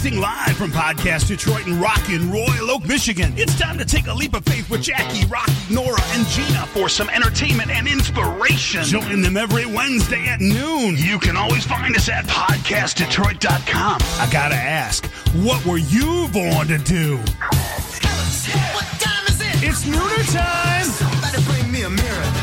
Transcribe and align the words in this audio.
Broadcasting 0.00 0.20
live 0.20 0.56
from 0.56 0.70
Podcast 0.70 1.28
Detroit 1.28 1.66
and 1.66 1.80
Rockin' 1.80 2.30
Royal 2.30 2.70
Oak, 2.70 2.86
Michigan. 2.86 3.34
It's 3.36 3.58
time 3.58 3.76
to 3.76 3.84
take 3.84 4.06
a 4.06 4.14
leap 4.14 4.34
of 4.34 4.44
faith 4.44 4.70
with 4.70 4.82
Jackie, 4.82 5.26
Rocky, 5.26 5.52
Nora, 5.68 6.00
and 6.12 6.26
Gina 6.26 6.66
for 6.68 6.88
some 6.88 7.10
entertainment 7.10 7.70
and 7.70 7.86
inspiration. 7.86 8.82
Join 8.84 9.20
them 9.20 9.36
every 9.36 9.66
Wednesday 9.66 10.26
at 10.26 10.40
noon. 10.40 10.96
You 10.96 11.18
can 11.18 11.36
always 11.36 11.66
find 11.66 11.94
us 11.96 12.08
at 12.08 12.24
podcastdetroit.com. 12.26 13.98
I 14.02 14.28
gotta 14.32 14.54
ask, 14.54 15.04
what 15.44 15.64
were 15.66 15.78
you 15.78 16.28
born 16.32 16.68
to 16.68 16.78
do? 16.78 17.16
What 17.18 18.86
time 19.00 19.26
is 19.28 19.40
it? 19.40 19.68
It's 19.68 19.84
nooner 19.84 20.32
time. 20.32 20.84
Somebody 20.84 21.42
bring 21.44 21.70
me 21.70 21.82
a 21.82 21.90
mirror. 21.90 22.39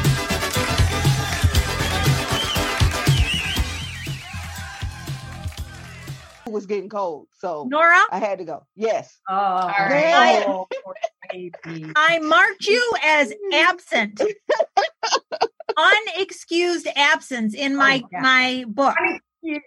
Was 6.58 6.66
getting 6.66 6.90
cold, 6.90 7.28
so 7.40 7.66
Nora, 7.70 8.02
I 8.12 8.20
had 8.20 8.40
to 8.40 8.46
go. 8.46 8.66
Yes. 8.76 9.18
oh, 9.30 9.34
right. 9.68 10.44
oh. 10.48 10.68
I 11.96 12.20
marked 12.20 12.66
you 12.68 12.94
as 13.04 13.34
absent, 13.54 14.22
unexcused 15.78 16.88
absence 16.96 17.54
in 17.54 17.76
my 17.76 18.02
Oh, 18.04 18.10
yeah. 18.12 18.22
my 18.22 18.66
book. 18.68 18.96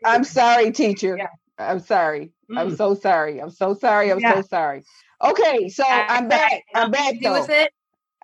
I'm 0.05 0.25
sorry, 0.25 0.73
teacher. 0.73 1.17
Yeah. 1.19 1.27
I'm 1.59 1.81
sorry. 1.81 2.33
I'm 2.57 2.71
Mm. 2.73 2.77
so 2.77 2.95
sorry. 2.95 3.41
I'm 3.41 3.51
so 3.51 3.75
sorry. 3.75 4.11
I'm 4.11 4.19
Yeah. 4.21 4.35
so 4.37 4.43
sorry. 4.43 4.83
Okay, 5.23 5.69
so 5.69 5.85
I'm 5.87 6.29
back. 6.29 6.63
I'm 6.75 6.91
back 6.91 7.15
Do 7.15 7.21
though. 7.23 7.41
with 7.41 7.51
it. 7.51 7.73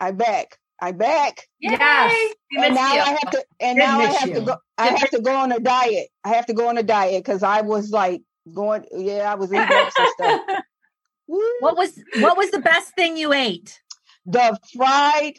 I'm 0.00 0.16
back. 0.16 0.58
I'm 0.80 0.96
back. 0.96 1.46
Yes. 1.60 2.34
And 2.58 2.74
now 2.74 2.94
you. 2.94 3.00
I 3.00 3.08
have 3.10 3.30
to 3.30 3.44
and 3.60 3.76
Did 3.78 3.84
now 3.84 4.00
I 4.00 4.06
miss 4.06 4.16
have 4.18 4.32
to 4.34 4.40
go 4.40 4.56
I 4.78 4.86
have 4.88 5.10
to 5.10 5.20
go 5.22 5.34
on 5.36 5.52
a 5.52 5.60
diet. 5.60 6.08
I 6.24 6.28
have 6.30 6.46
to 6.46 6.54
go 6.54 6.68
on 6.68 6.76
a 6.78 6.82
diet 6.82 7.22
because 7.24 7.42
I 7.42 7.62
was 7.62 7.90
like 7.90 8.22
going 8.54 8.84
yeah, 8.92 9.30
I 9.30 9.34
was 9.34 9.52
eating 9.52 9.66
up 9.68 9.92
some 9.96 10.06
stuff. 10.14 10.40
Woo. 11.28 11.40
What 11.60 11.76
was 11.76 12.00
what 12.16 12.36
was 12.36 12.50
the 12.50 12.60
best 12.60 12.94
thing 12.94 13.16
you 13.16 13.32
ate? 13.32 13.80
The 14.26 14.58
fried 14.74 15.36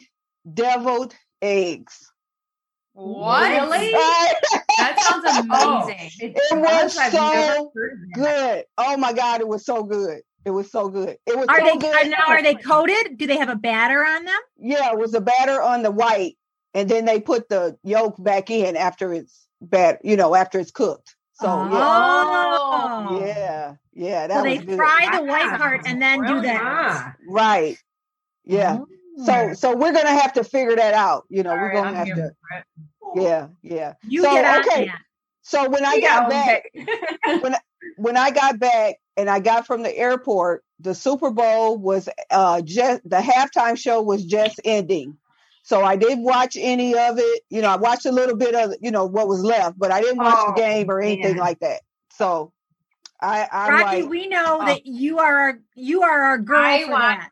deviled 0.52 1.14
eggs. 1.40 2.10
What? 2.92 3.50
Really? 3.50 3.94
That 4.78 5.00
sounds 5.00 5.24
oh, 5.50 5.84
amazing. 5.84 6.34
It 6.36 6.56
was 6.56 6.92
so 6.94 7.72
heard 7.74 7.92
of 7.92 7.98
that. 7.98 8.14
good. 8.14 8.64
Oh 8.78 8.96
my 8.96 9.12
god, 9.12 9.40
it 9.40 9.48
was 9.48 9.64
so 9.64 9.82
good. 9.82 10.20
It 10.44 10.50
was 10.50 10.70
so 10.70 10.88
good. 10.88 11.16
It 11.26 11.36
was 11.36 11.46
Are 11.48 11.58
so 11.58 11.64
they 11.64 11.76
good. 11.78 11.94
are 11.94 12.08
now 12.08 12.24
are 12.28 12.42
they 12.42 12.54
coated? 12.54 13.18
Do 13.18 13.26
they 13.26 13.36
have 13.36 13.48
a 13.48 13.56
batter 13.56 14.04
on 14.04 14.24
them? 14.24 14.40
Yeah, 14.56 14.92
it 14.92 14.98
was 14.98 15.14
a 15.14 15.20
batter 15.20 15.60
on 15.60 15.82
the 15.82 15.90
white, 15.90 16.36
and 16.74 16.88
then 16.88 17.06
they 17.06 17.20
put 17.20 17.48
the 17.48 17.76
yolk 17.82 18.22
back 18.22 18.50
in 18.50 18.76
after 18.76 19.12
it's 19.12 19.48
bat, 19.60 19.98
you 20.04 20.16
know, 20.16 20.34
after 20.34 20.60
it's 20.60 20.70
cooked. 20.70 21.16
So 21.40 21.64
Oh. 21.70 23.10
yeah, 23.10 23.26
yeah, 23.26 23.74
yeah. 23.92 24.26
That 24.26 24.38
So 24.38 24.44
they 24.44 24.56
was 24.56 24.60
good. 24.60 24.76
fry 24.76 25.08
the 25.12 25.22
white 25.24 25.44
Wow. 25.50 25.58
part 25.58 25.80
and 25.86 26.02
then 26.02 26.20
do 26.24 26.40
Brilliant. 26.40 26.42
that. 26.42 27.16
right. 27.28 27.78
Yeah. 28.44 28.80
So 29.24 29.52
so 29.54 29.76
we're 29.76 29.92
gonna 29.92 30.20
have 30.20 30.32
to 30.34 30.44
figure 30.44 30.76
that 30.76 30.94
out. 30.94 31.24
You 31.28 31.42
know, 31.42 31.52
All 31.52 31.58
we're 31.58 31.70
gonna 31.70 31.88
I'm 31.88 31.94
have 31.96 32.06
to. 32.14 32.30
Yeah, 33.14 33.48
yeah. 33.62 33.94
You 34.02 34.22
So, 34.22 34.30
get 34.30 34.44
on 34.44 34.60
okay. 34.60 34.86
that. 34.86 34.98
So 35.42 35.68
when 35.68 35.84
I 35.84 35.98
Yeah, 35.98 36.20
got 36.20 36.28
back, 36.28 36.62
okay. 37.28 37.56
when 37.96 38.16
I 38.16 38.30
got 38.30 38.58
back 38.58 38.96
and 39.16 39.28
I 39.30 39.40
got 39.40 39.66
from 39.66 39.82
the 39.82 39.96
airport, 39.96 40.64
the 40.80 40.94
Super 40.94 41.30
Bowl 41.30 41.78
was 41.78 42.08
uh 42.30 42.60
just 42.62 43.08
the 43.08 43.16
halftime 43.18 43.76
show 43.78 44.02
was 44.02 44.24
just 44.24 44.60
ending. 44.64 45.16
So 45.68 45.82
I 45.84 45.96
didn't 45.96 46.24
watch 46.24 46.56
any 46.58 46.96
of 46.96 47.18
it. 47.18 47.42
You 47.50 47.60
know, 47.60 47.68
I 47.68 47.76
watched 47.76 48.06
a 48.06 48.10
little 48.10 48.36
bit 48.36 48.54
of 48.54 48.72
you 48.80 48.90
know 48.90 49.04
what 49.04 49.28
was 49.28 49.42
left, 49.44 49.78
but 49.78 49.90
I 49.92 50.00
didn't 50.00 50.16
watch 50.16 50.34
Oh, 50.38 50.52
the 50.54 50.60
game 50.60 50.90
or 50.90 50.98
anything 50.98 51.36
man. 51.36 51.44
like 51.44 51.58
that. 51.60 51.80
So 52.10 52.52
I 53.20 53.46
I'm 53.52 53.70
Rocky, 53.74 54.00
like 54.02 54.10
we 54.10 54.28
know 54.28 54.60
Oh. 54.62 54.64
that 54.66 54.86
you 54.86 55.18
are 55.18 55.36
our 55.38 55.58
you 55.74 56.02
are 56.04 56.22
our 56.22 56.38
girl 56.38 56.58
I 56.64 56.84
for 56.84 56.90
want- 56.92 57.20
that. 57.20 57.30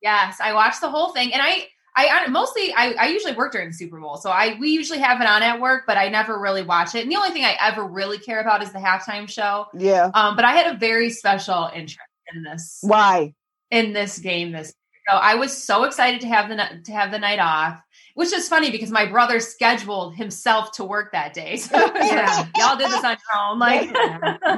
Yes, 0.00 0.38
I 0.42 0.54
watched 0.54 0.80
the 0.80 0.88
whole 0.88 1.12
thing, 1.12 1.34
and 1.34 1.42
I, 1.42 1.66
I 1.94 2.08
I 2.08 2.26
mostly, 2.28 2.72
I, 2.72 2.92
I 2.98 3.08
usually 3.08 3.34
work 3.34 3.52
during 3.52 3.68
the 3.68 3.74
Super 3.74 4.00
Bowl, 4.00 4.16
so 4.16 4.30
I 4.30 4.56
we 4.58 4.70
usually 4.70 5.00
have 5.00 5.20
it 5.20 5.26
on 5.26 5.42
at 5.42 5.60
work, 5.60 5.82
but 5.86 5.98
I 5.98 6.08
never 6.08 6.40
really 6.40 6.62
watch 6.62 6.94
it. 6.94 7.02
And 7.02 7.12
the 7.12 7.16
only 7.16 7.32
thing 7.32 7.44
I 7.44 7.54
ever 7.60 7.84
really 7.86 8.16
care 8.16 8.40
about 8.40 8.62
is 8.62 8.72
the 8.72 8.78
halftime 8.78 9.28
show. 9.28 9.66
yeah. 9.74 10.10
Um, 10.14 10.36
but 10.36 10.46
I 10.46 10.52
had 10.52 10.74
a 10.74 10.78
very 10.78 11.10
special 11.10 11.68
interest 11.74 11.98
in 12.34 12.42
this 12.44 12.78
Why? 12.80 13.34
in 13.70 13.92
this 13.92 14.18
game. 14.18 14.52
This 14.52 14.72
so 15.10 15.16
I 15.16 15.34
was 15.34 15.56
so 15.56 15.84
excited 15.84 16.20
to 16.22 16.28
have 16.28 16.48
the 16.48 16.82
to 16.84 16.92
have 16.92 17.10
the 17.10 17.18
night 17.18 17.38
off, 17.38 17.80
which 18.14 18.32
is 18.32 18.48
funny 18.48 18.70
because 18.70 18.90
my 18.90 19.06
brother 19.06 19.40
scheduled 19.40 20.14
himself 20.14 20.72
to 20.72 20.84
work 20.84 21.12
that 21.12 21.34
day. 21.34 21.56
So 21.70 21.76
Yeah. 21.96 22.46
y'all 22.56 22.76
did 22.76 22.90
this 22.90 23.04
on 23.04 23.16
your 23.32 23.40
own, 23.42 23.58
like. 23.58 23.90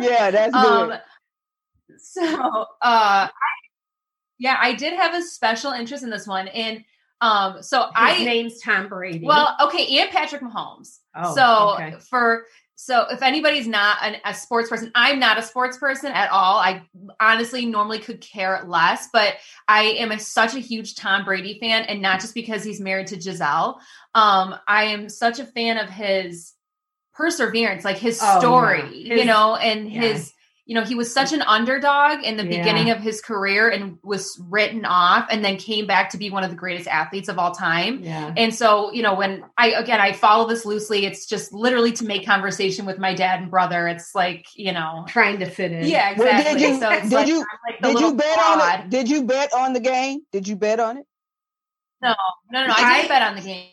Yeah, 0.00 0.30
that's 0.30 0.52
good. 0.54 0.92
Um, 0.92 0.98
so, 1.98 2.24
uh, 2.24 2.64
I, 2.82 3.30
yeah, 4.38 4.56
I 4.60 4.74
did 4.74 4.94
have 4.94 5.14
a 5.14 5.22
special 5.22 5.72
interest 5.72 6.02
in 6.04 6.10
this 6.10 6.26
one, 6.26 6.48
and 6.48 6.84
um, 7.20 7.62
so 7.62 7.82
His 7.84 7.90
I 7.94 8.24
name's 8.24 8.60
Tom 8.60 8.88
Brady. 8.88 9.24
well, 9.24 9.56
okay, 9.62 9.98
and 9.98 10.10
Patrick 10.10 10.42
Mahomes. 10.42 10.98
Oh, 11.14 11.34
so 11.34 11.74
okay. 11.74 11.94
for 12.10 12.46
so 12.84 13.06
if 13.12 13.22
anybody's 13.22 13.68
not 13.68 13.98
an, 14.02 14.16
a 14.24 14.34
sports 14.34 14.68
person, 14.68 14.90
I'm 14.96 15.20
not 15.20 15.38
a 15.38 15.42
sports 15.42 15.78
person 15.78 16.10
at 16.10 16.32
all. 16.32 16.58
I 16.58 16.82
honestly 17.20 17.64
normally 17.64 18.00
could 18.00 18.20
care 18.20 18.60
less, 18.66 19.08
but 19.12 19.34
I 19.68 19.82
am 19.82 20.10
a, 20.10 20.18
such 20.18 20.56
a 20.56 20.58
huge 20.58 20.96
Tom 20.96 21.24
Brady 21.24 21.60
fan, 21.60 21.84
and 21.84 22.02
not 22.02 22.20
just 22.20 22.34
because 22.34 22.64
he's 22.64 22.80
married 22.80 23.06
to 23.08 23.16
Gisele. 23.16 23.78
Um, 24.16 24.56
I 24.66 24.86
am 24.86 25.08
such 25.08 25.38
a 25.38 25.46
fan 25.46 25.78
of 25.78 25.90
his 25.90 26.54
perseverance, 27.14 27.84
like 27.84 27.98
his 27.98 28.18
Oh, 28.20 28.40
story, 28.40 28.92
you 28.96 29.26
know, 29.26 29.54
and 29.54 29.88
yeah. 29.88 30.00
his. 30.00 30.32
You 30.64 30.76
know, 30.76 30.84
he 30.84 30.94
was 30.94 31.12
such 31.12 31.32
an 31.32 31.42
underdog 31.42 32.22
in 32.22 32.36
the 32.36 32.44
Yeah. 32.44 32.58
beginning 32.58 32.90
of 32.90 32.98
his 33.00 33.20
career 33.20 33.68
and 33.68 33.98
was 34.04 34.40
written 34.48 34.84
off 34.84 35.26
and 35.28 35.44
then 35.44 35.56
came 35.56 35.88
back 35.88 36.08
to 36.10 36.16
be 36.16 36.30
one 36.30 36.44
of 36.44 36.50
the 36.50 36.56
greatest 36.56 36.86
athletes 36.86 37.28
of 37.28 37.36
all 37.36 37.50
time. 37.50 37.98
yeah. 38.00 38.32
And 38.36 38.54
so, 38.54 38.92
you 38.92 39.02
know, 39.02 39.12
when 39.14 39.44
I 39.58 39.70
again 39.72 40.00
I 40.00 40.12
follow 40.12 40.46
this 40.48 40.64
loosely, 40.64 41.04
it's 41.04 41.26
just 41.26 41.52
literally 41.52 41.90
to 41.92 42.04
make 42.04 42.24
conversation 42.24 42.86
with 42.86 42.98
my 43.00 43.12
dad 43.12 43.40
and 43.40 43.50
brother. 43.50 43.88
It's 43.88 44.14
like, 44.14 44.46
you 44.54 44.72
know, 44.72 45.04
Trying 45.08 45.40
to 45.40 45.46
fit 45.46 45.72
in. 45.72 45.84
yeah, 45.86 46.14
Well, 46.16 46.28
exactly. 46.28 46.60
did 46.60 46.68
you- 46.70 46.80
so 46.80 46.90
did 46.90 47.12
like, 47.12 47.26
you- 47.26 47.38
like 47.68 47.82
Did 47.82 47.88
you 47.88 47.94
little 47.94 48.14
bet 48.14 48.38
on 48.38 48.80
it? 48.80 48.90
Did 48.90 49.10
you 49.10 49.24
bet 49.24 49.52
on 49.52 49.72
the 49.72 49.80
game? 49.80 50.20
Did 50.30 50.46
you 50.46 50.54
bet 50.54 50.78
on 50.78 50.98
it? 50.98 51.06
No, 52.00 52.14
no, 52.52 52.66
no. 52.68 52.72
I 52.76 52.82
I- 52.82 52.96
didn't 52.98 53.08
bet 53.08 53.22
on 53.22 53.34
the 53.34 53.42
game. 53.42 53.68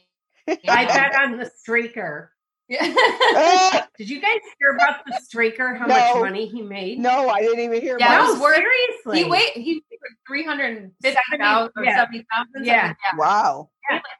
I 0.67 0.85
bet 0.85 1.15
on 1.21 1.37
the 1.37 1.51
streaker. 1.67 2.29
Yeah. 2.69 2.93
Uh, 3.35 3.81
Did 3.97 4.09
you 4.09 4.21
guys 4.21 4.37
hear 4.59 4.75
about 4.75 5.03
the 5.05 5.19
streaker? 5.27 5.75
How 5.77 5.87
No. 5.87 5.95
much 5.95 6.15
money 6.21 6.45
he 6.47 6.61
made? 6.61 6.99
no, 6.99 7.27
I 7.29 7.41
didn't 7.41 7.59
even 7.61 7.81
hear 7.81 7.97
Yeah, 7.99 8.05
about 8.13 8.21
it 8.21 8.23
no, 8.27 8.31
was 8.33 8.41
worth- 8.41 8.55
seriously. 8.57 9.23
he 9.23 9.29
wait. 9.29 9.51
He 9.57 9.83
three 10.27 10.43
hundred 10.45 10.91
fifty 11.01 11.19
thousand 11.39 11.71
or 11.75 11.83
Yeah. 11.83 11.95
seventy 11.97 12.25
thousand. 12.31 12.65
Yeah. 12.65 12.91
it. 12.91 12.95
Wow. 13.17 13.69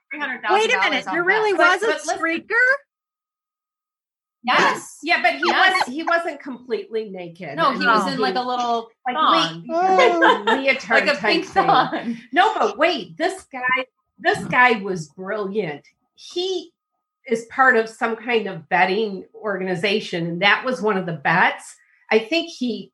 three 0.09 0.19
hundred 0.19 0.41
thousand. 0.41 0.55
Wait 0.57 0.73
a 0.73 0.79
minute, 0.79 1.05
there 1.05 1.23
really 1.23 1.53
was 1.53 1.83
a 1.83 1.93
streaker? 2.17 2.55
Yes. 4.41 4.99
Yeah, 5.03 5.21
but 5.21 5.33
he 5.33 5.41
Yes. 5.45 5.73
wasn't. 5.73 5.95
He 5.95 6.03
wasn't 6.03 6.39
completely 6.41 7.09
naked. 7.09 7.57
No, 7.57 7.71
he 7.77 7.85
was 7.85 8.11
in 8.11 8.19
like 8.19 8.35
a 8.35 8.41
little 8.41 8.89
like 9.05 9.15
thong. 9.15 9.65
le- 9.67 9.73
like 9.75 10.11
Oh. 10.13 10.43
leotard 10.55 10.89
like 10.89 11.03
a 11.03 11.19
type 11.19 11.31
pink 11.31 11.45
thing. 11.45 11.65
thong. 11.65 12.17
No, 12.31 12.53
but 12.53 12.77
wait, 12.77 13.17
this 13.17 13.43
guy, 13.51 13.85
this 14.17 14.43
guy 14.45 14.73
was 14.81 15.09
brilliant. 15.09 15.85
He 16.15 16.71
is 17.27 17.45
part 17.45 17.77
of 17.77 17.89
some 17.89 18.15
kind 18.15 18.47
of 18.47 18.67
betting 18.69 19.25
organization, 19.35 20.27
and 20.27 20.41
that 20.41 20.63
was 20.65 20.81
one 20.81 20.97
of 20.97 21.05
the 21.05 21.13
bets. 21.13 21.75
I 22.11 22.19
think 22.19 22.49
he, 22.49 22.91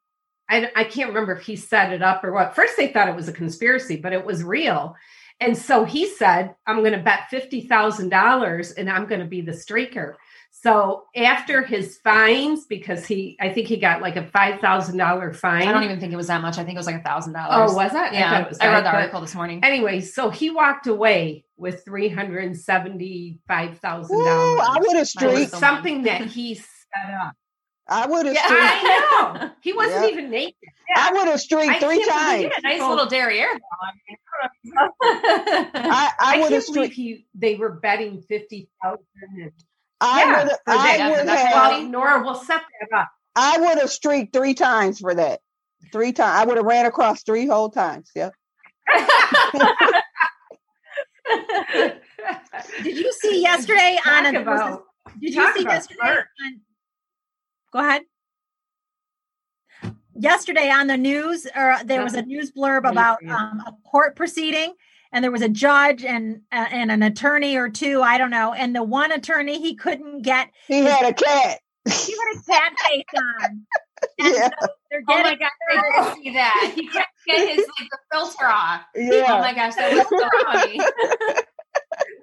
I, 0.50 0.70
I 0.76 0.84
can't 0.84 1.10
remember 1.10 1.34
if 1.34 1.46
he 1.46 1.56
set 1.56 1.94
it 1.94 2.02
up 2.02 2.24
or 2.24 2.34
what. 2.34 2.56
First, 2.56 2.78
they 2.78 2.88
thought 2.88 3.10
it 3.10 3.16
was 3.16 3.30
a 3.30 3.34
conspiracy, 3.34 3.96
but 3.96 4.14
it 4.14 4.26
was 4.26 4.44
real. 4.44 4.96
And 5.40 5.58
so 5.58 5.84
he 5.84 6.08
said, 6.08 6.56
I'm 6.66 6.80
going 6.80 6.94
to 6.94 7.00
bet 7.00 7.32
$50,000 7.32 8.74
and 8.78 8.90
I'm 8.90 9.06
going 9.06 9.20
to 9.20 9.28
be 9.28 9.42
the 9.42 9.52
streaker. 9.52 10.16
So 10.64 11.04
after 11.16 11.62
his 11.64 11.98
fines, 11.98 12.66
because 12.66 13.06
he, 13.06 13.38
I 13.40 13.50
think 13.50 13.68
he 13.68 13.78
got 13.78 14.02
like 14.02 14.16
a 14.16 14.24
$5,000 14.24 15.36
fine. 15.36 15.68
I 15.68 15.72
don't 15.72 15.84
even 15.84 16.00
think 16.00 16.12
it 16.12 16.16
was 16.16 16.28
that 16.28 16.42
much. 16.42 16.58
I 16.58 16.64
think 16.64 16.76
it 16.76 16.80
was 16.80 16.88
like 16.88 16.96
a 16.96 17.04
thousand 17.04 17.34
dollars. 17.34 17.72
Oh, 17.72 17.76
was 17.76 17.92
it? 17.94 18.14
Yeah, 18.14 18.32
thought 18.32 18.42
it 18.44 18.50
was 18.50 18.60
I 18.60 18.68
read 18.68 18.86
the 18.86 18.90
article 18.94 19.22
this 19.22 19.36
morning. 19.36 19.60
Anyway, 19.64 20.00
so 20.02 20.30
he 20.32 20.50
walked 20.50 20.88
away 20.88 21.46
with 21.58 21.84
three 21.86 22.10
hundred 22.10 22.46
and 22.46 22.58
seventy-five 22.58 23.78
thousand 23.80 24.16
Ooh, 24.16 24.22
I 24.24 24.26
dollars. 24.66 24.78
would 24.88 24.96
have 24.98 25.06
That 25.06 25.08
streaked. 25.08 25.52
Something 25.52 26.04
that 26.04 26.22
he 26.28 26.56
set 26.56 26.66
up. 27.22 27.34
I 27.88 28.08
would 28.08 28.26
have 28.26 28.34
Yeah, 28.34 28.46
streaked. 28.46 28.64
I 28.64 29.38
know 29.42 29.52
he 29.62 29.74
wasn't 29.74 30.04
Yeah. 30.06 30.10
even 30.10 30.30
naked. 30.32 30.56
I 30.96 31.12
would 31.12 31.28
have 31.28 31.40
streaked 31.42 31.70
I 31.70 31.80
three 31.80 32.04
can't 32.04 32.40
believe 32.40 32.52
times. 32.52 32.64
nice 32.64 32.80
So- 32.80 32.90
little 32.90 33.06
derriere. 33.06 33.50
I, 34.74 34.90
I 35.04 36.12
I, 36.20 36.38
would 36.40 36.52
have 36.54 36.64
can't 36.64 36.64
streaked. 36.64 36.96
he 36.96 37.28
they 37.36 37.56
were 37.56 37.72
betting 37.74 38.22
fifty 38.22 38.70
thousand. 38.82 39.52
I 40.02 40.24
Yeah, 40.24 40.44
would. 40.44 40.54
I 40.68 41.10
would 41.10 41.30
have. 41.30 41.54
funny. 41.54 41.88
Nora, 41.88 42.24
we'll 42.24 42.36
set 42.36 42.62
that 42.82 42.98
up. 42.98 43.10
I 43.36 43.58
would 43.60 43.80
have 43.80 43.90
streaked 43.90 44.34
three 44.34 44.54
times 44.54 45.00
for 45.00 45.14
that. 45.16 45.42
Three 45.92 46.14
times. 46.14 46.42
I 46.42 46.46
would 46.46 46.58
have 46.58 46.66
ran 46.66 46.86
across 46.86 47.24
three 47.24 47.48
whole 47.48 47.70
times. 47.70 48.10
Yep. 48.16 48.34
Did 52.84 52.98
you 52.98 53.12
see 53.14 53.42
yesterday 53.42 53.98
on 54.06 54.24
Talk 54.24 54.34
a, 54.34 54.42
about 54.42 54.84
Did 55.20 55.34
you 55.34 55.54
see 55.54 55.64
yesterday? 55.64 56.00
On, 56.02 56.62
go 57.74 57.80
ahead. 57.80 58.04
Yesterday 60.18 60.70
on 60.70 60.88
the 60.88 60.98
news, 60.98 61.46
or 61.56 61.78
there 61.84 62.04
was 62.04 62.14
a 62.14 62.22
news 62.22 62.52
blurb 62.52 62.84
What 62.84 62.94
do 62.94 63.00
you 63.00 63.00
about 63.00 63.18
um, 63.28 63.62
a 63.68 63.74
court 63.90 64.16
proceeding, 64.16 64.74
and 65.16 65.24
there 65.24 65.32
was 65.32 65.42
a 65.42 65.48
judge 65.50 66.04
and 66.04 66.42
uh, 66.52 66.66
and 66.70 66.92
an 66.92 67.02
attorney 67.02 67.56
or 67.56 67.70
two. 67.70 68.02
I 68.02 68.18
don't 68.18 68.30
know. 68.32 68.52
And 68.54 68.76
the 68.76 68.84
one 68.84 69.14
attorney 69.14 69.60
he 69.62 69.74
couldn't 69.76 70.24
get 70.24 70.50
He 70.68 70.80
had 70.84 71.06
a 71.06 71.14
cat. 71.14 71.60
he 71.88 72.12
had 72.12 72.38
a 72.38 72.44
cat 72.52 72.74
face 72.86 73.04
on. 73.16 73.66
And 74.20 74.34
Yeah. 74.36 74.50
so 74.50 74.68
they're 74.92 75.02
Oh 75.10 75.24
my 75.24 75.36
gosh, 75.36 75.50
I 75.72 76.04
did 76.14 76.24
see 76.24 76.34
that. 76.34 76.72
He 76.76 76.88
can't 76.90 77.08
get 77.26 77.48
his 77.48 77.58
like 77.60 77.90
the 77.90 77.98
filter 78.12 78.46
off. 78.46 78.82
Yeah. 78.94 79.26
Oh 79.30 79.40
my 79.40 79.54
gosh, 79.54 79.76
that 79.76 79.94
was 79.94 80.06
so 80.22 80.30
funny. 80.46 80.80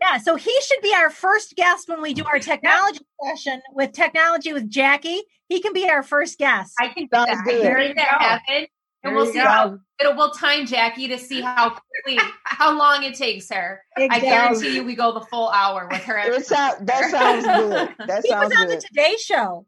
Yeah, 0.00 0.18
so 0.18 0.34
he 0.36 0.52
should 0.66 0.80
be 0.82 0.92
our 0.94 1.08
first 1.10 1.54
guest 1.56 1.88
when 1.88 2.02
we 2.02 2.12
do 2.12 2.24
our 2.24 2.38
technology 2.40 3.00
session 3.24 3.62
with 3.72 3.92
technology 3.92 4.52
with 4.52 4.68
Jackie. 4.68 5.22
He 5.48 5.60
can 5.60 5.72
be 5.72 5.88
our 5.88 6.02
first 6.02 6.38
guest. 6.38 6.74
I 6.80 6.88
can 6.88 7.04
do 7.04 7.08
Sounds 7.14 7.28
that. 7.28 7.44
good. 7.46 7.54
I 7.54 7.54
can 7.54 7.62
There 7.62 7.78
make 7.78 7.88
you 7.90 7.94
that 7.94 8.20
happen. 8.20 8.66
There 9.02 9.10
And 9.10 9.16
we'll 9.16 9.26
see 9.26 9.34
go. 9.34 9.44
how 9.44 9.78
it'll 10.00 10.14
we'll 10.16 10.30
time 10.30 10.64
Jackie 10.66 11.08
to 11.08 11.18
see 11.18 11.40
how 11.40 11.70
quickly 11.70 12.22
how 12.44 12.76
long 12.76 13.02
it 13.02 13.14
takes 13.14 13.50
her. 13.50 13.82
I 13.96 14.20
guarantee 14.20 14.74
you 14.76 14.84
we 14.84 14.94
go 14.94 15.12
the 15.12 15.22
full 15.22 15.48
hour 15.48 15.88
with 15.90 16.02
her. 16.04 16.18
It 16.18 16.46
sound, 16.46 16.86
that 16.86 17.10
sounds 17.10 17.44
good. 17.44 17.88
That 18.06 18.22
He 18.24 18.32
was 18.32 18.52
sounds 18.52 18.54
on 18.56 18.68
the. 18.68 18.76
Today 18.80 19.16
Show. 19.18 19.66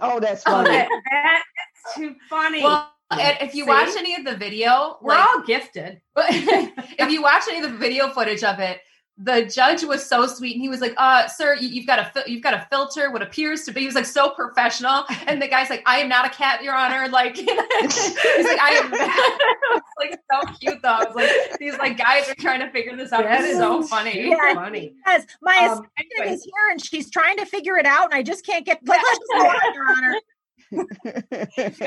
Oh, 0.00 0.20
that's 0.20 0.42
Oh, 0.46 0.50
funny. 0.50 0.70
that, 0.70 0.88
that's 1.10 1.96
too 1.96 2.14
funny. 2.28 2.62
Well, 2.62 2.90
and 3.10 3.36
if 3.40 3.54
you 3.54 3.64
See? 3.64 3.70
watch 3.70 3.90
any 3.96 4.14
of 4.14 4.24
the 4.24 4.36
video, 4.36 4.98
we're 5.00 5.10
like, 5.14 5.28
all 5.28 5.42
gifted. 5.42 6.00
if 6.16 7.10
you 7.10 7.22
watch 7.22 7.44
any 7.48 7.64
of 7.64 7.70
the 7.70 7.78
video 7.78 8.08
footage 8.08 8.42
of 8.42 8.58
it, 8.58 8.80
the 9.16 9.44
judge 9.44 9.84
was 9.84 10.04
so 10.04 10.26
sweet, 10.26 10.54
and 10.54 10.60
he 10.62 10.68
was 10.68 10.80
like, 10.80 10.92
"Uh, 10.96 11.28
sir, 11.28 11.54
you, 11.54 11.68
you've 11.68 11.86
got 11.86 12.00
a 12.00 12.04
fil- 12.06 12.24
you've 12.26 12.42
got 12.42 12.52
a 12.54 12.66
filter 12.70 13.12
what 13.12 13.22
appears 13.22 13.62
to 13.62 13.70
be." 13.72 13.78
He 13.80 13.86
was 13.86 13.94
like 13.94 14.06
so 14.06 14.30
professional, 14.30 15.04
and 15.28 15.40
the 15.40 15.46
guy's 15.46 15.70
like, 15.70 15.84
"I 15.86 15.98
am 16.00 16.08
not 16.08 16.26
a 16.26 16.30
cat, 16.30 16.64
Your 16.64 16.74
Honor." 16.74 17.06
Like 17.08 17.36
he's 17.36 17.46
like, 17.46 18.58
"I 18.60 18.80
am." 18.82 18.92
it 18.92 18.98
was 19.70 19.82
like 20.00 20.18
so 20.32 20.40
cute 20.58 20.82
though. 20.82 20.88
I 20.88 21.04
was 21.04 21.14
like, 21.14 21.30
these 21.60 21.76
like 21.78 21.96
guys 21.96 22.28
are 22.28 22.34
trying 22.34 22.58
to 22.60 22.68
figure 22.70 22.96
this 22.96 23.12
out. 23.12 23.22
That 23.22 23.40
It's 23.42 23.50
is 23.52 23.58
so 23.58 23.82
funny. 23.84 24.14
too 24.14 24.20
Yeah. 24.30 24.54
funny. 24.54 24.94
Yes, 25.06 25.26
my 25.42 25.56
Um, 25.58 25.64
assistant 25.66 25.88
anyway. 26.18 26.34
is 26.34 26.42
here 26.44 26.70
and 26.72 26.84
she's 26.84 27.08
trying 27.10 27.36
to 27.36 27.46
figure 27.46 27.76
it 27.78 27.86
out, 27.86 28.06
and 28.06 28.14
I 28.14 28.22
just 28.22 28.44
can't 28.44 28.66
get. 28.66 28.80
Like, 28.84 29.00
let's 29.00 29.18
just 29.18 29.30
go 29.32 29.46
on, 29.46 29.74
Your 29.74 29.86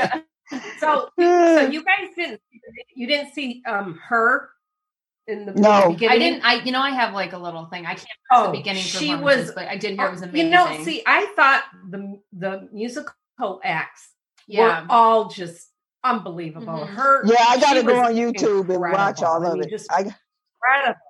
Honor. 0.05 0.23
So, 0.79 1.09
so 1.19 1.59
you 1.69 1.83
guys 1.83 2.07
didn't 2.15 2.39
you 2.95 3.05
didn't 3.05 3.33
see 3.33 3.61
um 3.67 3.99
her 4.01 4.51
in 5.27 5.45
the 5.45 5.53
No. 5.53 5.91
beginning? 5.91 6.15
I 6.15 6.19
didn't. 6.19 6.45
I 6.45 6.53
you 6.63 6.71
know 6.71 6.81
I 6.81 6.91
have 6.91 7.13
like 7.13 7.33
a 7.33 7.37
little 7.37 7.65
thing. 7.65 7.85
I 7.85 7.95
can't 7.95 8.07
Oh, 8.31 8.43
oh, 8.43 8.51
the 8.51 8.57
beginning 8.57 8.83
she 8.83 9.15
was- 9.15 9.51
but 9.53 9.67
I 9.67 9.75
did 9.77 9.95
hear 9.97 10.07
it 10.07 10.11
was 10.11 10.21
amazing. 10.21 10.47
You 10.47 10.51
know, 10.51 10.83
see, 10.83 11.03
I 11.05 11.25
thought 11.35 11.63
the 11.89 12.19
the 12.33 12.69
musical 12.71 13.13
acts 13.63 14.09
yeah. 14.47 14.81
were 14.81 14.87
all 14.89 15.29
just 15.29 15.69
unbelievable. 16.03 16.79
Mhm. 16.85 16.87
Her, 16.89 17.25
yeah, 17.25 17.35
I 17.47 17.59
got 17.59 17.73
to 17.73 17.83
go 17.83 17.99
on 17.99 18.13
YouTube 18.13 18.69
and 18.69 18.79
watch 18.79 19.19
incredible. 19.19 19.25
all 19.25 19.43
I 19.45 19.47
of 19.49 19.53
mean, 19.55 19.63
it. 19.63 19.69
just 19.69 19.91
I, 19.91 19.99
incredible. 19.99 21.01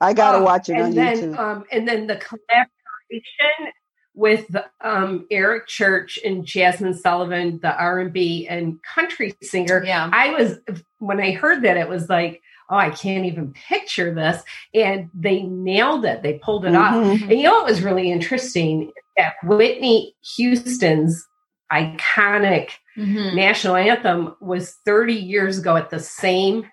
I 0.00 0.12
got 0.14 0.32
to 0.32 0.38
Oh, 0.38 0.42
watch 0.42 0.68
it 0.68 0.74
on 0.74 0.80
and 0.86 0.94
then, 0.96 1.16
YouTube. 1.34 1.38
Um, 1.38 1.64
and 1.70 1.86
then 1.86 2.06
the 2.06 2.16
collaboration 2.16 3.72
with 4.14 4.54
um, 4.82 5.26
Eric 5.30 5.66
Church 5.66 6.18
and 6.24 6.44
Jazmine 6.44 6.96
Sullivan, 6.98 7.58
the 7.62 7.74
R 7.76 8.00
and 8.00 8.12
B 8.12 8.46
and 8.48 8.78
country 8.82 9.34
singer. 9.42 9.82
Yeah. 9.84 10.08
I 10.12 10.30
was 10.30 10.58
when 10.98 11.20
I 11.20 11.32
heard 11.32 11.62
that 11.62 11.76
it 11.76 11.88
was 11.88 12.08
like, 12.08 12.40
oh, 12.72 12.76
I 12.76 12.90
can't 12.90 13.26
even 13.26 13.52
picture 13.52 14.14
this, 14.14 14.42
and 14.74 15.10
they 15.14 15.42
nailed 15.42 16.04
it. 16.06 16.22
They 16.22 16.38
pulled 16.42 16.64
it 16.64 16.74
off. 16.74 16.94
Mhm. 16.94 17.22
And 17.22 17.32
you 17.32 17.42
know 17.44 17.52
what 17.52 17.66
was 17.66 17.82
really 17.82 18.10
interesting? 18.10 18.90
That 19.18 19.34
Whitney 19.44 20.16
Houston's 20.36 21.28
iconic 21.70 22.70
Mhm. 22.96 23.34
national 23.34 23.76
anthem 23.76 24.34
was 24.40 24.72
30 24.84 25.14
years 25.14 25.58
ago 25.58 25.76
at 25.76 25.90
the 25.90 25.98
same 25.98 26.64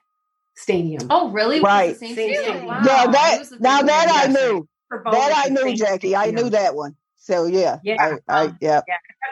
stadium. 0.55 1.07
Oh, 1.09 1.29
really? 1.31 1.59
Right. 1.59 1.89
Was 1.89 1.97
it 1.97 1.99
the 1.99 2.05
same 2.07 2.15
Same 2.15 2.35
season? 2.35 2.53
thing. 2.59 2.65
Wow. 2.67 2.81
yeah, 2.85 3.07
that 3.07 3.43
now 3.59 3.81
that 3.81 4.07
I 4.09 4.27
knew. 4.27 4.67
That 5.11 5.43
I 5.45 5.49
knew, 5.49 5.75
Jackie. 5.75 6.15
I 6.15 6.23
stadium. 6.27 6.43
knew 6.45 6.49
that 6.51 6.75
one. 6.75 6.95
So 7.21 7.45
yeah, 7.47 7.79
Yeah. 7.83 7.97
I, 8.29 8.43
I 8.43 8.45
um, 8.45 8.57
yeah. 8.61 8.79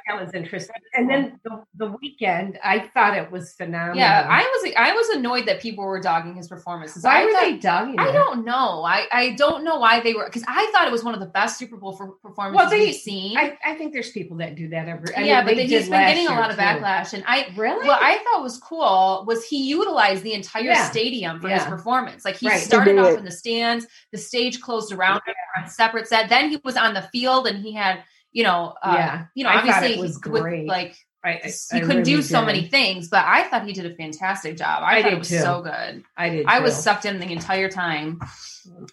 that 0.09 0.21
was 0.21 0.33
interesting. 0.33 0.75
And 0.93 1.09
then 1.09 1.39
the, 1.43 1.63
the 1.77 1.89
Weeknd, 1.97 2.57
I 2.63 2.79
thought 2.93 3.15
it 3.17 3.31
was 3.31 3.53
phenomenal. 3.53 3.95
Yeah, 3.97 4.27
I 4.29 4.41
was 4.41 4.73
I 4.77 4.91
was 4.91 5.07
annoyed 5.09 5.45
that 5.47 5.61
people 5.61 5.85
were 5.85 6.01
dogging 6.01 6.35
his 6.35 6.49
performances. 6.49 7.03
why 7.03 7.21
I 7.21 7.25
were 7.25 7.31
thought- 7.31 7.41
they 7.43 7.57
dogging 7.57 7.97
I 7.99 8.09
it? 8.09 8.11
don't 8.11 8.43
know. 8.43 8.83
I, 8.83 9.07
I 9.11 9.31
don't 9.35 9.63
know 9.63 9.79
why 9.79 10.01
they 10.01 10.13
were 10.13 10.25
because 10.25 10.43
I 10.49 10.69
thought 10.73 10.85
it 10.85 10.91
was 10.91 11.03
one 11.05 11.13
of 11.13 11.21
the 11.21 11.27
best 11.27 11.57
Super 11.57 11.77
Bowl 11.77 11.95
for 11.95 12.07
performances 12.21 12.57
Well, 12.57 12.69
they- 12.69 12.87
we've 12.87 12.95
seen. 12.95 13.37
I, 13.37 13.57
I 13.65 13.75
think 13.75 13.93
there's 13.93 14.11
people 14.11 14.35
that 14.37 14.55
do 14.55 14.67
that 14.69 14.89
every. 14.89 15.15
I 15.15 15.21
yeah, 15.21 15.37
mean, 15.37 15.45
but 15.45 15.49
they 15.55 15.67
then 15.67 15.79
he's 15.79 15.89
been 15.89 16.07
getting 16.07 16.27
a 16.27 16.31
lot 16.31 16.49
of 16.49 16.57
too. 16.57 16.61
backlash, 16.61 17.13
and 17.13 17.23
I 17.25 17.47
Really? 17.56 17.87
what 17.87 18.01
I 18.01 18.17
thought 18.17 18.44
was 18.44 18.57
cool 18.57 19.23
was 19.25 19.45
he 19.45 19.63
utilized 19.65 20.23
the 20.23 20.33
entire 20.33 20.63
Yeah. 20.63 20.89
stadium 20.89 21.39
for 21.39 21.47
his 21.47 21.63
performance. 21.63 22.25
Like 22.25 22.35
he 22.35 22.49
Right. 22.49 22.59
started 22.59 22.95
He 22.95 22.99
off 22.99 23.07
did. 23.11 23.19
in 23.19 23.25
the 23.25 23.31
stands, 23.31 23.87
the 24.11 24.17
stage 24.17 24.59
closed 24.59 24.91
around 24.91 25.21
him 25.25 25.35
on 25.57 25.63
a 25.63 25.69
separate 25.69 26.07
set. 26.07 26.27
Then 26.27 26.49
he 26.49 26.59
was 26.65 26.75
on 26.75 26.94
the 26.94 27.03
field, 27.13 27.47
and 27.47 27.63
he 27.63 27.71
had 27.77 28.03
you 28.33 28.43
know, 28.43 28.75
uh, 28.83 28.93
Yeah. 28.95 29.25
you 29.35 29.43
know, 29.45 29.49
I 29.49 29.55
obviously 29.59 29.93
it 29.93 29.99
was 29.99 30.19
he- 30.23 30.29
with, 30.29 30.41
great. 30.43 30.67
like 30.67 30.95
I, 31.23 31.29
I, 31.31 31.41
he 31.47 31.77
I 31.77 31.79
couldn't 31.79 32.03
do 32.03 32.11
really 32.11 32.21
so 32.23 32.41
did. 32.41 32.45
many 32.45 32.67
things, 32.67 33.09
but 33.09 33.25
I 33.25 33.43
thought 33.47 33.65
he 33.65 33.73
did 33.73 33.85
a 33.91 33.95
fantastic 33.95 34.57
job. 34.57 34.83
I, 34.83 34.97
I 34.97 35.01
thought 35.01 35.09
did 35.09 35.13
it 35.15 35.19
was 35.19 35.29
too. 35.29 35.39
so 35.39 35.61
good. 35.61 36.03
I 36.15 36.29
did. 36.29 36.45
I 36.45 36.59
was 36.59 36.75
sucked 36.75 37.05
in 37.05 37.19
the 37.19 37.31
entire 37.31 37.69
time, 37.69 38.19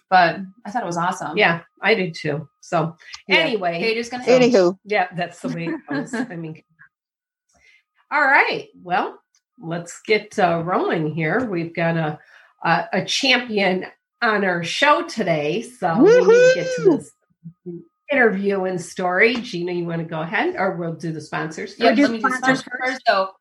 but 0.09 0.39
I 0.65 0.71
thought 0.71 0.83
it 0.83 0.85
was 0.87 0.97
awesome. 0.97 1.37
Yeah, 1.37 1.61
I 1.81 1.93
did 1.95 2.15
too. 2.15 2.47
So 2.61 2.95
Yeah. 3.27 3.37
anyway, 3.37 3.79
Paige 3.79 3.97
is 3.97 4.09
gonna. 4.09 4.23
Anywho, 4.25 4.77
Yeah, 4.85 5.07
that's 5.15 5.39
the 5.41 5.49
way 5.49 5.65
it 5.67 5.79
goes. 5.89 6.13
I 6.13 6.35
mean, 6.35 6.63
all 8.11 8.21
right. 8.21 8.67
Well, 8.81 9.19
let's 9.61 10.01
get 10.05 10.37
uh, 10.39 10.61
rolling 10.65 11.13
here. 11.13 11.45
We've 11.45 11.73
got 11.75 11.97
a, 11.97 12.19
a 12.63 12.85
a 12.93 13.05
champion 13.05 13.85
on 14.21 14.43
our 14.43 14.63
show 14.63 15.03
today, 15.07 15.61
so 15.61 16.01
we 16.01 16.09
need 16.09 16.25
to 16.25 16.51
get 16.55 16.75
to 16.77 16.97
this 16.97 17.11
interview 18.11 18.63
and 18.63 18.79
story. 18.79 19.35
Gina, 19.35 19.71
you 19.71 19.85
want 19.85 19.99
to 20.01 20.07
go 20.07 20.21
ahead, 20.21 20.55
or 20.57 20.75
we'll 20.75 20.93
do 20.93 21.11
the 21.11 21.21
sponsors? 21.21 21.75
Yep, 21.79 21.95
do 21.95 22.19
sponsors 22.19 22.37
sponsors 22.37 22.63
first. 22.63 23.01
So, 23.07 23.31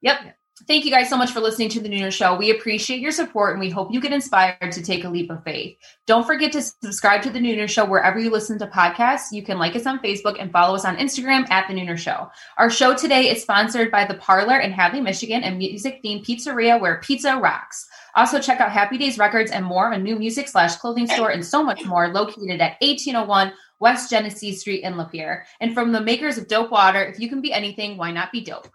yep. 0.00 0.36
Thank 0.66 0.86
you 0.86 0.90
guys 0.90 1.10
so 1.10 1.18
much 1.18 1.32
for 1.32 1.40
listening 1.40 1.68
to 1.70 1.80
the 1.80 1.88
Nooner 1.90 2.10
Show. 2.10 2.34
We 2.34 2.50
appreciate 2.50 3.00
your 3.00 3.12
support 3.12 3.52
and 3.52 3.60
we 3.60 3.68
hope 3.68 3.92
you 3.92 4.00
get 4.00 4.14
inspired 4.14 4.72
to 4.72 4.82
take 4.82 5.04
a 5.04 5.08
leap 5.08 5.30
of 5.30 5.44
faith. 5.44 5.76
Don't 6.06 6.26
forget 6.26 6.50
to 6.52 6.62
subscribe 6.62 7.20
to 7.22 7.30
the 7.30 7.38
Nooner 7.38 7.68
Show 7.68 7.84
wherever 7.84 8.18
you 8.18 8.30
listen 8.30 8.58
to 8.60 8.66
podcasts. 8.66 9.32
You 9.32 9.42
can 9.42 9.58
like 9.58 9.76
us 9.76 9.84
on 9.84 9.98
Facebook 9.98 10.40
and 10.40 10.50
follow 10.50 10.74
us 10.74 10.86
on 10.86 10.96
Instagram 10.96 11.48
at 11.50 11.68
the 11.68 11.74
Nooner 11.74 11.98
Show. 11.98 12.30
Our 12.56 12.70
show 12.70 12.96
today 12.96 13.28
is 13.28 13.42
sponsored 13.42 13.90
by 13.90 14.06
The 14.06 14.14
Parlor 14.14 14.60
in 14.60 14.72
Hadley, 14.72 15.02
Michigan, 15.02 15.42
and 15.42 15.58
music 15.58 16.00
themed 16.02 16.24
pizzeria 16.24 16.80
where 16.80 17.02
pizza 17.02 17.36
rocks. 17.36 17.86
Also, 18.14 18.40
check 18.40 18.58
out 18.58 18.72
Happy 18.72 18.96
Days 18.96 19.18
Records 19.18 19.50
and 19.50 19.62
more, 19.62 19.92
a 19.92 19.98
new 19.98 20.16
music 20.16 20.48
slash 20.48 20.76
clothing 20.76 21.06
store, 21.06 21.32
and 21.32 21.44
so 21.44 21.62
much 21.62 21.84
more 21.84 22.08
located 22.08 22.62
at 22.62 22.80
1801 22.80 23.52
West 23.78 24.10
Genesee 24.10 24.54
Street 24.54 24.82
in 24.82 24.94
Lapeer. 24.94 25.42
And 25.60 25.74
from 25.74 25.92
the 25.92 26.00
makers 26.00 26.38
of 26.38 26.48
Dope 26.48 26.70
Water, 26.70 27.04
if 27.04 27.20
you 27.20 27.28
can 27.28 27.40
be 27.40 27.52
anything, 27.52 27.96
why 27.96 28.10
not 28.10 28.32
be 28.32 28.40
dope? 28.40 28.68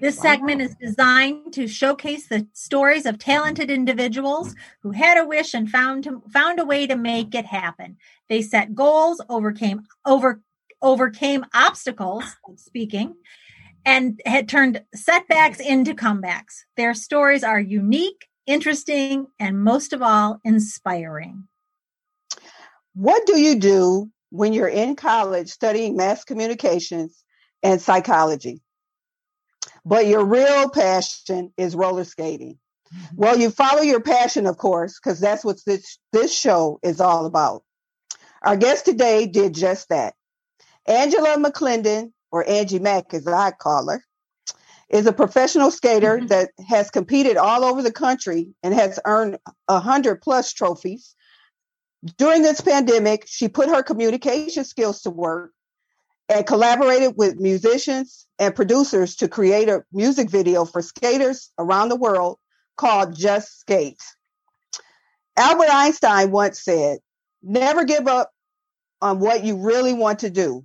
This 0.00 0.18
segment 0.18 0.60
is 0.60 0.74
designed 0.80 1.52
to 1.54 1.66
showcase 1.66 2.28
the 2.28 2.46
stories 2.52 3.06
of 3.06 3.18
talented 3.18 3.70
individuals 3.70 4.54
who 4.82 4.92
had 4.92 5.18
a 5.18 5.26
wish 5.26 5.54
and 5.54 5.68
found 5.68 6.04
to, 6.04 6.22
found 6.32 6.60
a 6.60 6.64
way 6.64 6.86
to 6.86 6.96
make 6.96 7.34
it 7.34 7.46
happen. 7.46 7.96
They 8.28 8.42
set 8.42 8.74
goals, 8.74 9.20
overcame 9.28 9.82
over 10.04 10.40
overcame 10.82 11.46
obstacles, 11.54 12.24
speaking, 12.56 13.14
and 13.86 14.20
had 14.26 14.48
turned 14.48 14.82
setbacks 14.94 15.58
into 15.58 15.94
comebacks. 15.94 16.64
Their 16.76 16.94
stories 16.94 17.42
are 17.42 17.60
unique, 17.60 18.28
interesting, 18.46 19.26
and 19.38 19.62
most 19.62 19.92
of 19.92 20.02
all, 20.02 20.40
inspiring. 20.44 21.48
What 22.94 23.26
do 23.26 23.38
you 23.38 23.58
do 23.58 24.10
when 24.34 24.52
you're 24.52 24.66
in 24.66 24.96
college 24.96 25.48
studying 25.48 25.96
mass 25.96 26.24
communications 26.24 27.22
and 27.62 27.80
psychology? 27.80 28.60
But 29.84 30.08
your 30.08 30.24
real 30.24 30.68
passion 30.70 31.52
is 31.56 31.76
roller 31.76 32.02
skating. 32.04 32.58
Mm-hmm. 32.92 33.16
Well, 33.16 33.38
you 33.38 33.50
follow 33.50 33.82
your 33.82 34.00
passion, 34.00 34.46
of 34.46 34.56
course, 34.56 34.98
because 34.98 35.20
that's 35.20 35.44
what 35.44 35.58
this, 35.64 35.98
this 36.12 36.36
show 36.36 36.80
is 36.82 37.00
all 37.00 37.26
about. 37.26 37.62
Our 38.42 38.56
guest 38.56 38.86
today 38.86 39.26
did 39.26 39.54
just 39.54 39.88
that. 39.90 40.14
Angela 40.86 41.36
McClendon, 41.38 42.12
or 42.32 42.48
Angie 42.48 42.80
Mack 42.80 43.14
as 43.14 43.28
I 43.28 43.52
call 43.52 43.88
her, 43.88 44.04
is 44.90 45.06
a 45.06 45.12
professional 45.12 45.70
skater 45.70 46.18
mm-hmm. 46.18 46.26
that 46.26 46.50
has 46.68 46.90
competed 46.90 47.36
all 47.36 47.64
over 47.64 47.82
the 47.82 47.92
country 47.92 48.54
and 48.64 48.74
has 48.74 48.98
earned 49.04 49.38
a 49.68 49.78
hundred 49.78 50.20
plus 50.20 50.52
trophies. 50.52 51.14
During 52.18 52.42
this 52.42 52.60
pandemic, 52.60 53.24
she 53.26 53.48
put 53.48 53.68
her 53.68 53.82
communication 53.82 54.64
skills 54.64 55.02
to 55.02 55.10
work 55.10 55.52
and 56.28 56.46
collaborated 56.46 57.14
with 57.16 57.40
musicians 57.40 58.26
and 58.38 58.54
producers 58.54 59.16
to 59.16 59.28
create 59.28 59.68
a 59.68 59.84
music 59.92 60.30
video 60.30 60.64
for 60.64 60.82
skaters 60.82 61.50
around 61.58 61.88
the 61.88 61.96
world 61.96 62.38
called 62.76 63.16
Just 63.16 63.60
Skate. 63.60 64.02
Albert 65.36 65.68
Einstein 65.70 66.30
once 66.30 66.62
said, 66.62 66.98
Never 67.42 67.84
give 67.84 68.06
up 68.06 68.30
on 69.00 69.18
what 69.18 69.44
you 69.44 69.56
really 69.56 69.92
want 69.92 70.20
to 70.20 70.30
do. 70.30 70.64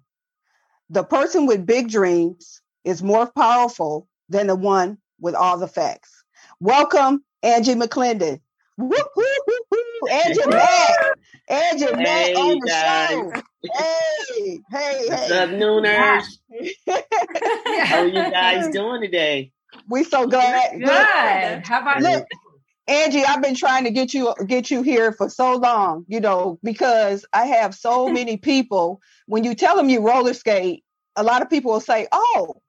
The 0.89 1.03
person 1.03 1.45
with 1.45 1.65
big 1.65 1.89
dreams 1.89 2.61
is 2.83 3.03
more 3.03 3.29
powerful 3.31 4.07
than 4.29 4.47
the 4.47 4.55
one 4.55 4.97
with 5.19 5.35
all 5.35 5.57
the 5.57 5.67
facts. 5.67 6.23
Welcome, 6.59 7.23
Angie 7.43 7.75
McClendon. 7.75 8.39
Woo, 8.77 8.97
woo, 9.15 9.25
woo. 9.47 10.09
Angie 10.09 10.47
Mack. 10.47 11.08
Angie 11.49 11.85
Mack 11.95 12.05
Hey, 12.05 12.33
on 12.35 12.59
the 12.59 12.67
guys. 12.69 13.09
show. 13.09 13.33
Hey, 13.63 14.59
hey, 14.71 15.05
What's 15.09 15.31
up, 15.31 15.49
Nooners? 15.51 16.25
How 17.89 17.97
are 17.99 18.07
you 18.07 18.23
guys 18.31 18.69
doing 18.69 19.01
today? 19.01 19.51
we 19.89 20.03
so 20.03 20.27
glad. 20.27 20.71
Good. 20.79 21.65
How 21.65 21.81
about 21.81 22.01
Look, 22.01 22.25
Angie, 22.87 23.25
I've 23.25 23.41
been 23.41 23.55
trying 23.55 23.85
to 23.85 23.91
get 23.91 24.13
you 24.13 24.33
get 24.47 24.71
you 24.71 24.81
here 24.83 25.11
for 25.11 25.29
so 25.29 25.55
long, 25.55 26.05
you 26.07 26.19
know, 26.19 26.59
because 26.63 27.25
I 27.33 27.45
have 27.47 27.75
so 27.75 28.09
many 28.13 28.37
people. 28.37 29.01
When 29.27 29.43
you 29.43 29.55
tell 29.55 29.75
them 29.75 29.89
you 29.89 30.01
roller 30.01 30.33
skate, 30.33 30.83
a 31.15 31.23
lot 31.23 31.41
of 31.41 31.49
people 31.49 31.71
will 31.71 31.81
say, 31.81 32.07
"Oh, 32.11 32.61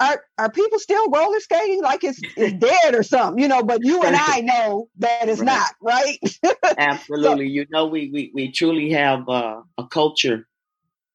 are 0.00 0.22
are 0.38 0.50
people 0.50 0.78
still 0.78 1.08
roller 1.10 1.40
skating 1.40 1.82
like 1.82 2.02
it's 2.04 2.20
it's 2.36 2.54
dead 2.54 2.94
or 2.94 3.02
something?" 3.02 3.40
You 3.42 3.48
know, 3.48 3.62
but 3.62 3.84
you 3.84 4.02
and 4.02 4.16
I 4.16 4.40
know 4.40 4.88
that 4.98 5.28
it's 5.28 5.40
Right. 5.40 5.46
not, 5.46 5.68
right? 5.80 6.18
Absolutely. 6.78 7.48
you 7.48 7.66
know, 7.70 7.86
we, 7.86 8.10
we, 8.12 8.30
we 8.34 8.50
truly 8.52 8.90
have 8.92 9.28
uh, 9.28 9.60
a 9.78 9.86
culture 9.86 10.46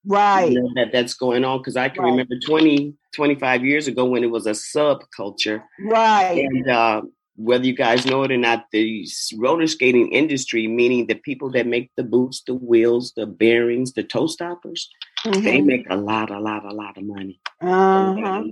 right. 0.05 0.51
you 0.51 0.61
know, 0.61 0.69
that, 0.75 0.91
that's 0.91 1.13
going 1.13 1.43
on 1.43 1.59
because 1.59 1.75
I 1.75 1.89
can 1.89 2.03
Right. 2.03 2.11
remember 2.11 2.35
20, 2.45 2.93
25 3.15 3.65
years 3.65 3.87
ago 3.87 4.05
when 4.05 4.23
it 4.23 4.31
was 4.31 4.45
a 4.45 4.51
subculture. 4.51 5.63
Right. 5.79 6.45
And 6.45 6.69
uh, 6.69 7.01
whether 7.35 7.65
you 7.65 7.73
guys 7.73 8.05
know 8.05 8.23
it 8.23 8.31
or 8.31 8.37
not, 8.37 8.65
the 8.71 9.07
roller 9.37 9.67
skating 9.67 10.11
industry, 10.11 10.67
meaning 10.67 11.07
the 11.07 11.15
people 11.15 11.51
that 11.51 11.67
make 11.67 11.91
the 11.97 12.03
boots, 12.03 12.43
the 12.45 12.53
wheels, 12.53 13.13
the 13.15 13.25
bearings, 13.25 13.93
the 13.93 14.03
toe 14.03 14.27
stoppers, 14.27 14.89
they 15.23 15.31
Mhm. 15.61 15.65
make 15.65 15.87
a 15.89 15.95
lot, 15.95 16.29
a 16.31 16.39
lot, 16.39 16.65
a 16.65 16.73
lot 16.73 16.97
of 16.97 17.03
money. 17.03 17.39
Uh-huh. 17.61 18.43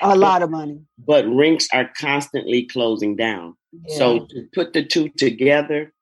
A 0.00 0.16
lot 0.16 0.42
of 0.42 0.50
money. 0.50 0.80
But 0.98 1.26
rinks 1.26 1.68
are 1.72 1.90
constantly 1.98 2.66
closing 2.66 3.16
down. 3.16 3.54
So 3.88 4.26
to 4.26 4.46
put 4.54 4.72
the 4.72 4.84
two 4.84 5.08
together, 5.16 5.92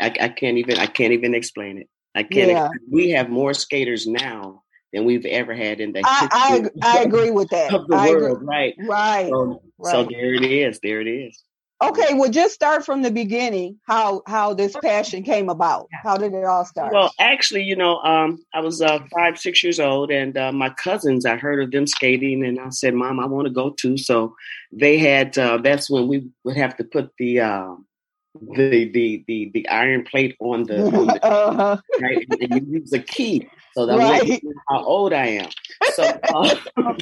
I, 0.00 0.14
I 0.20 0.28
can't 0.28 0.58
even 0.58 0.78
I 0.78 0.86
can't 0.86 1.12
even 1.12 1.34
explain 1.34 1.78
it. 1.78 1.88
I 2.14 2.22
can't. 2.22 2.50
Yeah. 2.50 2.68
We 2.90 3.10
have 3.10 3.28
more 3.28 3.54
skaters 3.54 4.06
now 4.06 4.62
than 4.92 5.04
we've 5.04 5.26
ever 5.26 5.54
had 5.54 5.80
in 5.80 5.92
the 5.92 6.02
I, 6.04 6.28
I 6.82 6.98
I 6.98 6.98
agree 7.02 7.30
with 7.30 7.48
that. 7.50 7.74
of 7.74 7.86
the 7.88 7.96
I 7.96 8.08
agree. 8.08 8.22
world, 8.22 8.38
right? 8.42 8.74
Right. 8.78 9.28
So, 9.28 9.62
so 9.82 10.04
there 10.04 10.34
it 10.34 10.44
is. 10.44 10.80
There 10.82 11.00
it 11.00 11.08
is. 11.08 11.42
Okay, 11.82 12.14
well, 12.14 12.30
just 12.30 12.54
start 12.54 12.86
from 12.86 13.02
the 13.02 13.10
beginning. 13.10 13.78
How 13.86 14.22
how 14.26 14.54
this 14.54 14.74
passion 14.82 15.22
came 15.22 15.50
about? 15.50 15.88
How 15.92 16.16
did 16.16 16.32
it 16.32 16.44
all 16.44 16.64
start? 16.64 16.90
Well, 16.90 17.12
actually, 17.20 17.64
you 17.64 17.76
know, 17.76 17.98
um, 17.98 18.38
I 18.54 18.60
was 18.60 18.80
uh, 18.80 19.00
five, 19.14 19.38
six 19.38 19.62
years 19.62 19.78
old, 19.78 20.10
and 20.10 20.38
uh, 20.38 20.52
my 20.52 20.70
cousins, 20.70 21.26
I 21.26 21.36
heard 21.36 21.62
of 21.62 21.70
them 21.72 21.86
skating, 21.86 22.46
and 22.46 22.58
I 22.58 22.70
said, 22.70 22.94
"Mom, 22.94 23.20
I 23.20 23.26
want 23.26 23.46
to 23.46 23.52
go 23.52 23.70
too." 23.70 23.98
So 23.98 24.34
they 24.72 24.96
had. 24.96 25.36
Uh, 25.36 25.58
that's 25.58 25.90
when 25.90 26.08
we 26.08 26.28
would 26.44 26.56
have 26.56 26.78
to 26.78 26.84
put 26.84 27.10
the 27.18 27.40
uh, 27.40 27.74
the 28.54 28.90
the 28.90 29.24
the 29.26 29.50
the 29.52 29.68
iron 29.68 30.04
plate 30.04 30.34
on 30.40 30.64
the, 30.64 30.82
on 30.82 31.06
the 31.08 31.26
uh-huh. 31.26 31.76
right, 32.00 32.26
and 32.40 32.54
you 32.54 32.78
use 32.78 32.92
a 32.94 33.00
key. 33.00 33.48
So 33.76 33.84
that 33.84 33.98
Right. 33.98 34.22
right. 34.22 34.42
how 34.70 34.82
old 34.84 35.12
I 35.12 35.26
am. 35.26 35.50
So, 35.92 36.02
uh, 36.34 36.56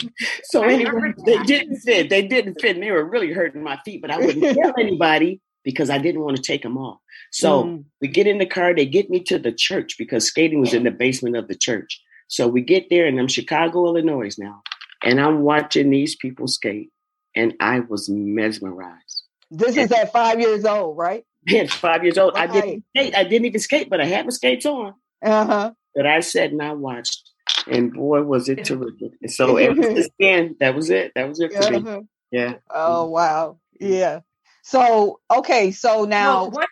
so 0.42 0.62
anyway, 0.64 1.12
they 1.24 1.38
didn't 1.44 1.76
fit. 1.76 2.10
They 2.10 2.22
didn't 2.26 2.60
fit. 2.60 2.74
And 2.74 2.82
they 2.82 2.90
were 2.90 3.04
really 3.04 3.32
hurting 3.32 3.62
my 3.62 3.78
feet, 3.84 4.02
but 4.02 4.10
I 4.10 4.18
wouldn't 4.18 4.42
tell 4.56 4.74
anybody 4.78 5.40
because 5.62 5.88
I 5.88 5.98
didn't 5.98 6.22
want 6.22 6.36
to 6.36 6.42
take 6.42 6.62
them 6.62 6.76
off. 6.76 6.98
So 7.30 7.64
Mm. 7.64 7.84
we 8.00 8.08
get 8.08 8.26
in 8.26 8.38
the 8.38 8.46
car. 8.46 8.74
They 8.74 8.86
get 8.86 9.08
me 9.08 9.20
to 9.20 9.38
the 9.38 9.52
church 9.52 9.96
because 9.96 10.26
skating 10.26 10.58
was 10.60 10.74
in 10.74 10.82
the 10.82 10.90
basement 10.90 11.36
of 11.36 11.46
the 11.46 11.54
church. 11.54 12.02
So 12.26 12.48
we 12.48 12.60
get 12.60 12.90
there, 12.90 13.06
and 13.06 13.20
I'm 13.20 13.28
Chicago, 13.28 13.86
Illinois 13.86 14.34
now, 14.36 14.62
and 15.04 15.20
I'm 15.20 15.42
watching 15.42 15.90
these 15.90 16.16
people 16.16 16.48
skate, 16.48 16.90
and 17.36 17.54
I 17.60 17.80
was 17.80 18.08
mesmerized. 18.08 19.22
this 19.50 19.76
is 19.76 19.92
at 19.92 20.12
five 20.12 20.40
years 20.40 20.64
old, 20.64 20.96
right? 20.96 21.24
Man, 21.48 21.68
five 21.68 22.02
years 22.02 22.18
old. 22.18 22.34
I 22.36 22.46
didn't 22.48 22.84
skate. 22.96 23.14
I 23.16 23.22
didn't 23.22 23.46
even 23.46 23.60
skate, 23.60 23.88
but 23.90 24.00
I 24.00 24.06
had 24.06 24.24
my 24.26 24.30
skates 24.30 24.66
on. 24.66 24.94
Uh 25.22 25.44
huh. 25.46 25.72
But 25.94 26.06
I 26.06 26.20
sat 26.20 26.52
and 26.52 26.62
I 26.62 26.72
watched, 26.72 27.30
and 27.68 27.92
boy, 27.92 28.22
was 28.22 28.48
it 28.48 28.64
terrific. 28.64 29.12
And 29.22 29.30
so 29.30 29.56
ever 29.58 29.82
since 29.82 30.08
then, 30.20 30.56
that 30.60 30.74
was 30.74 30.90
it. 30.90 31.12
That 31.14 31.28
was 31.28 31.40
it 31.40 31.52
for 31.54 31.70
me. 31.70 31.76
Uh-huh. 31.78 32.02
Yeah. 32.32 32.54
Oh 32.74 33.06
wow, 33.10 33.58
yeah. 33.80 34.20
So 34.62 35.20
okay, 35.30 35.70
so 35.72 36.04
now, 36.04 36.44
Well, 36.44 36.50
what, 36.52 36.68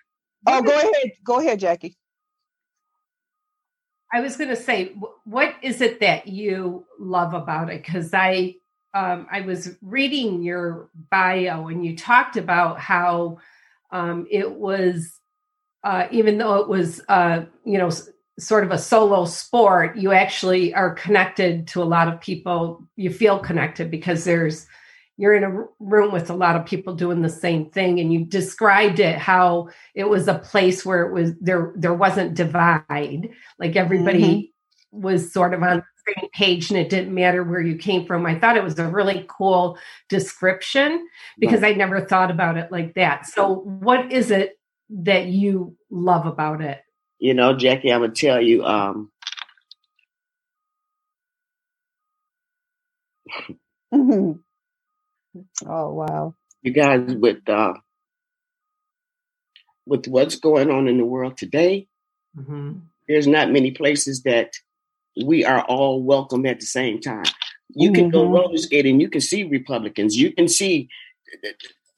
oh, 0.47 0.63
go 0.63 0.77
is- 0.79 0.85
ahead, 0.85 1.13
go 1.25 1.41
ahead, 1.41 1.61
Jackie. 1.61 1.97
I 4.13 4.21
was 4.21 4.37
going 4.37 4.51
to 4.51 4.57
say, 4.57 4.95
what 5.25 5.55
is 5.63 5.81
it 5.81 6.01
that 6.01 6.29
you 6.29 6.87
love 6.99 7.35
about 7.35 7.71
it? 7.71 7.83
Because 7.85 8.13
I, 8.15 8.57
um, 8.95 9.27
I 9.31 9.41
was 9.43 9.77
reading 9.83 10.43
your 10.43 10.91
bio, 11.11 11.69
and 11.69 11.85
you 11.85 11.97
talked 11.97 12.37
about 12.37 12.79
how 12.79 13.39
um, 13.91 14.27
it 14.31 14.51
was, 14.51 15.19
uh, 15.85 16.09
even 16.11 16.39
though 16.39 16.57
it 16.57 16.69
was, 16.69 17.01
uh, 17.09 17.45
you 17.65 17.79
know, 17.79 17.89
s- 17.89 18.11
sort 18.47 18.65
of 18.65 18.71
a 18.71 18.79
solo 18.79 19.25
sport, 19.25 19.97
you 19.97 20.13
actually 20.13 20.75
are 20.75 20.95
connected 20.95 21.67
to 21.69 21.83
a 21.83 21.85
lot 21.85 22.09
of 22.09 22.21
people. 22.21 22.87
You 22.97 23.11
feel 23.11 23.39
connected 23.39 23.91
because 23.91 24.25
there's 24.25 24.67
you're 25.19 25.35
in 25.35 25.45
a 25.45 25.67
room 25.79 26.13
with 26.13 26.31
a 26.31 26.35
lot 26.35 26.57
of 26.57 26.67
people 26.67 26.95
doing 26.95 27.23
the 27.23 27.29
same 27.29 27.71
thing 27.71 28.01
and 28.01 28.13
you 28.13 28.25
described 28.25 28.99
it 28.99 29.19
how 29.19 29.69
it 29.95 30.09
was 30.09 30.27
a 30.27 30.39
place 30.39 30.85
where 30.85 31.03
it 31.03 31.13
was 31.13 31.33
there 31.41 31.73
there 31.77 31.95
wasn't 31.95 32.35
divide. 32.35 33.29
Like 33.59 33.77
everybody 33.77 34.23
mm-hmm. 34.93 35.01
was 35.01 35.33
sort 35.33 35.55
of 35.55 35.63
on 35.63 35.79
the 35.79 36.15
same 36.15 36.29
page 36.31 36.71
and 36.71 36.79
it 36.79 36.89
didn't 36.89 37.15
matter 37.15 37.45
where 37.45 37.61
you 37.61 37.77
came 37.77 38.07
from. 38.07 38.27
I 38.27 38.39
thought 38.39 38.57
it 38.57 38.65
was 38.65 38.79
a 38.79 38.89
really 38.89 39.25
cool 39.29 39.79
description 40.09 41.07
because 41.39 41.63
i 41.63 41.73
never 41.73 42.01
thought 42.01 42.31
about 42.31 42.57
it 42.57 42.73
like 42.73 42.95
that. 42.95 43.27
So 43.27 43.57
what 43.57 44.11
is 44.11 44.31
it 44.31 44.59
that 44.91 45.27
you 45.27 45.77
love 45.91 46.27
about 46.27 46.61
it 46.61 46.83
You 47.23 47.35
know, 47.35 47.57
Jackie, 47.57 47.93
I'm 47.93 48.03
gonna 48.03 48.15
tell 48.15 48.43
you. 48.43 48.65
Um. 48.67 49.13
Oh 55.67 55.93
wow. 55.95 56.35
you 56.63 56.73
guys, 56.73 57.15
with 57.17 57.49
uh, 57.49 57.75
with 59.87 60.07
what's 60.09 60.37
going 60.37 60.71
on 60.71 60.89
in 60.89 60.99
the 60.99 61.05
world 61.07 61.37
today, 61.39 61.89
there's 63.09 63.27
not 63.29 63.51
many 63.53 63.73
places 63.73 64.23
that 64.25 64.53
we 65.25 65.45
are 65.45 65.63
all 65.65 66.03
welcome 66.03 66.47
at 66.47 66.61
the 66.61 66.67
same 66.67 67.01
time. 67.01 67.25
You 67.71 67.93
can 67.93 68.11
go 68.11 68.29
Mhm. 68.29 68.33
roller 68.33 68.59
skating. 68.59 69.01
You 69.01 69.11
can 69.11 69.21
see 69.23 69.45
Republicans. 69.45 70.17
You 70.17 70.33
can 70.33 70.49
see 70.49 70.89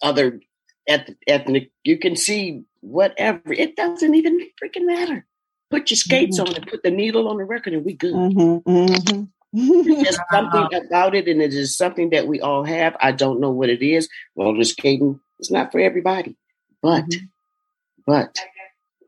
other 0.03 0.41
eth- 0.87 1.15
ethnic. 1.27 1.71
You 1.85 1.99
can 1.99 2.17
see 2.17 2.63
whatever. 2.81 3.53
It 3.53 3.77
doesn't 3.77 4.15
even 4.15 4.41
freaking 4.63 4.87
matter. 4.87 5.27
Put 5.71 5.91
your 5.91 5.97
skates 5.97 6.39
on 6.39 6.55
and 6.55 6.67
put 6.67 6.83
the 6.83 6.91
needle 6.91 7.29
on 7.29 7.39
the 7.39 7.45
record, 7.45 7.73
and 7.73 7.85
we 7.85 7.95
good. 7.95 8.15
Mm-hmm, 8.15 8.71
mm-hmm, 8.71 9.93
There's 10.03 10.19
something 10.33 10.69
about 10.87 11.15
it, 11.15 11.27
and 11.29 11.43
it 11.43 11.53
is 11.55 11.77
something 11.77 12.11
that 12.11 12.27
we 12.27 12.41
all 12.41 12.65
have. 12.65 12.97
I 13.01 13.13
don't 13.13 13.41
know 13.41 13.51
what 13.51 13.71
it 13.71 13.83
is. 13.83 14.09
Roller 14.37 14.65
skating 14.65 15.21
is 15.41 15.51
not 15.51 15.73
for 15.73 15.81
everybody, 15.81 16.37
but 16.83 17.05
Mhm. 17.05 17.29
but 18.07 18.39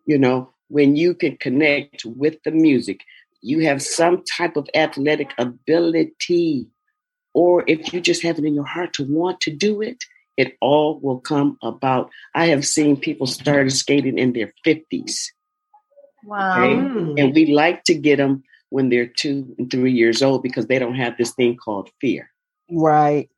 you 0.07 0.19
know 0.19 0.51
when 0.69 0.97
you 0.97 1.15
can 1.15 1.37
connect 1.37 2.05
with 2.05 2.43
the 2.45 2.51
music, 2.51 3.01
you 3.43 3.61
have 3.61 3.83
some 3.83 4.25
type 4.37 4.57
of 4.57 4.69
athletic 4.75 5.33
ability, 5.39 6.67
or 7.35 7.63
if 7.69 7.93
you 7.93 8.01
just 8.01 8.23
have 8.23 8.39
it 8.39 8.45
in 8.45 8.55
your 8.55 8.65
heart 8.67 8.93
to 8.95 9.05
want 9.05 9.41
to 9.43 9.51
do 9.53 9.81
it, 9.83 10.05
it 10.37 10.57
all 10.61 11.01
will 11.01 11.21
come 11.21 11.59
about. 11.63 12.11
I 12.35 12.47
have 12.47 12.67
seen 12.67 12.97
people 12.97 13.27
start 13.27 13.71
skating 13.73 14.19
in 14.19 14.33
their 14.33 14.53
fifties. 14.65 15.33
Wow. 16.25 16.63
Okay. 16.63 16.75
Mm. 16.75 17.21
And 17.21 17.35
we 17.35 17.53
like 17.53 17.85
to 17.85 17.95
get 17.95 18.17
them 18.17 18.43
when 18.71 18.89
they're 18.89 19.07
two 19.07 19.55
and 19.59 19.71
three 19.71 19.93
years 19.93 20.23
old 20.23 20.43
because 20.43 20.67
they 20.67 20.79
don't 20.79 20.97
have 20.97 21.17
this 21.17 21.33
thing 21.33 21.57
called 21.57 21.91
fear. 22.01 22.31
Right. 22.71 23.31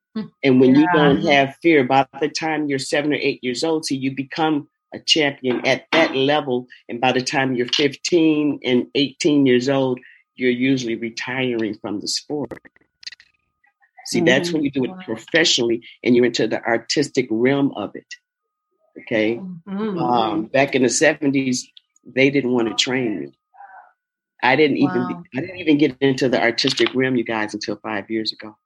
And 0.43 0.61
when 0.61 0.75
you 0.75 0.87
don't 0.93 1.23
have 1.27 1.57
fear, 1.63 1.85
by 1.85 2.07
the 2.21 2.29
time 2.29 2.67
you're 2.67 2.79
seven 2.79 3.13
or 3.13 3.17
eight 3.17 3.43
years 3.43 3.63
old, 3.63 3.85
so 3.85 3.95
you 3.95 4.15
become 4.15 4.69
a 4.93 4.99
champion 4.99 5.65
at 5.67 5.87
that 5.93 6.17
level. 6.17 6.67
And 6.89 7.01
by 7.01 7.13
the 7.13 7.23
time 7.23 7.55
you're 7.55 7.69
15 7.69 8.61
and 8.65 8.87
18 8.95 9.47
years 9.47 9.69
old, 9.69 10.01
you're 10.35 10.51
usually 10.51 10.97
retiring 10.97 11.75
from 11.75 12.01
the 12.01 12.09
sport. 12.09 12.59
See, 14.09 14.21
that's 14.21 14.53
when 14.53 14.63
you 14.65 14.71
do 14.71 14.85
it 14.85 14.91
professionally 15.05 15.83
and 16.03 16.17
you're 16.17 16.25
into 16.25 16.47
the 16.47 16.63
artistic 16.65 17.27
realm 17.31 17.73
of 17.77 17.95
it. 17.95 18.07
Okay. 19.01 19.41
Mm. 19.69 20.01
Um, 20.01 20.45
back 20.47 20.75
in 20.75 20.83
the 20.83 20.89
70s, 20.89 21.61
they 22.05 22.31
didn't 22.31 22.53
want 22.53 22.69
to 22.69 22.75
train 22.75 23.21
me. 23.21 23.33
I 24.43 24.57
didn't 24.57 24.77
even 24.79 25.03
Wow. 25.09 25.23
I 25.37 25.41
didn't 25.41 25.57
even 25.59 25.79
get 25.79 25.97
into 26.01 26.29
the 26.29 26.41
artistic 26.41 26.95
realm, 26.95 27.17
you 27.17 27.25
guys, 27.25 27.55
until 27.55 27.77
five 27.77 28.09
years 28.11 28.33
ago. 28.33 28.57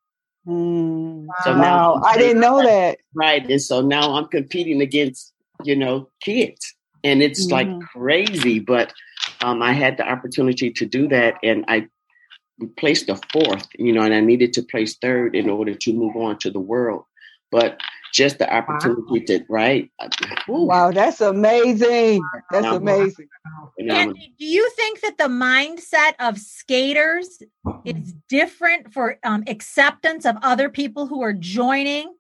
Mm. 0.47 1.27
So 1.45 1.55
now 1.55 1.95
Wow. 1.95 2.03
I 2.05 2.17
didn't 2.19 2.41
know 2.41 2.63
that. 2.63 2.99
right, 3.15 3.49
and 3.49 3.61
so 3.61 3.81
now 3.81 4.15
I'm 4.15 4.27
competing 4.27 4.81
against 4.81 5.33
you 5.65 5.75
know 5.77 6.09
kids, 6.23 6.75
and 7.05 7.23
it's 7.23 7.51
like 7.51 7.69
Mhm. 7.69 7.81
crazy. 7.93 8.59
But 8.59 8.93
um, 9.43 9.63
I 9.63 9.73
had 9.73 9.97
the 9.97 10.07
opportunity 10.09 10.71
to 10.71 10.87
do 10.87 11.09
that, 11.09 11.35
and 11.43 11.65
I 11.69 11.89
placed 12.69 13.09
a 13.09 13.19
fourth, 13.33 13.69
you 13.79 13.93
know, 13.93 14.03
and 14.03 14.15
I 14.15 14.21
needed 14.21 14.53
to 14.55 14.63
place 14.63 14.97
third 14.97 15.35
in 15.35 15.49
order 15.51 15.75
to 15.75 15.93
move 15.93 16.17
on 16.17 16.39
to 16.39 16.51
the 16.51 16.61
world. 16.61 17.05
But 17.51 17.79
just 18.15 18.39
the 18.39 18.53
opportunity 18.53 19.21
to 19.27 19.45
right, 19.49 19.91
Woo, 20.49 20.67
Wow, 20.67 20.91
that's 20.91 21.21
amazing. 21.21 22.23
That's 22.51 22.65
Now- 22.65 22.77
amazing. 22.77 23.27
phenomenal. 23.79 24.15
Andy, 24.15 24.35
do 24.39 24.45
you 24.45 24.71
think 24.77 25.01
that 25.01 25.19
the 25.19 25.29
mindset 25.29 26.15
of 26.19 26.39
skaters 26.39 27.43
is 27.85 28.15
different 28.29 28.93
for 28.93 29.19
um, 29.25 29.45
acceptance 29.47 30.25
of 30.27 30.37
other 30.43 30.69
people 30.69 31.07
who 31.07 31.23
are 31.23 31.33
joining 31.33 32.15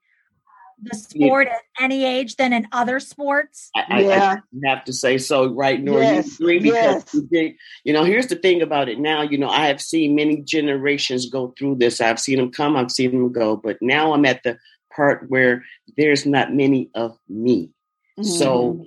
the 0.82 0.96
sport 0.96 1.48
at 1.48 1.62
any 1.80 2.04
age 2.04 2.36
than 2.36 2.52
in 2.52 2.66
other 2.72 3.00
sports? 3.00 3.70
I, 3.76 3.84
I- 3.88 4.00
Yeah. 4.00 4.36
I 4.64 4.68
have 4.68 4.84
to 4.84 4.92
say 4.92 5.18
so, 5.18 5.52
right, 5.52 5.80
Nora? 5.82 6.02
Yes, 6.02 6.38
You 6.40 6.46
agree 6.46 6.58
because 6.60 6.74
yes. 7.04 7.14
you 7.14 7.22
did- 7.30 7.54
you 7.84 7.92
know, 7.92 8.04
here's 8.04 8.26
the 8.26 8.36
thing 8.36 8.62
about 8.62 8.88
it 8.88 8.98
now. 8.98 9.22
You 9.22 9.38
know, 9.38 9.48
I 9.48 9.66
have 9.66 9.80
seen 9.80 10.14
many 10.14 10.36
generations 10.42 11.28
go 11.28 11.54
through 11.58 11.76
this. 11.76 12.00
I've 12.00 12.20
seen 12.20 12.38
them 12.38 12.50
come, 12.50 12.76
I've 12.76 12.90
seen 12.90 13.12
them 13.12 13.32
go, 13.32 13.56
but 13.56 13.78
now 13.80 14.12
I'm 14.12 14.24
at 14.24 14.42
the 14.42 14.58
part 14.94 15.28
where 15.30 15.64
there's 15.96 16.26
not 16.26 16.52
many 16.54 16.90
of 16.94 17.16
me. 17.28 17.70
Mm-hmm. 18.18 18.24
So 18.28 18.86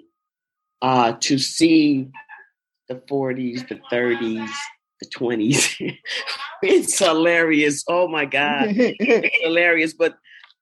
uh 0.82 1.14
to 1.22 1.38
see 1.40 2.10
the 2.90 2.96
40s, 2.96 3.68
the 3.68 3.80
30s, 3.92 4.48
the 5.02 5.08
20s, 5.08 5.98
it's 6.62 7.00
hilarious. 7.00 7.84
Oh 7.88 8.08
my 8.08 8.26
God 8.26 8.66
it's 8.70 9.44
hilarious, 9.44 9.94
but 9.94 10.16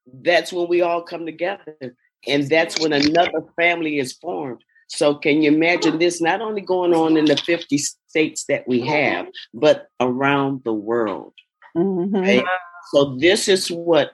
that's 0.05 0.51
when 0.51 0.67
we 0.67 0.81
all 0.81 1.01
come 1.01 1.25
together. 1.25 1.95
And 2.27 2.49
that's 2.49 2.79
when 2.79 2.93
another 2.93 3.43
family 3.55 3.99
is 3.99 4.13
formed. 4.13 4.63
So 4.87 5.15
can 5.15 5.41
you 5.41 5.51
imagine 5.51 5.99
this 5.99 6.21
not 6.21 6.41
only 6.41 6.61
going 6.61 6.93
on 6.93 7.17
in 7.17 7.25
the 7.25 7.37
50 7.37 7.77
states 7.77 8.45
that 8.45 8.67
we 8.67 8.81
have, 8.81 9.27
but 9.53 9.87
around 9.99 10.63
the 10.63 10.73
world? 10.73 11.33
Mhm. 11.75 12.13
Right? 12.13 12.45
So 12.91 13.15
this 13.15 13.47
is 13.47 13.71
what, 13.71 14.11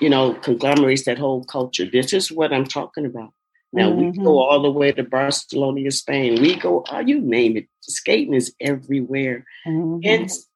you 0.00 0.10
know, 0.10 0.34
conglomerates 0.34 1.04
that 1.04 1.18
whole 1.18 1.44
culture. 1.44 1.86
This 1.90 2.12
is 2.12 2.30
what 2.30 2.52
I'm 2.52 2.66
talking 2.66 3.06
about. 3.06 3.32
Now 3.72 3.90
we 3.90 4.04
Mhm. 4.04 4.22
go 4.24 4.38
all 4.38 4.60
the 4.60 4.70
way 4.70 4.92
to 4.92 5.02
Barcelona, 5.02 5.90
Spain. 5.90 6.40
We 6.42 6.56
go, 6.56 6.84
oh, 6.90 6.98
you 7.00 7.20
name 7.20 7.56
it. 7.56 7.68
Skating 7.80 8.34
is 8.34 8.54
everywhere. 8.60 9.46
Mhm. 9.66 10.04
Hence 10.04 10.46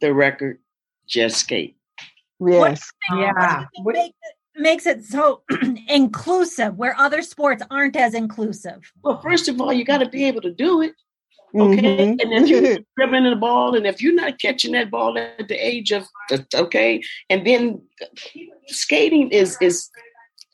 the 0.00 0.12
record, 0.12 0.58
just 1.06 1.36
skate. 1.36 1.76
Yes. 2.40 2.90
Yeah. 3.10 3.64
What 3.82 3.94
makes 3.94 4.16
it, 4.22 4.34
makes 4.60 4.86
it 4.86 5.04
so 5.04 5.42
inclusive 5.88 6.76
where 6.76 6.98
other 6.98 7.22
sports 7.22 7.62
aren't 7.70 7.96
as 7.96 8.14
inclusive? 8.14 8.92
Well, 9.02 9.20
first 9.20 9.48
of 9.48 9.60
all, 9.60 9.72
you 9.72 9.84
got 9.84 9.98
to 9.98 10.08
be 10.08 10.24
able 10.24 10.40
to 10.42 10.52
do 10.52 10.82
it. 10.82 10.92
Okay. 11.56 12.16
Mhm. 12.16 12.20
And 12.20 12.32
if 12.32 12.48
you're 12.48 12.78
dribbling 12.96 13.24
the 13.24 13.36
ball, 13.36 13.76
and 13.76 13.86
if 13.86 14.02
you're 14.02 14.14
not 14.14 14.40
catching 14.40 14.72
that 14.72 14.90
ball 14.90 15.16
at 15.16 15.46
the 15.48 15.54
age 15.54 15.92
of, 15.92 16.04
okay. 16.54 17.00
And 17.30 17.46
then 17.46 17.82
skating 18.66 19.30
is, 19.30 19.56
is, 19.60 19.88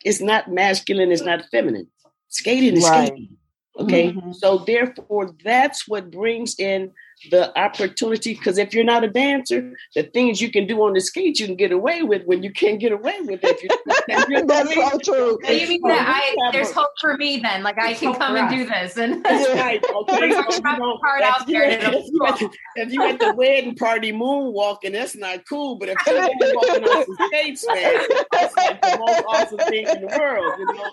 is 0.05 0.21
not 0.21 0.51
masculine, 0.51 1.11
it's 1.11 1.23
not 1.23 1.45
feminine. 1.51 1.88
Skating 2.29 2.77
is 2.77 2.85
Right. 2.85 3.07
skating. 3.09 3.37
Okay. 3.79 4.12
Mhm. 4.12 4.35
So 4.35 4.59
therefore, 4.59 5.35
that's 5.43 5.88
what 5.88 6.11
brings 6.11 6.59
in 6.59 6.93
the 7.31 7.57
opportunity. 7.59 8.35
Because 8.35 8.57
if 8.59 8.73
you're 8.73 8.85
not 8.85 9.05
a 9.05 9.09
dancer, 9.09 9.73
the 9.95 10.05
things 10.05 10.41
you 10.41 10.51
can 10.51 10.67
do 10.67 10.81
on 10.83 10.95
the 10.95 11.01
skates, 11.01 11.41
you 11.41 11.47
can 11.47 11.57
get 11.57 11.73
away 11.73 12.03
with 12.03 12.25
when 12.25 12.43
you 12.43 12.53
can't 12.53 12.81
get 12.81 12.93
away 12.93 13.21
with 13.21 13.41
it. 13.45 13.57
If 13.57 13.63
you, 13.63 13.69
if 14.09 14.29
you're 14.29 14.47
That's 14.51 14.75
so 14.75 14.99
true. 15.05 15.39
So 15.45 15.53
you 15.53 15.69
mean 15.69 15.81
that 15.85 16.07
I 16.09 16.51
there's 16.53 16.73
hope 16.73 16.91
for 17.01 17.17
me 17.17 17.39
then? 17.39 17.63
Like 17.63 17.79
I 17.79 17.95
can 17.95 18.15
come 18.15 18.37
and 18.37 18.47
us. 18.47 18.53
do 18.55 18.67
this 18.67 18.97
and 18.97 19.25
right. 19.25 19.85
Okay. 19.85 20.31
So, 20.31 20.45
you 20.51 20.79
know, 20.79 20.97
heart 21.03 21.21
if 21.23 21.27
out 21.41 21.49
you 21.49 21.59
there 21.59 21.65
at- 21.71 21.95
if 21.95 22.07
you 22.13 22.27
at 22.27 22.39
the- 22.39 22.51
if 22.77 22.93
you 22.93 23.03
at 23.03 23.19
the 23.19 23.35
wedding 23.35 23.75
party 23.77 24.13
moonwalking, 24.13 24.93
that's 24.93 25.15
not 25.17 25.41
cool. 25.49 25.77
But 25.77 25.91
if 25.91 25.97
you're 26.07 26.55
walking 26.55 26.85
on 26.85 27.05
some 27.05 27.27
skates, 27.29 27.67
man, 27.67 28.01
that's 28.33 28.57
like 28.57 28.81
the 28.81 28.97
most 28.99 29.25
awesome 29.29 29.59
thing 29.69 29.87
in 29.87 30.01
the 30.07 30.17
world. 30.19 30.55
You 30.59 30.67
know. 30.67 30.85
So 30.85 30.91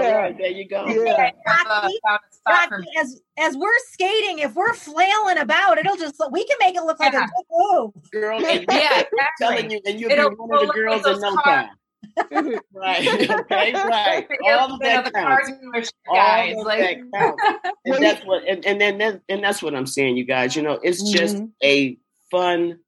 Yeah. 0.00 0.10
right, 0.16 0.36
there 0.38 0.50
you 0.50 0.68
go. 0.68 0.86
Yeah. 0.86 1.30
I've, 1.46 1.66
uh, 1.66 1.80
Rocky, 1.82 1.98
found 2.06 2.20
a 2.30 2.34
spot 2.34 2.68
for 2.68 2.78
Rocky, 2.78 2.88
as 3.00 3.20
as 3.40 3.56
we're 3.56 3.78
skating, 3.92 4.38
if 4.40 4.54
we're 4.54 4.74
flailing 4.74 5.38
about, 5.38 5.78
it'll 5.78 5.96
just 5.96 6.16
we 6.30 6.44
can 6.46 6.56
make 6.60 6.76
it 6.76 6.82
look 6.82 7.00
like 7.00 7.12
Yeah. 7.12 7.24
a 7.24 7.26
good 7.26 7.44
move. 7.50 8.10
Girl, 8.10 8.36
and 8.46 8.64
Yeah, 8.70 9.02
I'm 9.20 9.26
telling 9.38 9.70
you, 9.70 9.80
and 9.86 9.98
you'll 10.00 10.10
It'll 10.10 10.30
be 10.30 10.36
one 10.36 10.62
of 10.62 10.66
the 10.68 10.72
girls 10.72 11.06
in 11.06 11.12
no 11.20 11.30
those 11.30 11.36
time. 11.44 11.68
right. 12.74 13.30
Okay. 13.30 13.72
Right. 13.72 14.26
All 14.44 14.72
of 14.74 14.80
that 14.80 15.04
the 15.04 15.10
car 15.10 15.40
counts. 15.42 15.50
dealership 15.62 15.90
All 16.08 16.16
guys, 16.16 16.56
of 16.58 16.64
like 16.66 16.78
that 16.80 16.98
counts. 17.18 17.42
And 17.84 18.02
that's 18.02 18.24
what 18.26 18.42
and, 18.48 18.64
and 18.66 18.80
then 18.80 18.98
that, 18.98 19.20
and 19.28 19.42
that's 19.44 19.62
what 19.62 19.74
I'm 19.74 19.86
saying, 19.86 20.16
you 20.16 20.24
guys. 20.24 20.56
You 20.56 20.62
know, 20.62 20.78
it's 20.82 21.02
just 21.12 21.36
Mhm. 21.36 21.50
a 21.62 21.98
fun 22.30 22.78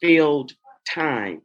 filled 0.00 0.52
time. 0.88 1.42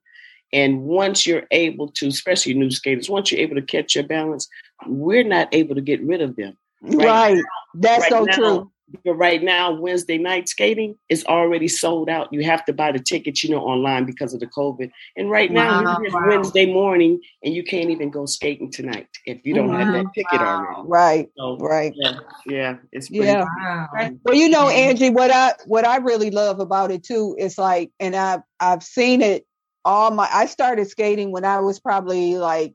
And 0.53 0.81
once 0.81 1.25
you're 1.25 1.43
able 1.51 1.89
to, 1.93 2.07
especially 2.07 2.53
new 2.53 2.71
skaters, 2.71 3.09
once 3.09 3.31
you're 3.31 3.39
able 3.41 3.55
to 3.55 3.61
catch 3.61 3.95
your 3.95 4.03
balance, 4.05 4.47
we're 4.85 5.23
not 5.23 5.47
able 5.53 5.75
to 5.75 5.81
get 5.81 6.01
rid 6.03 6.21
of 6.21 6.35
them. 6.35 6.57
Right. 6.81 7.41
That's 7.73 8.01
right 8.01 8.11
so 8.11 8.23
now, 8.23 8.35
true. 8.35 8.71
But 9.05 9.13
right 9.13 9.41
now, 9.41 9.71
Wednesday 9.71 10.17
night 10.17 10.49
skating 10.49 10.97
is 11.09 11.23
already 11.25 11.67
sold 11.67 12.09
out. 12.09 12.31
You 12.31 12.43
have 12.43 12.65
to 12.65 12.73
buy 12.73 12.91
the 12.91 12.99
tickets, 12.99 13.43
you 13.43 13.49
know, 13.49 13.61
online 13.61 14.05
because 14.05 14.33
of 14.33 14.39
the 14.39 14.47
COVID. 14.47 14.91
And 15.15 15.29
right 15.29 15.51
now, 15.51 15.83
Wow, 15.83 15.97
it's 16.01 16.13
wow. 16.13 16.27
Wednesday 16.27 16.65
morning, 16.71 17.21
and 17.43 17.53
you 17.53 17.63
can't 17.63 17.89
even 17.89 18.09
go 18.09 18.25
skating 18.25 18.71
tonight 18.71 19.07
if 19.25 19.45
you 19.45 19.53
don't 19.53 19.73
have 19.73 19.93
that 19.93 20.05
mm-hmm. 20.05 20.11
ticket 20.13 20.41
Wow. 20.41 20.65
already. 20.75 20.89
Right. 20.89 21.29
So, 21.37 21.57
Right. 21.57 21.93
yeah, 21.95 22.17
yeah, 22.45 22.77
it's 22.91 23.09
pretty 23.09 23.25
Yeah. 23.25 23.45
Wow. 23.63 24.09
Well, 24.25 24.35
you 24.35 24.49
know, 24.49 24.69
Angie, 24.69 25.09
what 25.09 25.31
I 25.31 25.53
what 25.65 25.85
I 25.85 25.97
really 25.97 26.31
love 26.31 26.59
about 26.59 26.91
it 26.91 27.03
too 27.03 27.35
is 27.39 27.57
like, 27.57 27.91
and 27.99 28.15
I've 28.15 28.41
I've 28.59 28.83
seen 28.83 29.21
it 29.21 29.45
all 29.85 30.11
my. 30.11 30.27
I 30.31 30.45
started 30.47 30.89
skating 30.89 31.31
when 31.31 31.45
I 31.45 31.59
was 31.61 31.79
probably 31.79 32.37
like 32.37 32.73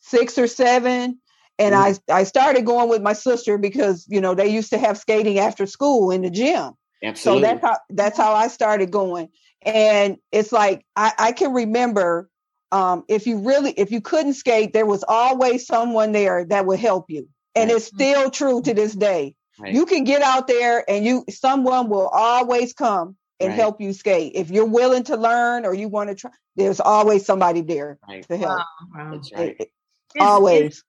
six 0.00 0.38
or 0.38 0.46
seven, 0.46 1.18
and 1.58 1.74
I 1.74 1.94
I 2.08 2.24
started 2.24 2.64
going 2.64 2.88
with 2.88 3.02
my 3.02 3.12
sister 3.14 3.58
because 3.58 4.06
you 4.08 4.20
know 4.20 4.34
they 4.34 4.48
used 4.48 4.70
to 4.70 4.78
have 4.78 4.98
skating 4.98 5.38
after 5.38 5.66
school 5.66 6.10
in 6.10 6.22
the 6.22 6.30
gym. 6.30 6.72
Absolutely. 7.02 7.42
So 7.42 7.46
that's 7.54 7.62
how 7.64 7.76
that's 7.90 8.16
how 8.18 8.34
I 8.34 8.48
started 8.48 8.90
going. 8.90 9.28
And 9.62 10.18
it's 10.32 10.52
like 10.52 10.84
I, 10.96 11.12
I 11.18 11.32
can 11.32 11.52
remember 11.52 12.28
um, 12.72 13.04
if 13.08 13.26
you 13.26 13.38
really 13.38 13.70
if 13.72 13.90
you 13.90 14.00
couldn't 14.00 14.34
skate, 14.34 14.72
there 14.72 14.86
was 14.86 15.04
always 15.06 15.66
someone 15.66 16.12
there 16.12 16.44
that 16.46 16.66
would 16.66 16.78
help 16.80 17.06
you. 17.08 17.28
And 17.54 17.70
Right. 17.70 17.76
it's 17.76 17.86
still 17.86 18.30
true 18.30 18.62
to 18.62 18.74
this 18.74 18.94
day. 18.94 19.34
Right. 19.58 19.74
You 19.74 19.86
can 19.86 20.04
get 20.04 20.22
out 20.22 20.46
there 20.46 20.84
and 20.88 21.04
you 21.04 21.24
someone 21.30 21.88
will 21.88 22.08
always 22.08 22.72
come 22.72 23.16
and 23.40 23.50
Right. 23.50 23.56
help 23.58 23.80
you 23.80 23.92
skate. 23.92 24.32
If 24.34 24.50
you're 24.50 24.64
willing 24.64 25.04
to 25.04 25.16
learn 25.16 25.64
or 25.66 25.74
you 25.74 25.88
want 25.88 26.10
to 26.10 26.14
try, 26.14 26.30
there's 26.56 26.80
always 26.80 27.24
somebody 27.24 27.62
there 27.62 27.98
Right. 28.08 28.26
to 28.28 28.36
help. 28.36 28.60
Wow. 28.94 29.10
That's 29.12 29.32
right. 29.32 29.48
It- 29.50 29.56
it- 29.60 29.70
Is- 30.16 30.22
always. 30.22 30.72
Is, 30.72 30.84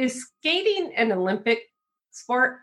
is 0.00 0.26
skating 0.38 0.92
an 0.96 1.12
Olympic 1.12 1.60
sport? 2.10 2.58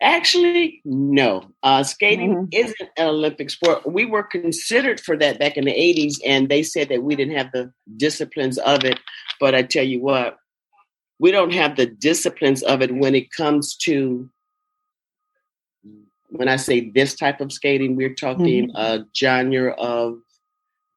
Actually, 0.00 0.80
no. 0.84 1.52
Uh, 1.62 1.82
skating 1.82 2.34
Mhm. 2.34 2.48
isn't 2.52 2.90
an 2.96 3.08
Olympic 3.08 3.50
sport. 3.50 3.86
We 3.86 4.04
were 4.04 4.22
considered 4.22 5.00
for 5.00 5.16
that 5.16 5.38
back 5.38 5.56
in 5.56 5.64
the 5.64 5.72
80s, 5.72 6.20
and 6.24 6.48
they 6.48 6.62
said 6.62 6.88
that 6.88 7.02
we 7.02 7.14
didn't 7.14 7.36
have 7.36 7.52
the 7.52 7.72
disciplines 7.96 8.58
of 8.58 8.84
it. 8.84 8.98
But 9.38 9.54
I 9.54 9.62
tell 9.62 9.84
you 9.84 10.00
what, 10.00 10.38
we 11.18 11.30
don't 11.30 11.52
have 11.52 11.76
the 11.76 11.86
disciplines 11.86 12.62
of 12.62 12.82
it 12.82 12.94
when 12.94 13.14
it 13.14 13.30
comes 13.30 13.76
to, 13.78 14.28
when 16.30 16.48
I 16.48 16.56
say 16.56 16.90
this 16.90 17.14
type 17.14 17.40
of 17.40 17.52
skating, 17.52 17.94
we're 17.94 18.14
talking 18.14 18.70
a 18.74 19.04
genre 19.16 19.72
of 19.72 20.20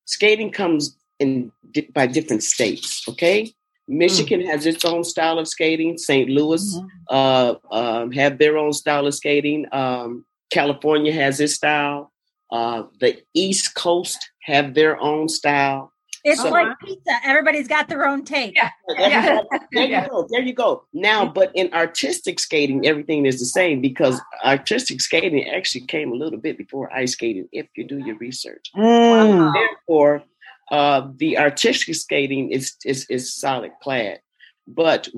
skating 0.06 0.52
comes 0.52 0.98
in 1.20 1.52
di- 1.72 1.90
by 1.94 2.08
different 2.08 2.44
states, 2.44 3.08
okay? 3.08 3.54
Michigan 3.88 4.42
has 4.46 4.66
its 4.66 4.84
own 4.86 5.04
style 5.04 5.38
of 5.40 5.48
skating. 5.48 5.98
St. 5.98 6.30
Louis 6.30 6.78
Mhm. 6.78 6.88
uh, 7.10 7.56
um, 7.72 8.12
have 8.12 8.38
their 8.38 8.58
own 8.58 8.74
style 8.74 9.06
of 9.08 9.14
skating. 9.14 9.66
Um, 9.72 10.26
California 10.52 11.12
has 11.14 11.40
its 11.40 11.54
style. 11.56 12.12
Uh, 12.52 12.84
the 13.00 13.18
East 13.34 13.76
Coast 13.76 14.32
have 14.44 14.74
their 14.74 15.00
own 15.00 15.28
style. 15.30 15.92
It's 16.24 16.42
So- 16.42 16.50
like 16.50 16.68
pizza. 16.84 17.12
Everybody's 17.24 17.68
got 17.68 17.88
their 17.88 18.08
own 18.08 18.24
take. 18.26 18.56
Yeah. 18.56 18.70
There 18.88 19.84
you 19.84 19.90
Yeah. 19.90 20.08
go. 20.08 20.28
There 20.32 20.42
you 20.42 20.54
go. 20.54 20.86
Now, 20.92 21.26
but 21.28 21.52
in 21.54 21.72
artistic 21.72 22.40
skating, 22.40 22.88
everything 22.88 23.28
is 23.28 23.38
the 23.40 23.46
same 23.46 23.80
because 23.80 24.20
artistic 24.44 25.02
skating 25.02 25.48
actually 25.48 25.86
came 25.86 26.12
a 26.12 26.16
little 26.16 26.40
bit 26.40 26.58
before 26.58 26.92
ice 26.92 27.12
skating. 27.12 27.48
If 27.52 27.68
you 27.76 27.84
do 27.84 28.00
your 28.00 28.16
research, 28.18 28.72
Mm. 28.76 29.54
therefore, 29.54 30.24
uh, 30.72 31.08
the 31.18 31.38
artistic 31.38 31.96
skating 31.96 32.52
is, 32.52 32.76
is 32.86 33.06
is 33.10 33.36
solid 33.36 33.72
clad. 33.84 34.20
But 34.68 35.10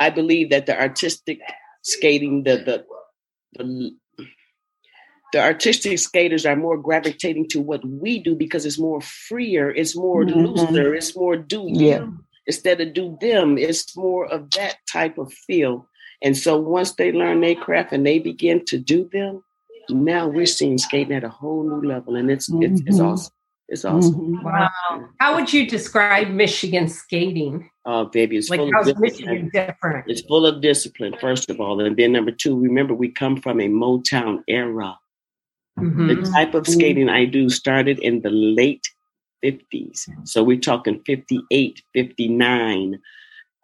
I 0.00 0.10
believe 0.10 0.50
that 0.50 0.66
the 0.66 0.78
artistic 0.80 1.40
skating, 1.82 2.44
the 2.44 2.56
the 2.58 2.86
the, 3.58 3.92
the 5.32 5.40
artistic 5.42 5.98
skaters 5.98 6.46
are 6.46 6.56
more 6.56 6.78
gravitating 6.78 7.48
to 7.50 7.60
what 7.60 7.84
we 7.84 8.18
do 8.20 8.34
because 8.34 8.66
it's 8.66 8.78
more 8.78 9.00
freer, 9.00 9.70
it's 9.70 9.96
more 9.96 10.24
Mhm. 10.24 10.46
looser, 10.56 10.94
it's 10.94 11.16
more 11.16 11.36
do 11.36 11.66
you 11.68 11.86
Yeah. 11.88 12.06
instead 12.46 12.80
of 12.80 12.94
do 12.94 13.16
them. 13.20 13.58
It's 13.58 13.96
more 13.96 14.26
of 14.26 14.50
that 14.52 14.76
type 14.90 15.18
of 15.18 15.32
feel. 15.32 15.86
And 16.22 16.36
so 16.36 16.58
once 16.58 16.94
they 16.96 17.12
learn 17.12 17.40
their 17.40 17.54
craft 17.54 17.92
and 17.92 18.06
they 18.06 18.18
begin 18.18 18.64
to 18.66 18.78
do 18.78 19.08
them, 19.12 19.42
now 19.90 20.28
we're 20.28 20.46
seeing 20.46 20.78
skating 20.78 21.14
at 21.16 21.24
a 21.24 21.28
whole 21.28 21.62
new 21.64 21.88
level, 21.88 22.16
and 22.16 22.30
it's 22.30 22.48
it's, 22.60 22.82
it's 22.86 23.00
Mhm. 23.00 23.06
awesome. 23.12 23.34
It's 23.70 23.84
awesome. 23.84 24.36
Mhm. 24.36 24.42
Wow. 24.42 24.68
How 25.20 25.36
would 25.36 25.52
you 25.52 25.64
describe 25.66 26.28
Michigan 26.28 26.88
skating? 26.88 27.70
Uh, 27.84 28.04
baby, 28.04 28.36
it's 28.36 28.50
Like, 28.50 28.58
full 28.58 28.66
of 28.68 28.74
how's 28.74 28.86
discipline. 28.86 29.12
Michigan 29.12 29.50
different? 29.54 30.04
It's 30.08 30.20
full 30.22 30.44
of 30.44 30.60
discipline, 30.60 31.14
first 31.20 31.48
of 31.50 31.60
all, 31.60 31.80
and 31.80 31.96
then 31.96 32.12
number 32.12 32.32
two. 32.32 32.58
Remember, 32.58 32.94
we 32.94 33.08
come 33.08 33.36
from 33.40 33.60
a 33.60 33.68
Motown 33.68 34.42
era. 34.48 34.98
Mhm. 35.78 36.08
The 36.24 36.30
type 36.30 36.54
of 36.54 36.66
skating 36.66 37.08
I 37.08 37.24
do 37.26 37.48
started 37.48 38.00
in 38.00 38.22
the 38.22 38.30
late 38.30 38.86
50s. 39.40 40.08
So 40.24 40.42
we're 40.42 40.58
talking 40.58 41.00
58, 41.06 41.80
59. 41.94 42.98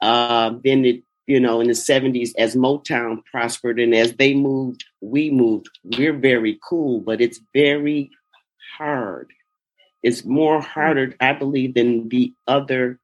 Uh, 0.00 0.54
then 0.62 0.84
it, 0.84 1.02
you 1.26 1.40
know, 1.40 1.60
in 1.60 1.66
the 1.66 1.74
70s, 1.74 2.32
as 2.38 2.54
Motown 2.54 3.24
prospered 3.24 3.80
and 3.80 3.92
as 3.92 4.14
they 4.14 4.34
moved, 4.34 4.84
we 5.00 5.30
moved. 5.30 5.68
We're 5.98 6.12
very 6.16 6.58
cool, 6.66 7.00
but 7.00 7.20
it's 7.20 7.40
very 7.52 8.10
hard. 8.78 9.32
It's 10.02 10.24
more 10.24 10.60
harder, 10.60 11.14
I 11.20 11.32
believe, 11.32 11.74
than 11.74 12.08
the 12.08 12.32
other 12.46 12.98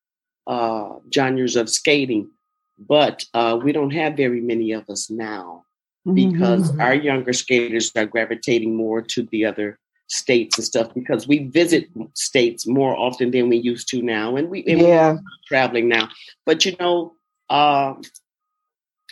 uh, 0.47 0.95
genres 1.15 1.57
of 1.57 1.69
skating. 1.69 2.31
But 2.79 3.25
uh, 3.35 3.59
we 3.63 3.73
don't 3.73 3.93
have 3.93 4.17
very 4.17 4.41
many 4.41 4.73
of 4.73 4.89
us 4.91 5.11
now 5.11 5.65
because 6.15 6.73
Mhm. 6.73 6.81
our 6.81 6.95
younger 6.95 7.33
skaters 7.33 7.93
are 7.97 8.07
gravitating 8.07 8.75
more 8.77 9.01
to 9.03 9.23
the 9.31 9.45
other 9.45 9.79
states 10.09 10.59
and 10.59 10.65
stuff 10.65 10.93
because 10.95 11.27
we 11.27 11.39
visit 11.49 11.89
states 12.15 12.67
more 12.67 12.95
often 12.99 13.31
than 13.31 13.49
we 13.49 13.57
used 13.57 13.89
to 13.89 14.03
now 14.03 14.37
and 14.37 14.51
we 14.51 14.63
and 14.67 14.83
we're 14.83 14.89
Yeah. 14.89 15.17
traveling 15.47 15.89
now 15.89 16.09
but 16.45 16.65
you 16.67 16.77
know 16.79 17.15
um 17.49 18.03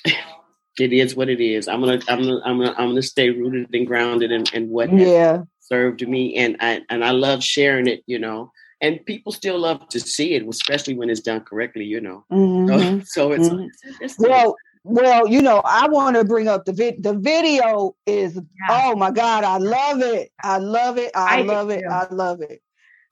it 0.79 0.93
is 0.93 1.15
what 1.17 1.29
it 1.29 1.41
is 1.41 1.69
i'm 1.69 1.81
gonna 1.81 2.01
i'm 2.09 2.21
gonna 2.23 2.41
i'm 2.45 2.59
gonna, 2.59 2.75
I'm 2.77 2.89
gonna 2.91 3.03
stay 3.03 3.31
rooted 3.31 3.73
and 3.75 3.87
grounded 3.87 4.31
and, 4.33 4.51
and 4.53 4.69
what 4.69 4.91
Yeah. 4.91 5.45
Served 5.71 6.07
me 6.07 6.35
and 6.37 6.57
i 6.61 6.81
and 6.91 7.05
i 7.05 7.11
love 7.11 7.43
sharing 7.43 7.87
it 7.87 8.03
you 8.07 8.19
know 8.19 8.51
and 8.81 9.05
people 9.07 9.31
still 9.33 9.59
love 9.59 9.89
to 9.89 10.01
see 10.01 10.35
it 10.35 10.47
especially 10.49 10.95
when 10.95 11.09
it's 11.11 11.21
done 11.21 11.41
correctly 11.41 11.85
you 11.85 12.01
know 12.01 12.25
Mhm. 12.33 13.07
so 13.07 13.33
it's, 13.33 13.49
Mhm. 13.49 13.67
it's, 13.67 13.83
it's 14.01 14.19
Well, 14.19 14.57
well, 14.85 15.29
you 15.29 15.43
know, 15.43 15.61
I 15.65 15.89
want 15.89 16.17
to 16.17 16.25
bring 16.25 16.49
up 16.49 16.65
the 16.65 16.73
vid. 16.73 17.03
The 17.03 17.13
video 17.13 17.95
is 18.07 18.41
oh 18.71 18.97
my 18.97 19.11
god, 19.11 19.45
I 19.45 19.59
love 19.59 20.01
it. 20.01 20.33
I 20.43 20.57
love 20.57 20.97
it. 20.97 21.11
I, 21.15 21.41
I 21.41 21.43
love 21.43 21.71
it. 21.71 21.81
too. 21.83 21.89
I 21.91 22.07
love 22.11 22.41
it. 22.41 22.63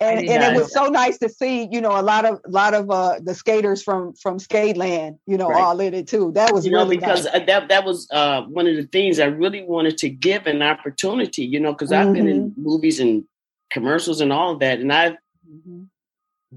And 0.00 0.20
and 0.28 0.42
it 0.44 0.54
was 0.54 0.72
so 0.72 0.86
nice 0.86 1.18
to 1.18 1.28
see, 1.28 1.68
you 1.72 1.80
know, 1.80 1.98
a 1.98 2.02
lot 2.02 2.24
of 2.24 2.38
a 2.46 2.50
lot 2.50 2.72
of 2.74 2.88
uh 2.90 3.18
the 3.20 3.34
skaters 3.34 3.82
from 3.82 4.14
from 4.14 4.38
Skateland, 4.38 5.18
you 5.26 5.36
know, 5.36 5.48
Right. 5.48 5.60
all 5.62 5.80
in 5.80 5.92
it 5.92 6.06
too. 6.06 6.30
That 6.32 6.52
was 6.52 6.64
you 6.64 6.70
know 6.70 6.86
because 6.86 7.24
nice. 7.24 7.34
uh, 7.34 7.44
that 7.46 7.68
that 7.68 7.84
was 7.84 8.06
uh, 8.12 8.42
one 8.42 8.68
of 8.68 8.76
the 8.76 8.86
things 8.86 9.18
I 9.18 9.24
really 9.26 9.64
wanted 9.64 9.98
to 9.98 10.08
give 10.08 10.46
an 10.46 10.62
opportunity. 10.62 11.44
You 11.44 11.58
know, 11.58 11.72
because 11.72 11.90
I've 11.92 12.12
been 12.12 12.28
in 12.28 12.50
Mm-hmm. 12.50 12.62
movies 12.62 13.00
and 13.00 13.24
commercials 13.70 14.20
and 14.20 14.32
all 14.32 14.52
of 14.52 14.60
that, 14.60 14.78
and 14.78 14.92
I've 14.92 15.16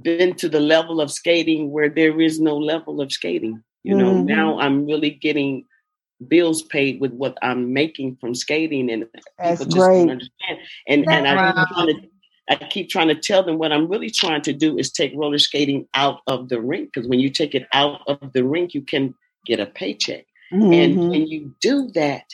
been 0.04 0.36
to 0.36 0.48
the 0.48 0.60
level 0.60 1.02
of 1.02 1.12
skating 1.12 1.72
where 1.72 1.90
there 1.90 2.22
is 2.22 2.40
no 2.40 2.56
level 2.58 3.02
of 3.02 3.12
skating. 3.12 3.64
You 3.84 3.96
know, 3.96 4.14
Mhm. 4.14 4.26
now 4.26 4.60
I'm 4.60 4.86
really 4.86 5.10
getting 5.10 5.66
bills 6.28 6.62
paid 6.62 7.02
with 7.02 7.12
what 7.14 7.38
I'm 7.42 7.74
making 7.74 8.18
from 8.22 8.36
skating, 8.36 8.92
and 8.92 9.08
That's 9.40 9.60
people 9.60 9.66
just 9.66 9.88
great. 9.88 9.98
don't 9.98 10.12
understand. 10.12 10.60
And 10.88 11.12
and 11.12 11.28
I 11.28 11.36
Wow. 11.36 11.54
keep 11.56 11.68
trying 11.76 11.88
to. 11.88 12.08
I 12.50 12.56
keep 12.56 12.90
trying 12.90 13.08
to 13.08 13.16
tell 13.16 13.44
them 13.44 13.58
what 13.58 13.72
I'm 13.72 13.88
really 13.88 14.10
trying 14.10 14.42
to 14.42 14.54
do 14.54 14.78
is 14.78 14.92
take 14.92 15.14
roller 15.16 15.38
skating 15.38 15.88
out 15.94 16.20
of 16.28 16.50
the 16.50 16.60
rink 16.60 16.92
because 16.94 17.08
when 17.08 17.20
you 17.20 17.30
take 17.30 17.56
it 17.56 17.68
out 17.74 18.02
of 18.08 18.34
the 18.34 18.44
rink, 18.44 18.74
you 18.74 18.82
can 18.82 19.14
get 19.46 19.60
a 19.60 19.66
paycheck. 19.66 20.26
And 20.52 20.98
Mhm. 20.98 21.10
when 21.10 21.28
you 21.28 21.56
do 21.62 21.90
that, 21.94 22.26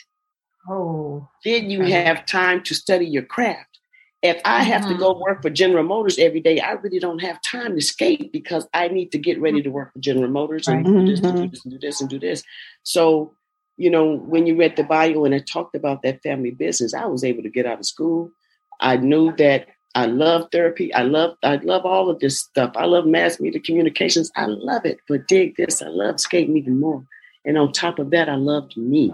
Oh, 0.68 1.26
then 1.44 1.70
you 1.70 1.82
Okay. 1.82 1.90
have 1.92 2.26
time 2.26 2.62
to 2.64 2.74
study 2.74 3.06
your 3.06 3.22
craft. 3.22 3.78
If 4.22 4.40
I 4.44 4.64
have 4.64 4.86
to 4.88 4.94
Mhm. 4.94 4.98
go 4.98 5.18
work 5.18 5.40
for 5.40 5.50
General 5.50 5.84
Motors 5.84 6.18
every 6.18 6.40
day, 6.40 6.58
I 6.60 6.72
really 6.72 6.98
don't 6.98 7.20
have 7.20 7.40
time 7.40 7.74
to 7.76 7.80
skate 7.80 8.32
because 8.32 8.68
I 8.74 8.88
need 8.88 9.12
to 9.12 9.18
get 9.18 9.40
ready 9.40 9.62
to 9.62 9.70
work 9.70 9.92
for 9.92 10.00
General 10.00 10.30
Motors 10.30 10.66
and 10.66 10.84
do 10.84 11.04
this, 11.06 11.20
and 11.20 11.36
do 11.36 11.46
Mhm. 11.46 11.50
this, 11.52 11.64
and 11.64 11.72
do 11.72 11.78
this, 11.78 12.00
and 12.00 12.10
do 12.10 12.18
this. 12.18 12.42
So, 12.82 13.34
you 13.76 13.88
know, 13.88 14.16
when 14.16 14.46
you 14.46 14.56
read 14.56 14.74
the 14.76 14.82
bio 14.82 15.24
and 15.24 15.32
it 15.32 15.46
talked 15.46 15.76
about 15.76 16.02
that 16.02 16.22
family 16.22 16.50
business, 16.50 16.92
I 16.92 17.06
was 17.06 17.22
able 17.22 17.44
to 17.44 17.48
get 17.48 17.64
out 17.64 17.78
of 17.78 17.86
school. 17.86 18.32
I 18.80 18.96
knew 18.96 19.32
that 19.36 19.68
I 19.94 20.06
love 20.06 20.48
therapy. 20.52 20.92
I 20.94 21.02
love 21.02 21.36
I 21.42 21.56
love 21.56 21.84
all 21.84 22.10
of 22.10 22.20
this 22.20 22.40
stuff. 22.40 22.72
I 22.76 22.84
love 22.84 23.06
mass 23.06 23.40
media 23.40 23.60
communications. 23.60 24.30
I 24.36 24.46
love 24.46 24.84
it. 24.84 24.98
But 25.08 25.26
dig 25.28 25.56
this, 25.56 25.82
I 25.82 25.88
love 25.88 26.20
skating 26.20 26.56
even 26.56 26.78
more. 26.78 27.04
And 27.44 27.56
on 27.58 27.72
top 27.72 27.98
of 27.98 28.10
that, 28.10 28.28
I 28.28 28.34
loved 28.36 28.76
me. 28.76 29.12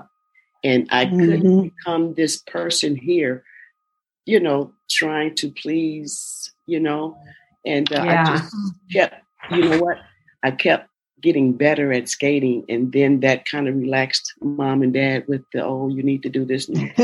And 0.64 0.88
I 0.90 1.06
couldn't 1.06 1.42
Mhm. 1.44 1.62
become 1.62 2.14
this 2.14 2.38
person 2.38 2.96
here, 2.96 3.44
you 4.26 4.40
know, 4.40 4.72
trying 4.90 5.34
to 5.36 5.50
please, 5.50 6.52
you 6.66 6.80
know. 6.80 7.16
And 7.64 7.90
uh, 7.92 8.02
Yeah. 8.04 8.22
I 8.28 8.32
just 8.36 8.54
kept, 8.92 9.22
you 9.50 9.62
know 9.68 9.78
what? 9.78 9.98
I 10.42 10.50
kept 10.50 10.88
getting 11.24 11.54
better 11.54 11.92
at 11.92 12.08
skating. 12.08 12.64
And 12.68 12.92
then 12.92 13.18
that 13.20 13.46
kind 13.46 13.66
of 13.66 13.74
relaxed 13.74 14.32
mom 14.42 14.82
and 14.82 14.92
dad 14.92 15.24
with 15.26 15.42
the, 15.52 15.64
oh, 15.64 15.88
you 15.88 16.02
need 16.04 16.22
to 16.22 16.28
do 16.28 16.44
this. 16.44 16.68
and 16.68 16.76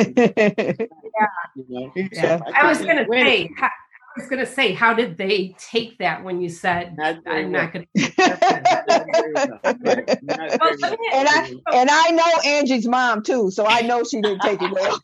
You 1.56 1.64
know? 1.68 1.92
Yeah. 1.96 2.38
So 2.38 2.40
I 2.54 2.68
was 2.68 2.78
gonna 2.78 3.06
went- 3.08 3.26
say. 3.26 3.50
How, 3.56 3.66
I 3.66 4.20
was 4.20 4.28
gonna 4.28 4.44
say, 4.46 4.72
how 4.72 4.92
did 4.92 5.16
they 5.16 5.54
take 5.58 5.96
that 5.98 6.22
when 6.24 6.40
you 6.40 6.48
said 6.48 6.96
Not 6.98 7.18
I'm 7.26 7.52
well. 7.52 7.62
not 7.62 7.72
gonna? 7.72 7.86
Not 8.18 9.06
very 9.14 9.32
well. 9.34 9.60
Right. 9.80 10.22
Not 10.22 10.38
Well, 10.38 10.58
very 10.60 10.76
let 10.82 10.98
me- 11.00 11.08
well. 11.12 11.20
and 11.20 11.28
I 11.28 11.54
and 11.78 11.90
I 11.90 12.10
know 12.10 12.32
Angie's 12.44 12.86
mom 12.88 13.22
too, 13.22 13.50
so 13.50 13.64
I 13.66 13.80
know 13.82 14.02
she 14.04 14.20
didn't 14.20 14.40
take 14.42 14.60
it 14.62 14.70
well. 14.72 15.00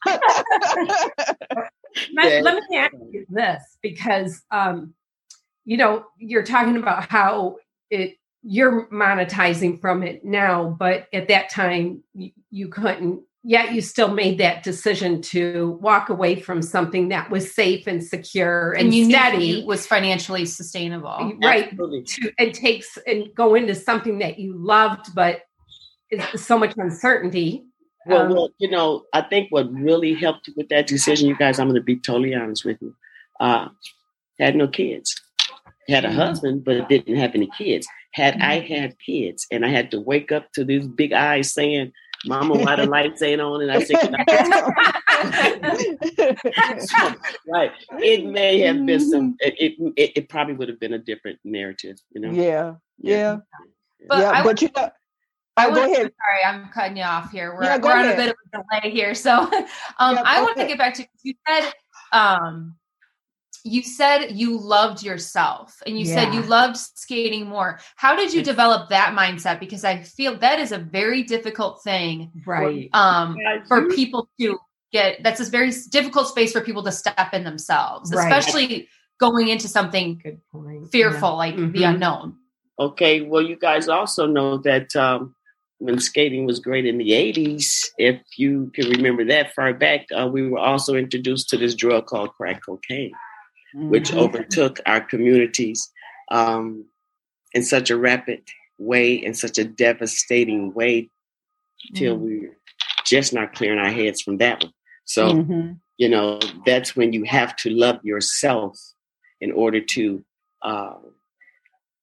Let, 2.14 2.32
Yeah. 2.32 2.40
let 2.42 2.62
me 2.68 2.76
ask 2.76 2.94
you 3.10 3.24
this 3.30 3.62
because 3.80 4.42
um, 4.50 4.92
you 5.64 5.76
know 5.78 6.04
you're 6.18 6.42
talking 6.44 6.76
about 6.76 7.08
how 7.08 7.56
it 7.90 8.16
you're 8.48 8.86
monetizing 8.90 9.80
from 9.80 10.04
it 10.04 10.24
now, 10.24 10.76
but 10.78 11.08
at 11.12 11.26
that 11.28 11.50
time 11.50 12.04
you, 12.14 12.30
you 12.50 12.68
couldn't. 12.68 13.22
Yet 13.42 13.72
you 13.72 13.80
still 13.80 14.08
made 14.08 14.38
that 14.38 14.62
decision 14.64 15.22
to 15.22 15.78
walk 15.80 16.08
away 16.08 16.40
from 16.40 16.62
something 16.62 17.10
that 17.10 17.30
was 17.30 17.54
safe 17.54 17.86
and 17.86 18.02
secure 18.02 18.72
and, 18.72 18.86
and 18.86 18.94
you 18.94 19.06
knew 19.06 19.14
steady, 19.14 19.60
it 19.60 19.66
was 19.66 19.86
financially 19.86 20.46
sustainable. 20.46 21.32
right? 21.42 21.68
Absolutely. 21.68 22.02
To 22.04 22.32
it 22.38 22.54
takes 22.54 22.98
and 23.06 23.28
go 23.34 23.54
into 23.54 23.74
something 23.74 24.18
that 24.18 24.38
you 24.40 24.56
loved, 24.56 25.14
but 25.14 25.42
it's 26.10 26.44
so 26.44 26.58
much 26.58 26.74
uncertainty. 26.76 27.64
Well, 28.04 28.22
Um, 28.22 28.32
well, 28.32 28.50
you 28.58 28.70
know, 28.70 29.04
I 29.12 29.22
think 29.22 29.50
what 29.50 29.72
really 29.72 30.14
helped 30.14 30.48
with 30.56 30.68
that 30.68 30.86
decision, 30.86 31.28
you 31.28 31.36
guys, 31.36 31.58
I'm 31.58 31.66
going 31.68 31.76
to 31.80 31.84
be 31.84 31.96
totally 31.96 32.34
honest 32.34 32.64
with 32.64 32.78
you. 32.80 32.94
Uh, 33.40 33.68
had 34.38 34.56
no 34.56 34.68
kids. 34.68 35.20
Had 35.88 36.04
a 36.04 36.12
husband, 36.12 36.64
but 36.64 36.88
didn't 36.88 37.16
have 37.16 37.36
any 37.36 37.48
kids. 37.56 37.86
Had 38.16 38.40
I 38.40 38.60
had 38.60 38.98
kids 38.98 39.46
and 39.50 39.62
I 39.62 39.68
had 39.68 39.90
to 39.90 40.00
wake 40.00 40.32
up 40.32 40.50
to 40.52 40.64
these 40.64 40.86
big 40.86 41.12
eyes 41.12 41.52
saying, 41.52 41.92
Mama, 42.24 42.54
why 42.54 42.76
the 42.76 42.86
lights 42.86 43.20
ain't 43.20 43.42
on? 43.42 43.60
And 43.60 43.70
I 43.70 43.82
said, 43.82 44.14
right. 47.46 47.72
It 48.02 48.24
may 48.24 48.60
have 48.60 48.86
been 48.86 49.00
some. 49.00 49.36
It 49.40 49.54
it, 49.58 49.92
it, 49.96 50.12
it 50.16 50.28
probably 50.30 50.54
would 50.54 50.70
have 50.70 50.80
been 50.80 50.94
a 50.94 50.98
different 50.98 51.40
narrative. 51.44 51.98
You 52.10 52.22
know. 52.22 52.30
yeah, 52.30 52.76
yeah, 52.96 53.36
But 54.08 54.18
yeah. 54.20 54.30
I 54.30 54.42
But 54.42 54.62
you 54.62 54.70
know, 54.74 54.90
I 55.58 55.66
oh, 55.66 55.74
go 55.74 55.80
want 55.80 55.92
ahead. 55.92 56.12
Sorry, 56.16 56.44
I'm 56.54 56.70
cutting 56.70 56.96
you 56.96 57.02
off 57.02 57.30
here. 57.30 57.54
We're, 57.54 57.64
Yeah, 57.64 57.78
go 57.78 57.88
we're 57.88 57.96
on 57.96 58.08
a 58.08 58.16
bit 58.16 58.30
of 58.30 58.36
a 58.54 58.62
delay 58.80 58.90
here. 58.94 59.14
So 59.14 59.32
um, 59.98 60.16
Yeah, 60.16 60.22
I 60.24 60.42
want 60.42 60.56
to 60.56 60.66
get 60.66 60.78
back 60.78 60.94
to 60.94 61.06
you 61.22 61.34
said 61.46 61.70
um, 62.12 62.76
you 63.66 63.82
said 63.82 64.30
you 64.32 64.56
loved 64.58 65.02
yourself 65.02 65.82
and 65.86 65.98
you 65.98 66.04
said 66.06 66.32
you 66.32 66.42
loved 66.42 66.76
skating 66.76 67.46
more. 67.46 67.80
How 67.96 68.14
did 68.14 68.32
you 68.32 68.42
develop 68.42 68.88
that 68.90 69.16
mindset? 69.16 69.58
Because 69.58 69.84
I 69.84 70.02
feel 70.02 70.38
that 70.38 70.60
is 70.60 70.72
a 70.72 70.78
very 70.78 71.22
difficult 71.24 71.82
thing 71.82 72.30
Right. 72.46 72.88
um, 72.92 73.34
Guys, 73.36 73.66
for 73.68 73.82
you- 73.82 73.94
people 73.94 74.28
to 74.40 74.58
get. 74.92 75.22
That's 75.24 75.40
a 75.40 75.50
very 75.50 75.72
difficult 75.90 76.28
space 76.28 76.52
for 76.52 76.60
people 76.60 76.84
to 76.84 76.92
step 76.92 77.34
in 77.34 77.42
themselves, 77.44 78.12
Right. 78.12 78.24
especially 78.32 78.88
going 79.18 79.48
into 79.48 79.66
something 79.66 80.20
Good 80.22 80.40
point. 80.52 80.90
fearful 80.92 81.36
like 81.36 81.56
the 81.56 81.62
Mhm. 81.82 81.94
unknown. 81.94 82.36
Okay, 82.78 83.22
well, 83.22 83.42
you 83.42 83.56
guys 83.56 83.88
also 83.88 84.26
know 84.26 84.58
that 84.58 84.94
um, 84.94 85.34
when 85.78 85.98
skating 85.98 86.46
was 86.46 86.60
great 86.60 86.86
in 86.86 86.98
the 86.98 87.12
80s, 87.12 87.90
if 87.98 88.20
you 88.36 88.70
can 88.74 88.88
remember 88.90 89.24
that 89.24 89.54
far 89.54 89.74
back, 89.74 90.06
uh, 90.16 90.26
we 90.30 90.48
were 90.48 90.58
also 90.58 90.94
introduced 90.94 91.48
to 91.50 91.56
this 91.56 91.74
drug 91.74 92.06
called 92.06 92.30
crack 92.36 92.60
cocaine, 92.64 93.12
which 93.74 94.10
Mhm. 94.10 94.18
overtook 94.18 94.80
our 94.86 95.00
communities 95.00 95.90
um, 96.30 96.86
in 97.52 97.62
such 97.62 97.90
a 97.90 97.96
rapid 97.96 98.42
way, 98.78 99.14
in 99.14 99.34
such 99.34 99.58
a 99.58 99.64
devastating 99.64 100.72
way, 100.74 101.10
till 101.94 102.16
we're 102.16 102.56
just 103.04 103.32
not 103.32 103.54
clearing 103.54 103.78
our 103.78 103.90
heads 103.90 104.20
from 104.22 104.38
that 104.38 104.62
one. 104.62 104.72
So, 105.04 105.34
Mhm. 105.34 105.80
you 105.98 106.08
know, 106.08 106.40
that's 106.64 106.96
when 106.96 107.12
you 107.12 107.24
have 107.24 107.54
to 107.56 107.70
love 107.70 108.04
yourself 108.04 108.78
in 109.40 109.52
order 109.52 109.80
to 109.80 110.24
uh, 110.62 110.94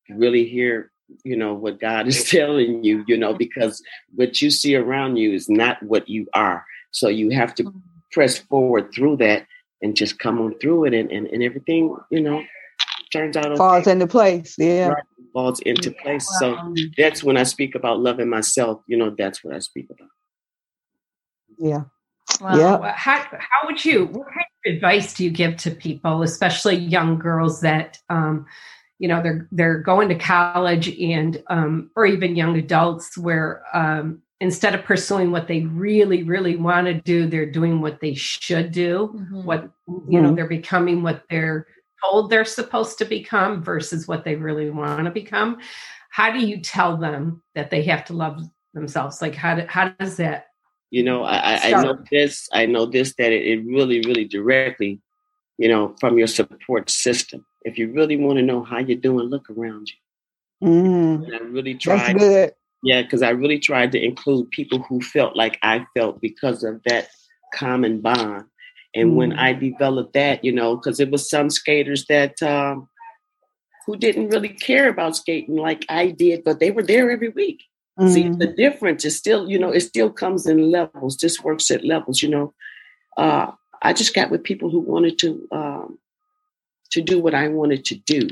really 0.10 0.46
hear, 0.48 0.92
you 1.24 1.36
know, 1.36 1.54
what 1.54 1.80
God 1.80 2.08
is 2.12 2.30
telling 2.30 2.84
you, 2.84 3.04
you 3.08 3.18
know, 3.18 3.34
because 3.34 3.84
what 4.16 4.42
you 4.42 4.50
see 4.50 4.76
around 4.76 5.18
you 5.18 5.34
is 5.34 5.50
not 5.50 5.82
what 5.84 6.08
you 6.08 6.28
are. 6.34 6.66
So 6.92 7.08
you 7.08 7.32
have 7.32 7.54
to 7.56 7.74
press 8.12 8.38
forward 8.38 8.94
through 8.94 9.18
that 9.18 9.48
and 9.84 9.96
just 9.96 10.18
come 10.18 10.40
on 10.40 10.58
through 10.60 10.86
it 10.86 10.94
and, 10.94 11.12
and, 11.12 11.28
and 11.28 11.44
everything, 11.44 11.96
you 12.10 12.22
know, 12.22 12.42
turns 13.12 13.38
out 13.38 13.46
okay, 13.46 13.58
falls 13.58 13.86
into 13.86 14.08
place. 14.08 14.56
Yeah. 14.58 14.88
Right. 14.88 15.04
falls 15.34 15.60
into 15.60 15.92
place. 15.92 16.28
So 16.40 16.56
Um, 16.56 16.74
that's 16.98 17.24
when 17.24 17.38
I 17.38 17.44
speak 17.44 17.76
about 17.76 18.00
loving 18.00 18.30
myself, 18.30 18.82
you 18.88 18.98
know, 18.98 19.14
that's 19.16 19.44
what 19.44 19.54
I 19.54 19.60
speak 19.60 19.88
about. 19.92 20.10
Yeah. 21.60 21.84
wow. 22.42 22.58
Yeah. 22.58 22.94
How 22.96 23.20
how 23.32 23.66
would 23.66 23.84
you? 23.86 24.06
What 24.06 24.28
kind 24.28 24.46
of 24.66 24.74
advice 24.74 25.14
do 25.14 25.24
you 25.24 25.30
give 25.30 25.58
to 25.58 25.72
people, 25.72 26.24
especially 26.24 26.76
young 26.76 27.20
girls 27.20 27.62
that 27.62 28.00
um, 28.10 28.48
you 28.98 29.08
know 29.08 29.22
they're 29.22 29.48
they're 29.52 29.80
going 29.80 30.10
to 30.10 30.16
college 30.16 30.90
and 31.00 31.44
um, 31.48 31.92
or 31.96 32.08
even 32.08 32.36
young 32.36 32.58
adults 32.58 33.18
where 33.18 33.64
um, 33.74 34.23
instead 34.44 34.76
of 34.76 34.84
pursuing 34.84 35.32
what 35.32 35.48
they 35.48 35.62
really 35.62 36.24
really 36.24 36.58
want 36.58 36.86
to 36.86 36.94
do, 36.94 37.26
they're 37.26 37.50
doing 37.60 37.80
what 37.82 38.02
they 38.02 38.14
should 38.14 38.72
do. 38.72 38.92
Mhm. 39.16 39.44
What 39.46 39.62
you 40.10 40.20
know 40.22 40.32
Mhm. 40.32 40.36
they're 40.36 40.58
becoming 40.60 41.02
what 41.02 41.24
they're 41.30 41.66
told 42.04 42.30
they're 42.30 42.44
supposed 42.60 42.98
to 42.98 43.06
become 43.06 43.64
versus 43.64 44.08
what 44.10 44.26
they 44.26 44.36
really 44.36 44.70
want 44.70 45.06
to 45.06 45.12
become. 45.12 45.60
How 46.10 46.30
do 46.36 46.40
you 46.46 46.60
tell 46.60 46.98
them 46.98 47.42
that 47.56 47.72
they 47.72 47.84
have 47.84 48.04
to 48.06 48.14
love 48.14 48.36
themselves? 48.74 49.22
Like 49.22 49.36
how 49.36 49.56
do, 49.56 49.66
how 49.68 49.90
does 50.00 50.18
that? 50.18 50.48
You 50.92 51.04
know, 51.04 51.24
I, 51.24 51.38
I, 51.38 51.56
I 51.72 51.82
know 51.82 51.98
this. 52.12 52.48
I 52.52 52.66
know 52.66 52.86
this 52.86 53.16
that 53.16 53.32
it, 53.32 53.44
it 53.48 53.66
really, 53.66 54.00
really 54.02 54.26
directly, 54.26 55.02
you 55.58 55.70
know, 55.70 55.96
from 56.02 56.18
your 56.18 56.28
support 56.28 56.90
system. 56.90 57.46
If 57.64 57.78
you 57.80 57.94
really 57.94 58.18
want 58.18 58.38
to 58.40 58.44
know 58.44 58.62
how 58.62 58.80
you're 58.80 59.00
doing, 59.00 59.28
look 59.28 59.50
around 59.50 59.90
you. 59.92 60.68
Mm. 60.68 61.26
And 61.26 61.34
I 61.34 61.40
really 61.40 61.74
That's 61.74 61.86
tried, 61.86 62.20
good. 62.20 62.52
Yeah, 62.84 63.02
because 63.02 63.22
I 63.22 63.30
really 63.30 63.60
tried 63.60 63.92
to 63.94 64.04
include 64.04 64.52
people 64.52 64.80
who 64.80 65.02
felt 65.02 65.36
like 65.36 65.58
I 65.64 65.86
felt 65.96 66.22
because 66.22 66.64
of 66.64 66.82
that 66.86 67.08
common 67.54 68.02
bond. 68.02 68.46
And 68.94 69.16
when 69.16 69.32
Mm. 69.32 69.40
I 69.40 69.54
developed 69.54 70.14
that, 70.14 70.44
you 70.44 70.52
know, 70.52 70.76
because 70.76 71.00
it 71.00 71.10
was 71.10 71.28
some 71.30 71.50
skaters 71.50 72.06
that 72.08 72.42
um, 72.44 72.88
who 73.86 73.96
didn't 73.98 74.30
really 74.30 74.50
care 74.50 74.88
about 74.90 75.16
skating 75.16 75.56
like 75.56 75.86
I 75.90 76.10
did, 76.12 76.44
but 76.44 76.60
they 76.60 76.72
were 76.72 76.84
there 76.84 77.10
every 77.10 77.30
week. 77.30 77.64
See, 78.08 78.24
Mhm. 78.24 78.40
the 78.40 78.48
difference 78.48 79.06
is 79.06 79.16
still, 79.18 79.50
you 79.50 79.60
know, 79.60 79.72
it 79.72 79.82
still 79.82 80.10
comes 80.12 80.46
in 80.48 80.72
levels. 80.72 81.18
This 81.18 81.42
works 81.44 81.70
at 81.72 81.86
levels, 81.86 82.22
you 82.24 82.30
know. 82.30 82.54
Uh, 83.18 83.52
I 83.82 83.94
just 83.94 84.14
got 84.16 84.32
with 84.32 84.44
people 84.44 84.70
who 84.70 84.80
wanted 84.80 85.18
to 85.20 85.48
um, 85.52 86.00
to 86.92 87.02
do 87.02 87.20
what 87.20 87.34
I 87.34 87.48
wanted 87.48 87.86
to 87.86 87.96
do. 87.96 88.28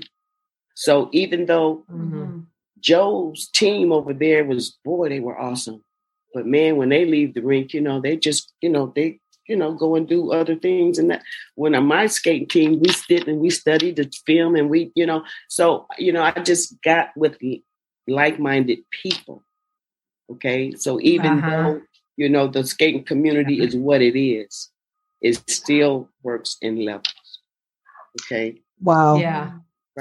So 0.75 1.09
even 1.11 1.45
though 1.45 1.85
Mhm. 1.89 2.45
Joe's 2.81 3.47
team 3.49 3.91
over 3.91 4.13
there 4.13 4.43
was, 4.43 4.77
boy, 4.83 5.09
they 5.09 5.19
were 5.19 5.39
awesome. 5.39 5.83
But 6.33 6.45
man, 6.45 6.77
when 6.77 6.89
they 6.89 7.05
leave 7.05 7.33
the 7.33 7.41
rink, 7.41 7.73
you 7.73 7.81
know, 7.81 8.01
they 8.01 8.17
just, 8.17 8.53
you 8.61 8.69
know, 8.69 8.91
they, 8.95 9.19
you 9.47 9.55
know, 9.55 9.73
go 9.73 9.95
and 9.95 10.07
do 10.07 10.31
other 10.31 10.55
things. 10.55 10.97
And 10.97 11.11
that 11.11 11.23
when 11.55 11.75
on 11.75 11.85
my 11.85 12.07
skating 12.07 12.47
team, 12.47 12.79
we 12.79 12.89
sit 12.89 13.27
and 13.27 13.39
we 13.39 13.49
studied 13.49 13.97
the 13.97 14.11
film 14.25 14.55
and 14.55 14.69
we, 14.69 14.91
you 14.95 15.05
know, 15.05 15.23
so, 15.49 15.87
you 15.97 16.13
know, 16.13 16.23
I 16.23 16.31
just 16.31 16.81
got 16.83 17.09
with 17.15 17.37
like-minded 18.07 18.79
people. 18.91 19.43
Okay. 20.31 20.73
So 20.75 20.99
even 21.01 21.39
Uh-huh. 21.39 21.49
though, 21.49 21.81
you 22.17 22.29
know, 22.29 22.47
the 22.47 22.63
skating 22.63 23.03
community 23.03 23.61
is 23.61 23.75
what 23.75 24.01
it 24.01 24.17
is, 24.17 24.69
it 25.21 25.49
still 25.49 26.09
works 26.23 26.57
in 26.61 26.85
levels. 26.85 27.39
Okay. 28.23 28.61
Wow. 28.79 29.17
Yeah. 29.17 29.51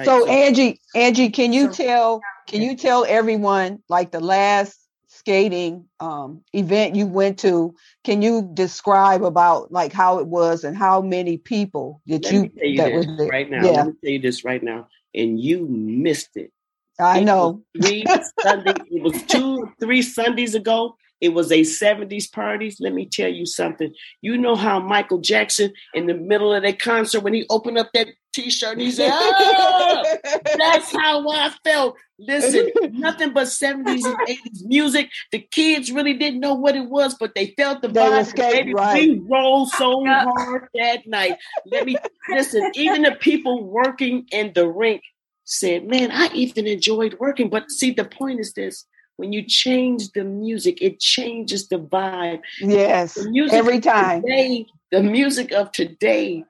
Right. 0.01 0.07
So 0.07 0.27
Angie, 0.27 0.81
Angie, 0.95 1.29
can 1.31 1.53
you 1.53 1.67
So- 1.67 1.73
tell 1.85 2.21
can 2.49 2.63
you 2.63 2.77
tell 2.77 3.05
everyone 3.05 3.81
like 3.89 4.11
the 4.11 4.21
last 4.21 4.77
skating 5.09 5.85
um 6.01 6.43
event 6.55 6.97
you 6.97 7.07
went 7.07 7.39
to, 7.41 7.75
can 8.05 8.23
you 8.23 8.49
describe 8.55 9.23
about 9.23 9.71
like 9.71 9.93
how 9.93 10.19
it 10.19 10.27
was 10.27 10.65
and 10.65 10.77
how 10.77 11.03
many 11.03 11.37
people 11.37 12.01
did 12.07 12.25
Let 12.25 12.33
you 12.33 12.51
you 12.63 12.77
that 12.79 12.87
this 12.93 13.07
was 13.07 13.17
there? 13.19 13.29
right 13.29 13.51
now. 13.51 13.65
Yeah, 13.65 13.71
Let 13.73 13.87
me 13.89 13.93
tell 14.03 14.13
you 14.13 14.19
this 14.21 14.45
right 14.45 14.63
now. 14.63 14.89
And 15.15 15.39
you 15.41 15.67
missed 15.69 16.37
it. 16.37 16.51
I 16.99 17.21
It 17.21 17.25
know. 17.25 17.63
Three 17.81 18.05
Sunday, 18.43 18.75
it 18.91 19.03
was 19.03 19.23
two, 19.25 19.71
three 19.81 20.03
Sundays 20.03 20.55
ago. 20.55 20.97
It 21.21 21.31
was 21.31 21.53
a 21.53 21.61
70s 21.61 22.31
parties. 22.33 22.79
Let 22.81 22.95
me 22.95 23.07
tell 23.07 23.29
you 23.29 23.47
something. 23.47 23.93
You 24.23 24.39
know 24.39 24.57
how 24.57 24.81
Michael 24.81 25.19
Jackson 25.19 25.73
in 25.95 26.07
the 26.07 26.15
middle 26.15 26.55
of 26.55 26.63
that 26.63 26.81
concert 26.81 27.21
when 27.21 27.35
he 27.35 27.47
opened 27.51 27.79
up 27.79 27.91
that 27.95 28.09
t-shirt 28.33 28.73
and 28.73 28.81
he 28.81 28.91
said, 28.91 29.11
"Ah!" 29.13 30.03
That's 30.57 30.97
how 30.97 31.29
I 31.29 31.51
felt. 31.65 31.97
Listen, 32.19 32.71
nothing 32.93 33.33
but 33.33 33.47
70s 33.47 34.05
and 34.05 34.19
80s 34.27 34.65
music. 34.65 35.11
The 35.33 35.41
kids 35.41 35.91
really 35.91 36.15
didn't 36.15 36.41
know 36.41 36.55
what 36.55 36.77
it 36.77 36.89
was, 36.89 37.15
but 37.15 37.35
they 37.35 37.55
felt 37.57 37.83
the 37.83 37.89
They 37.89 38.01
vibe. 38.01 38.37
Baby, 38.37 38.75
right. 38.75 39.09
We 39.09 39.23
rolled 39.29 39.71
so 39.71 40.05
hard 40.07 40.69
that 40.75 41.07
night. 41.07 41.37
Let 41.67 41.87
me 41.87 41.97
listen, 42.31 42.71
even 42.75 43.03
the 43.03 43.13
people 43.13 43.65
working 43.65 44.27
in 44.31 44.53
the 44.55 44.69
rink 44.69 45.03
said, 45.45 45.87
Man, 45.87 46.11
I 46.13 46.31
even 46.35 46.67
enjoyed 46.67 47.17
working. 47.19 47.49
But 47.49 47.71
see, 47.71 47.91
the 47.91 48.05
point 48.05 48.41
is 48.41 48.53
this 48.53 48.87
when 49.21 49.33
you 49.35 49.43
change 49.43 50.11
the 50.13 50.25
music, 50.25 50.81
it 50.81 50.99
changes 50.99 51.69
the 51.69 51.79
vibe. 51.79 52.41
yes. 52.61 53.15
The 53.15 53.31
music 53.31 53.59
Every 53.59 53.79
time. 53.79 54.23
Today, 54.23 54.67
the 54.91 55.03
music 55.03 55.53
of 55.53 55.71
today 55.73 56.45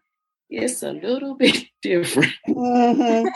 is 0.48 0.83
a 0.85 0.92
little 0.92 1.35
bit 1.44 1.66
different. 1.83 2.33
Mhm. 2.48 3.26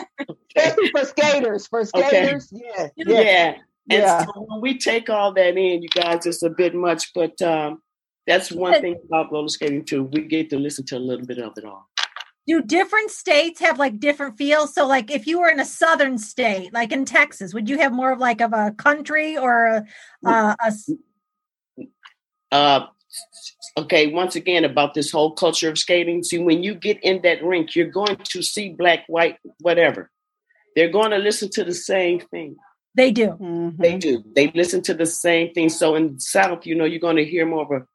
Especially 0.55 0.89
for 0.91 1.03
skaters. 1.05 1.67
For 1.67 1.79
Okay. 1.81 2.07
skaters, 2.07 2.49
yeah. 2.53 2.87
Yeah. 2.95 3.19
Yeah. 3.21 3.53
And 3.89 4.01
Yeah. 4.03 4.25
so 4.25 4.31
when 4.47 4.61
we 4.61 4.77
take 4.77 5.09
all 5.09 5.33
that 5.33 5.57
in, 5.57 5.83
you 5.83 5.89
guys, 5.89 6.25
it's 6.25 6.41
a 6.43 6.49
bit 6.49 6.73
much, 6.73 7.11
but 7.13 7.39
um, 7.41 7.81
that's 8.25 8.51
one 8.51 8.79
thing 8.81 8.95
about 9.05 9.31
roller 9.33 9.49
skating 9.49 9.83
too. 9.83 10.03
We 10.13 10.21
get 10.21 10.49
to 10.51 10.57
listen 10.57 10.85
to 10.87 10.97
a 10.97 11.03
little 11.09 11.25
bit 11.25 11.39
of 11.39 11.51
it 11.57 11.65
all. 11.65 11.87
Do 12.47 12.61
different 12.61 13.09
states 13.09 13.59
have 13.59 13.79
like 13.79 13.99
different 13.99 14.37
feels? 14.37 14.73
So, 14.73 14.85
like, 14.87 15.09
if 15.09 15.25
you 15.25 15.39
were 15.39 15.49
in 15.49 15.59
a 15.59 15.65
southern 15.65 16.17
state, 16.19 16.71
like 16.73 16.91
in 16.91 17.03
Texas, 17.05 17.53
would 17.53 17.67
you 17.69 17.79
have 17.79 17.91
more 17.91 18.11
of 18.11 18.19
like 18.19 18.39
of 18.41 18.53
a 18.53 18.71
country 18.77 19.35
or 19.37 19.65
a, 19.65 19.85
uh, 20.25 20.55
a 20.61 20.67
s- 20.67 20.89
Uh, 22.51 22.85
okay, 23.77 24.07
once 24.07 24.35
again, 24.35 24.63
about 24.63 24.93
this 24.93 25.11
whole 25.11 25.31
culture 25.33 25.69
of 25.69 25.77
skating. 25.79 26.21
See, 26.23 26.37
when 26.37 26.61
you 26.61 26.75
get 26.75 27.03
in 27.03 27.21
that 27.23 27.43
rink, 27.43 27.75
you're 27.75 27.87
going 27.89 28.17
to 28.17 28.41
see 28.43 28.69
black, 28.69 29.05
white, 29.07 29.37
whatever. 29.59 30.11
They're 30.75 30.91
going 30.91 31.11
to 31.11 31.17
listen 31.17 31.49
to 31.51 31.63
the 31.63 31.73
same 31.73 32.19
thing. 32.19 32.57
they 32.93 33.11
do? 33.11 33.29
Mhm. 33.41 33.77
They 33.77 33.97
do. 33.97 34.23
They 34.35 34.51
listen 34.55 34.81
to 34.83 34.93
the 34.93 35.05
same 35.05 35.51
thing. 35.53 35.67
So 35.69 35.95
in 35.95 36.13
the 36.13 36.19
South, 36.21 36.65
you 36.65 36.75
know, 36.75 36.85
you're 36.85 36.99
going 37.07 37.17
to 37.17 37.25
hear 37.25 37.45
more 37.45 37.63
of 37.63 37.71
a, 37.71 37.85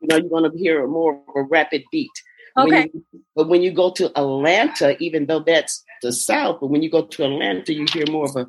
you 0.00 0.08
know, 0.08 0.16
you're 0.16 0.28
going 0.28 0.50
to 0.50 0.56
hear 0.58 0.84
more 0.88 1.12
of 1.28 1.34
a 1.36 1.42
rapid 1.42 1.84
beat. 1.92 2.10
When 2.64 2.90
you- 2.92 3.04
but 3.36 3.48
when 3.48 3.62
you 3.62 3.70
go 3.72 3.90
to 3.92 4.06
Atlanta, 4.18 4.96
even 5.02 5.26
though 5.26 5.40
that's 5.40 5.84
the 6.02 6.12
South, 6.12 6.58
but 6.60 6.68
when 6.68 6.82
you 6.82 6.90
go 6.90 7.02
to 7.06 7.24
Atlanta, 7.24 7.72
you 7.72 7.86
hear 7.92 8.04
more 8.10 8.26
of 8.26 8.36
a, 8.36 8.46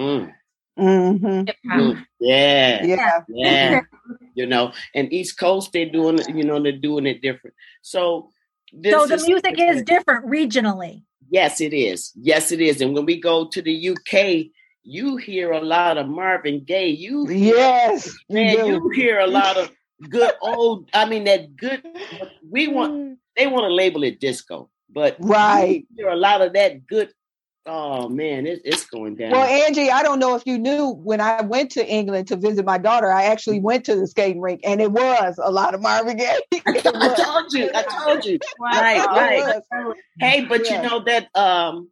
mm, 0.00 0.32
hmm. 0.76 1.42
Mm, 1.70 2.06
Yeah, 2.20 2.84
Yeah. 2.84 3.20
yeah. 3.28 3.80
you 4.34 4.46
know, 4.46 4.72
and 4.94 5.12
East 5.12 5.38
Coast 5.38 5.72
they're 5.72 5.88
doing 5.88 6.18
it, 6.18 6.28
you 6.34 6.42
know, 6.44 6.60
they're 6.62 6.72
doing 6.72 7.06
it 7.06 7.22
different. 7.22 7.54
So 7.82 8.30
this 8.72 8.92
so 8.92 9.06
the 9.06 9.22
music 9.24 9.54
is 9.58 9.82
different 9.82 10.26
regionally. 10.26 11.04
Yes, 11.30 11.60
it 11.60 11.72
is. 11.72 12.12
Yes, 12.16 12.52
it 12.52 12.60
is. 12.60 12.80
And 12.80 12.94
when 12.94 13.06
we 13.06 13.20
go 13.20 13.46
to 13.48 13.62
the 13.62 13.72
UK, 13.90 14.50
you 14.82 15.16
hear 15.16 15.52
a 15.52 15.60
lot 15.60 15.96
of 15.96 16.08
Marvin 16.08 16.64
Gaye. 16.64 16.88
You 16.88 17.28
Yes. 17.30 18.12
man, 18.28 18.56
do. 18.56 18.66
you 18.66 18.88
hear 18.94 19.20
a 19.20 19.26
lot 19.26 19.56
of 19.56 19.70
good 20.08 20.32
old. 20.40 20.88
I 20.92 21.04
mean, 21.06 21.24
that 21.24 21.56
good. 21.56 21.82
We 22.48 22.68
want. 22.68 23.18
They 23.36 23.46
want 23.48 23.64
to 23.64 23.74
label 23.74 24.04
it 24.04 24.20
disco, 24.20 24.70
but 24.88 25.16
Right. 25.18 25.84
you 25.90 26.04
hear 26.04 26.08
a 26.08 26.16
lot 26.16 26.40
of 26.40 26.52
that 26.52 26.86
good. 26.86 27.10
Oh 27.66 28.08
man, 28.08 28.46
it, 28.46 28.60
it's 28.64 28.84
going 28.86 29.16
down. 29.16 29.32
Well, 29.32 29.44
Angie, 29.46 29.90
I 29.90 30.02
don't 30.02 30.18
know 30.18 30.36
if 30.36 30.46
you 30.46 30.58
knew 30.58 30.90
when 30.90 31.20
I 31.20 31.40
went 31.40 31.70
to 31.72 31.84
England 31.84 32.28
to 32.28 32.36
visit 32.36 32.64
my 32.64 32.78
daughter, 32.78 33.10
I 33.10 33.24
actually 33.24 33.58
went 33.58 33.86
to 33.86 33.96
the 33.96 34.06
skating 34.06 34.40
rink 34.40 34.60
and 34.64 34.80
it 34.82 34.92
was 34.92 35.40
a 35.42 35.50
lot 35.50 35.74
of 35.74 35.80
Marvin 35.80 36.18
Gaye. 36.18 36.38
I 36.66 37.14
told 37.16 37.52
you. 37.54 37.70
I 37.74 37.82
told 38.04 38.24
you. 38.24 38.38
Right, 38.60 38.98
right. 38.98 39.62
Hey, 40.20 40.44
but 40.44 40.64
Yeah. 40.66 40.82
you 40.82 40.88
know 40.88 41.04
that 41.04 41.34
um, 41.34 41.88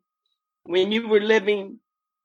when 0.64 0.92
you 0.92 1.08
were 1.08 1.20
living, 1.20 1.78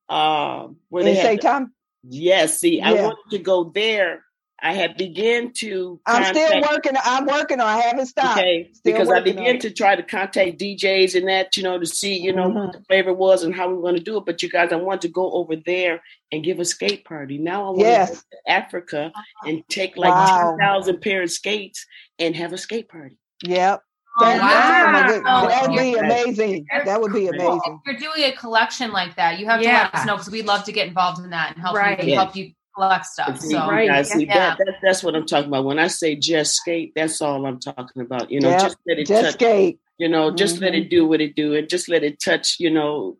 uh, 0.09 0.67
where 0.89 1.03
they 1.05 1.11
In 1.11 1.15
had 1.15 1.25
St. 1.25 1.41
Tom, 1.41 1.73
Yes, 2.03 2.59
see, 2.59 2.81
I 2.81 2.93
Yeah. 2.93 3.05
wanted 3.05 3.31
to 3.31 3.39
go 3.39 3.71
there. 3.73 4.23
I 4.61 4.73
had 4.73 4.97
began 4.97 5.53
to 5.57 5.99
I'm 6.07 6.23
still 6.33 6.61
working. 6.61 6.93
I'm 7.03 7.25
working 7.27 7.59
on. 7.59 7.67
I 7.67 7.77
haven't 7.77 8.07
stopped. 8.07 8.39
Okay, 8.39 8.69
Still 8.73 8.93
because 8.93 9.07
I 9.09 9.19
working 9.19 9.35
began 9.35 9.59
to 9.59 9.69
try 9.71 9.95
to 9.95 10.01
contact 10.01 10.57
DJs 10.59 11.15
and 11.15 11.27
that, 11.27 11.55
you 11.57 11.63
know, 11.63 11.77
to 11.77 11.85
see, 11.85 12.17
you 12.19 12.33
know, 12.33 12.49
Mhm. 12.49 12.65
what 12.65 12.73
the 12.73 12.81
flavor 12.85 13.13
was 13.13 13.43
and 13.43 13.53
how 13.55 13.67
we 13.67 13.75
were 13.75 13.81
going 13.81 13.95
to 13.95 14.01
do 14.03 14.17
it. 14.17 14.25
But 14.25 14.41
you 14.41 14.49
guys, 14.49 14.71
I 14.71 14.77
want 14.77 15.01
to 15.03 15.09
go 15.09 15.31
over 15.33 15.55
there 15.55 16.01
and 16.31 16.43
give 16.43 16.59
a 16.59 16.65
skate 16.65 17.05
party. 17.05 17.37
Now 17.37 17.65
I 17.67 17.69
want 17.69 17.79
Yes. 17.81 18.09
to 18.09 18.15
go 18.15 18.21
to 18.45 18.51
Africa 18.51 19.11
and 19.45 19.63
take 19.69 19.95
like 19.95 20.15
Wow. 20.15 20.55
2,000 20.57 21.01
pair 21.01 21.21
of 21.21 21.29
skates 21.31 21.85
and 22.17 22.35
have 22.35 22.51
a 22.51 22.57
skate 22.57 22.89
party. 22.89 23.17
Yep. 23.45 23.83
Oh, 24.19 24.25
That, 24.25 24.41
wow. 24.41 24.47
that 24.49 25.13
would, 25.13 25.51
that 25.51 25.69
would 25.69 25.77
be 25.77 25.93
amazing. 25.93 26.65
That 26.85 26.99
would 26.99 27.13
be 27.13 27.29
Well, 27.29 27.51
amazing. 27.51 27.79
if 27.85 28.01
you're 28.01 28.11
doing 28.11 28.27
a 28.27 28.35
collection 28.35 28.91
like 28.91 29.15
that, 29.17 29.37
you 29.37 29.45
have 29.45 29.61
to 29.61 29.67
let 29.67 29.93
us 29.93 30.05
know 30.07 30.15
because 30.15 30.31
we'd 30.31 30.47
love 30.47 30.63
to 30.63 30.71
get 30.71 30.87
involved 30.87 31.19
in 31.23 31.29
that 31.29 31.53
and 31.53 31.61
help 31.61 31.75
Right. 31.77 31.99
you 32.03 32.09
Yes. 32.09 32.17
help 32.23 32.35
you 32.35 32.51
collect 32.77 33.05
stuff. 33.05 33.39
So 33.39 33.49
you 33.49 33.57
Right. 33.71 33.87
guys, 33.87 34.11
see, 34.11 34.25
Yeah. 34.25 34.55
that, 34.55 34.57
that, 34.65 34.75
that's 34.83 35.03
what 35.03 35.15
I'm 35.15 35.25
talking 35.25 35.47
about. 35.47 35.65
When 35.65 35.79
I 35.79 35.87
say 35.87 36.15
just 36.15 36.55
skate, 36.55 36.93
that's 36.95 37.21
all 37.21 37.45
I'm 37.45 37.59
talking 37.59 38.01
about. 38.01 38.29
You 38.31 38.39
know, 38.41 38.51
Yep. 38.51 38.61
just 38.61 38.77
let 38.87 38.99
it 38.99 39.07
Just 39.07 39.21
touch 39.23 39.33
skate. 39.33 39.79
you 39.97 40.07
know 40.07 40.29
just 40.31 40.61
let 40.61 40.75
it 40.75 40.89
do 40.89 41.07
what 41.07 41.21
it 41.21 41.35
do 41.35 41.55
and 41.55 41.67
just 41.69 41.89
let 41.89 42.03
it 42.03 42.19
touch 42.19 42.57
you 42.59 42.69
know 42.69 43.17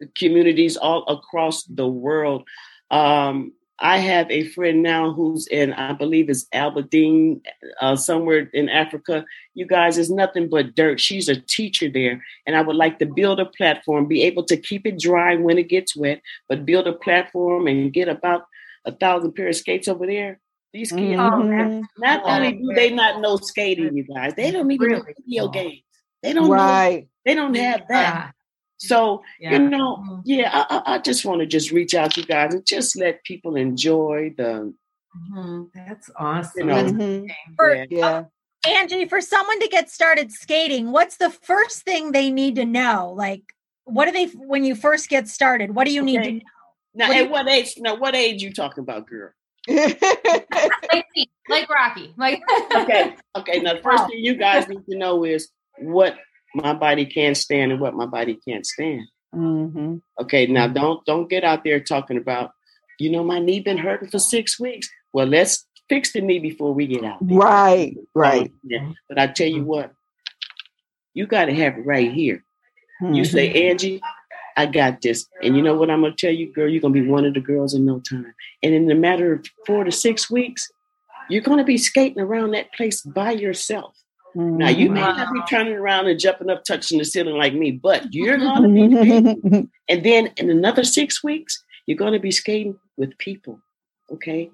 the 0.00 0.06
communities 0.14 0.76
all 0.76 1.04
across 1.08 1.64
the 1.64 1.86
world 1.88 2.44
um 2.90 3.50
i 3.78 3.96
have 3.96 4.30
a 4.30 4.44
friend 4.48 4.82
now 4.82 5.10
who's 5.12 5.46
in 5.46 5.72
i 5.72 5.92
believe 5.92 6.28
it's 6.28 6.46
aberdeen 6.52 7.40
uh, 7.80 7.96
somewhere 7.96 8.50
in 8.52 8.68
africa 8.68 9.24
you 9.54 9.66
guys 9.66 9.96
is 9.96 10.10
nothing 10.10 10.48
but 10.50 10.74
dirt 10.74 11.00
she's 11.00 11.28
a 11.30 11.40
teacher 11.40 11.88
there 11.88 12.22
and 12.46 12.54
i 12.56 12.60
would 12.60 12.76
like 12.76 12.98
to 12.98 13.06
build 13.06 13.40
a 13.40 13.46
platform 13.46 14.06
be 14.06 14.22
able 14.22 14.44
to 14.44 14.56
keep 14.56 14.86
it 14.86 14.98
dry 15.00 15.34
when 15.34 15.56
it 15.56 15.68
gets 15.68 15.96
wet 15.96 16.20
but 16.48 16.66
build 16.66 16.86
a 16.86 16.92
platform 16.92 17.66
and 17.66 17.92
get 17.94 18.08
about 18.08 18.42
a 18.86 18.92
thousand 18.92 19.34
pair 19.34 19.48
of 19.48 19.56
skates 19.56 19.88
over 19.88 20.06
there 20.06 20.40
these 20.72 20.92
kids 20.92 21.16
don't 21.16 21.52
have 21.52 21.68
Mhm. 21.68 21.84
not 21.98 22.22
cool. 22.22 22.30
only 22.32 22.52
do 22.52 22.72
they 22.74 22.90
not 22.90 23.20
know 23.20 23.36
skating, 23.36 23.96
you 23.96 24.04
guys, 24.04 24.34
they 24.34 24.50
don't 24.50 24.70
even 24.70 24.88
know 24.90 25.02
video 25.02 25.44
cool. 25.44 25.48
games. 25.52 25.82
They 26.22 26.32
don't 26.34 26.48
know. 26.48 26.54
Right. 26.54 27.08
They 27.24 27.34
don't 27.34 27.54
have 27.56 27.82
that. 27.88 28.34
So 28.78 29.22
Yeah. 29.40 29.52
you 29.52 29.58
know, 29.70 29.96
Mhm. 29.96 30.22
yeah, 30.26 30.50
I, 30.52 30.76
I, 30.76 30.94
I 30.94 30.98
just 30.98 31.24
want 31.24 31.40
to 31.40 31.46
just 31.46 31.70
reach 31.70 31.94
out 31.94 32.12
to 32.14 32.20
you 32.20 32.26
guys 32.26 32.52
and 32.52 32.66
just 32.66 32.94
let 32.98 33.24
people 33.24 33.56
enjoy 33.56 34.34
the. 34.36 34.74
Mhm. 35.32 35.70
That's 35.74 36.10
awesome. 36.18 36.68
You 36.68 36.74
know, 36.74 36.84
Mhm. 36.84 37.30
For 37.56 37.74
yeah. 37.74 37.84
Yeah. 37.88 38.24
Angie, 38.66 39.08
for 39.08 39.20
someone 39.22 39.60
to 39.60 39.68
get 39.68 39.88
started 39.88 40.30
skating, 40.30 40.92
what's 40.92 41.16
the 41.16 41.30
first 41.30 41.84
thing 41.84 42.12
they 42.12 42.30
need 42.30 42.56
to 42.56 42.66
know? 42.66 43.14
Like, 43.16 43.42
what 43.84 44.06
do 44.06 44.10
they 44.10 44.26
when 44.26 44.62
you 44.64 44.74
first 44.74 45.08
get 45.08 45.26
started? 45.28 45.74
What 45.74 45.86
do 45.86 45.92
you 45.94 46.02
need 46.02 46.22
to 46.24 46.32
know? 46.32 46.40
Now, 46.96 47.08
What 47.08 47.16
at 47.16 47.24
you- 47.24 47.30
what 47.30 47.48
age? 47.48 47.74
Now, 47.78 47.94
what 47.96 48.14
age 48.16 48.42
you 48.42 48.52
talking 48.52 48.82
about, 48.82 49.06
girl? 49.06 49.30
like, 49.68 51.04
me, 51.14 51.30
like 51.48 51.68
Rocky, 51.68 52.14
like 52.16 52.40
Okay, 52.74 53.14
okay. 53.36 53.60
Now, 53.60 53.74
the 53.74 53.80
first 53.82 54.02
Wow. 54.02 54.06
thing 54.08 54.24
you 54.24 54.34
guys 54.34 54.66
need 54.68 54.84
to 54.88 54.96
know 54.96 55.24
is 55.24 55.48
what 55.78 56.16
my 56.54 56.72
body 56.72 57.04
can 57.04 57.34
stand 57.34 57.72
and 57.72 57.80
what 57.80 57.94
my 57.94 58.06
body 58.06 58.38
can't 58.46 58.64
stand. 58.64 59.02
Mhm. 59.34 60.00
Okay, 60.20 60.46
now 60.46 60.68
don't 60.68 61.04
don't 61.04 61.28
get 61.28 61.44
out 61.44 61.64
there 61.64 61.80
talking 61.80 62.16
about, 62.16 62.52
you 62.98 63.10
know, 63.10 63.22
my 63.22 63.38
knee 63.40 63.60
been 63.60 63.76
hurting 63.76 64.08
for 64.08 64.18
six 64.18 64.58
weeks. 64.58 64.88
Well, 65.12 65.26
let's 65.26 65.66
fix 65.88 66.12
the 66.12 66.20
knee 66.22 66.38
before 66.38 66.72
we 66.72 66.86
get 66.86 67.04
out. 67.04 67.18
there. 67.20 67.36
Right. 67.38 67.96
Right. 68.14 68.50
Yeah. 68.64 68.92
But 69.08 69.18
I 69.18 69.26
tell 69.26 69.48
you 69.48 69.64
what, 69.64 69.92
you 71.14 71.26
got 71.26 71.46
to 71.46 71.54
have 71.54 71.76
it 71.76 71.84
right 71.86 72.10
here. 72.12 72.44
You 73.00 73.22
Mhm. 73.22 73.26
say, 73.30 73.68
Angie, 73.68 74.00
I 74.56 74.66
got 74.66 75.02
this. 75.02 75.26
And 75.42 75.56
you 75.56 75.62
know 75.62 75.74
what 75.74 75.90
I'm 75.90 76.00
going 76.00 76.14
to 76.14 76.26
tell 76.26 76.34
you, 76.34 76.52
girl? 76.52 76.68
You're 76.68 76.80
going 76.80 76.94
to 76.94 77.00
be 77.00 77.08
one 77.08 77.24
of 77.24 77.34
the 77.34 77.40
girls 77.40 77.74
in 77.74 77.84
no 77.84 78.00
time. 78.00 78.34
And 78.62 78.74
in 78.74 78.90
a 78.90 78.94
matter 78.94 79.34
of 79.34 79.46
four 79.66 79.84
to 79.84 79.92
six 79.92 80.30
weeks, 80.30 80.70
you're 81.28 81.42
going 81.42 81.58
to 81.58 81.64
be 81.64 81.78
skating 81.78 82.20
around 82.20 82.52
that 82.52 82.72
place 82.72 83.02
by 83.02 83.32
yourself. 83.32 83.94
Mm-hmm. 84.34 84.58
Now, 84.58 84.68
you 84.68 84.90
may 84.90 85.00
not 85.00 85.32
be 85.32 85.40
turning 85.48 85.74
around 85.74 86.08
and 86.08 86.18
jumping 86.18 86.50
up, 86.50 86.64
touching 86.64 86.98
the 86.98 87.04
ceiling 87.04 87.36
like 87.36 87.54
me, 87.54 87.70
but 87.70 88.12
you're 88.12 88.38
going 88.38 88.62
to 88.62 89.50
be. 89.50 89.68
And 89.88 90.04
then 90.04 90.32
in 90.36 90.50
another 90.50 90.82
six 90.82 91.22
weeks, 91.22 91.62
you're 91.86 91.96
going 91.96 92.12
to 92.12 92.18
be 92.18 92.32
skating 92.32 92.76
with 92.96 93.16
people. 93.18 93.60
Okay. 94.10 94.50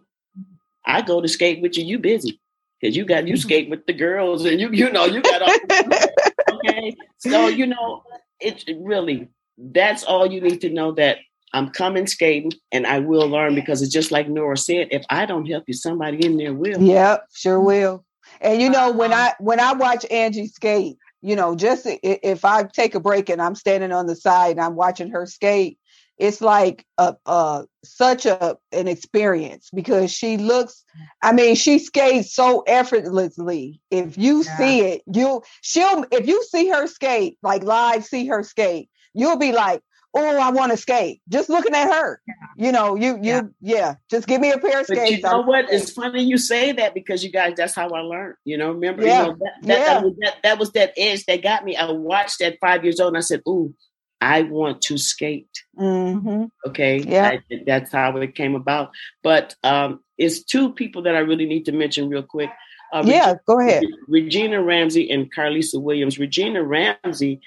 I 0.85 1.01
go 1.01 1.21
to 1.21 1.29
skate 1.29 1.63
with 1.63 1.79
you. 1.79 1.85
You 1.85 1.99
busy 1.99 2.39
because 2.81 2.97
you 2.97 3.05
got 3.05 3.27
you 3.27 3.37
skate 3.47 3.71
with 3.71 3.87
the 3.87 3.93
girls 3.93 4.45
and 4.45 4.61
you 4.61 4.71
you 4.73 4.91
know 4.91 5.05
you 5.05 5.23
got 5.23 5.43
all 5.43 6.59
okay. 6.67 6.95
So 7.19 7.49
you 7.49 7.67
know 7.67 8.03
it 8.41 8.65
it 8.67 8.77
really 8.81 9.29
that's 9.71 10.03
all 10.05 10.31
you 10.31 10.41
need 10.41 10.61
to 10.63 10.71
know 10.71 10.93
that 10.93 11.19
I'm 11.53 11.69
coming 11.71 12.07
skating 12.07 12.53
and 12.73 12.87
I 12.87 12.99
will 12.99 13.29
learn 13.29 13.55
because 13.55 13.83
it's 13.83 13.93
just 13.93 14.11
like 14.11 14.29
Nora 14.29 14.57
said. 14.57 14.89
If 14.91 15.05
I 15.11 15.27
don't 15.27 15.47
help 15.47 15.65
you, 15.67 15.75
somebody 15.75 16.25
in 16.25 16.37
there 16.37 16.55
will. 16.55 16.81
Yep, 16.81 17.27
sure 17.35 17.61
will. 17.61 18.05
And 18.41 18.61
you 18.61 18.71
know, 18.71 18.91
when 18.93 19.13
uh-huh. 19.13 19.33
I 19.39 19.43
when 19.43 19.61
I 19.61 19.75
watch 19.75 20.07
Angie 20.11 20.47
skate, 20.47 20.97
you 21.21 21.37
know, 21.37 21.55
just 21.55 21.87
if 21.87 22.45
I 22.45 22.65
take 22.65 22.95
a 22.95 23.01
break 23.01 23.29
and 23.29 23.41
I'm 23.41 23.55
standing 23.55 23.93
on 23.93 24.07
the 24.07 24.17
side 24.17 24.53
and 24.53 24.61
I'm 24.61 24.75
watching 24.75 25.11
her 25.11 25.27
skate, 25.27 25.79
it's 26.19 26.41
like 26.41 26.87
a, 26.99 27.17
a 27.27 27.65
such 27.85 28.27
a 28.27 28.57
an 28.73 28.89
experience 28.89 29.71
because 29.75 30.13
she 30.13 30.37
looks. 30.37 30.85
I 31.23 31.33
mean, 31.33 31.55
she 31.55 31.79
skates 31.79 32.35
so 32.35 32.63
effortlessly. 32.67 33.81
If 33.91 34.17
you 34.17 34.43
Yeah. 34.43 34.57
see 34.57 34.81
it, 34.81 35.03
you 35.13 35.43
she'll 35.61 36.05
if 36.11 36.27
you 36.27 36.43
see 36.45 36.69
her 36.69 36.87
skate 36.87 37.39
like 37.43 37.63
live, 37.63 38.05
see 38.05 38.27
her 38.27 38.43
skate, 38.43 38.89
you'll 39.15 39.39
be 39.39 39.53
like. 39.53 39.83
Oh, 40.15 40.39
I 40.39 40.51
want 40.51 40.73
to 40.73 40.77
skate. 40.77 41.23
Just 41.31 41.49
looking 41.49 41.75
at 41.75 41.91
her, 41.91 42.21
you 42.59 42.71
know, 42.71 42.97
you 42.97 43.19
you 43.23 43.55
yeah. 43.63 43.95
Just 44.11 44.27
give 44.29 44.43
me 44.43 44.51
a 44.53 44.59
pair 44.59 44.81
of 44.83 44.87
But 44.87 44.99
skates. 44.99 45.11
you 45.13 45.23
know 45.23 45.41
I'm 45.41 45.47
what? 45.47 45.65
skating. 45.65 45.81
It's 45.83 45.91
funny 45.93 46.23
you 46.23 46.37
say 46.37 46.71
that 46.73 46.93
because 46.93 47.25
you 47.25 47.31
guys, 47.33 47.55
that's 47.57 47.75
how 47.75 47.89
I 47.89 48.01
learned. 48.01 48.35
You 48.45 48.59
know, 48.59 48.73
remember, 48.73 49.07
Yeah. 49.07 49.23
you 49.23 49.29
know, 49.29 49.39
that, 49.41 49.53
that, 49.63 49.79
Yeah. 49.79 49.85
that, 49.87 50.05
was, 50.05 50.15
that, 50.21 50.35
that 50.43 50.59
was 50.59 50.73
that 50.73 50.93
edge 50.99 51.25
that 51.25 51.43
got 51.43 51.65
me. 51.65 51.77
I 51.77 51.91
watched 51.91 52.43
at 52.43 52.59
five 52.61 52.85
years 52.85 53.01
old 53.01 53.15
and 53.15 53.17
I 53.17 53.21
said, 53.21 53.41
Ooh, 53.49 53.75
I 54.21 54.43
want 54.43 54.83
to 54.83 54.99
skate. 54.99 55.49
Mhm. 55.79 56.51
Okay. 56.67 56.99
Yeah. 56.99 57.31
I- 57.51 57.63
that's 57.65 57.91
how 57.91 58.15
it 58.19 58.35
came 58.35 58.55
about. 58.55 58.91
But 59.23 59.55
um, 59.65 60.01
it's 60.19 60.43
two 60.45 60.75
people 60.75 61.01
that 61.05 61.15
I 61.17 61.21
really 61.21 61.47
need 61.47 61.65
to 61.65 61.73
mention 61.73 62.11
real 62.11 62.23
quick. 62.23 62.51
Uh, 62.93 63.03
Yeah, 63.07 63.37
go 63.47 63.61
ahead. 63.61 63.83
Regina 64.09 64.63
Ramsey 64.63 65.11
and 65.11 65.35
Carlisa 65.35 65.81
Williams. 65.81 66.19
Regina 66.19 66.63
Ramsey 66.63 67.41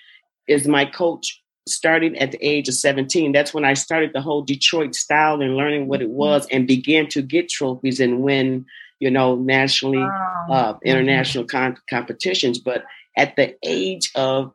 is 0.47 0.67
my 0.67 0.85
coach 0.85 1.43
starting 1.67 2.17
at 2.17 2.31
the 2.31 2.37
age 2.45 2.67
of 2.67 2.75
17. 2.75 3.31
That's 3.31 3.53
when 3.53 3.65
I 3.65 3.73
started 3.73 4.11
the 4.13 4.21
whole 4.21 4.41
Detroit 4.43 4.93
style 4.95 5.41
and 5.41 5.55
learning 5.55 5.87
what 5.87 6.01
it 6.01 6.09
was 6.09 6.47
and 6.51 6.67
began 6.67 7.07
to 7.09 7.21
get 7.21 7.49
trophies 7.49 7.99
and 7.99 8.21
win, 8.21 8.65
you 8.99 9.09
know, 9.09 9.35
nationally, 9.35 9.97
Wow. 9.97 10.45
uh, 10.51 10.73
international 10.83 11.45
con- 11.45 11.77
competitions. 11.89 12.59
But 12.59 12.83
at 13.17 13.35
the 13.35 13.55
age 13.63 14.11
of 14.15 14.51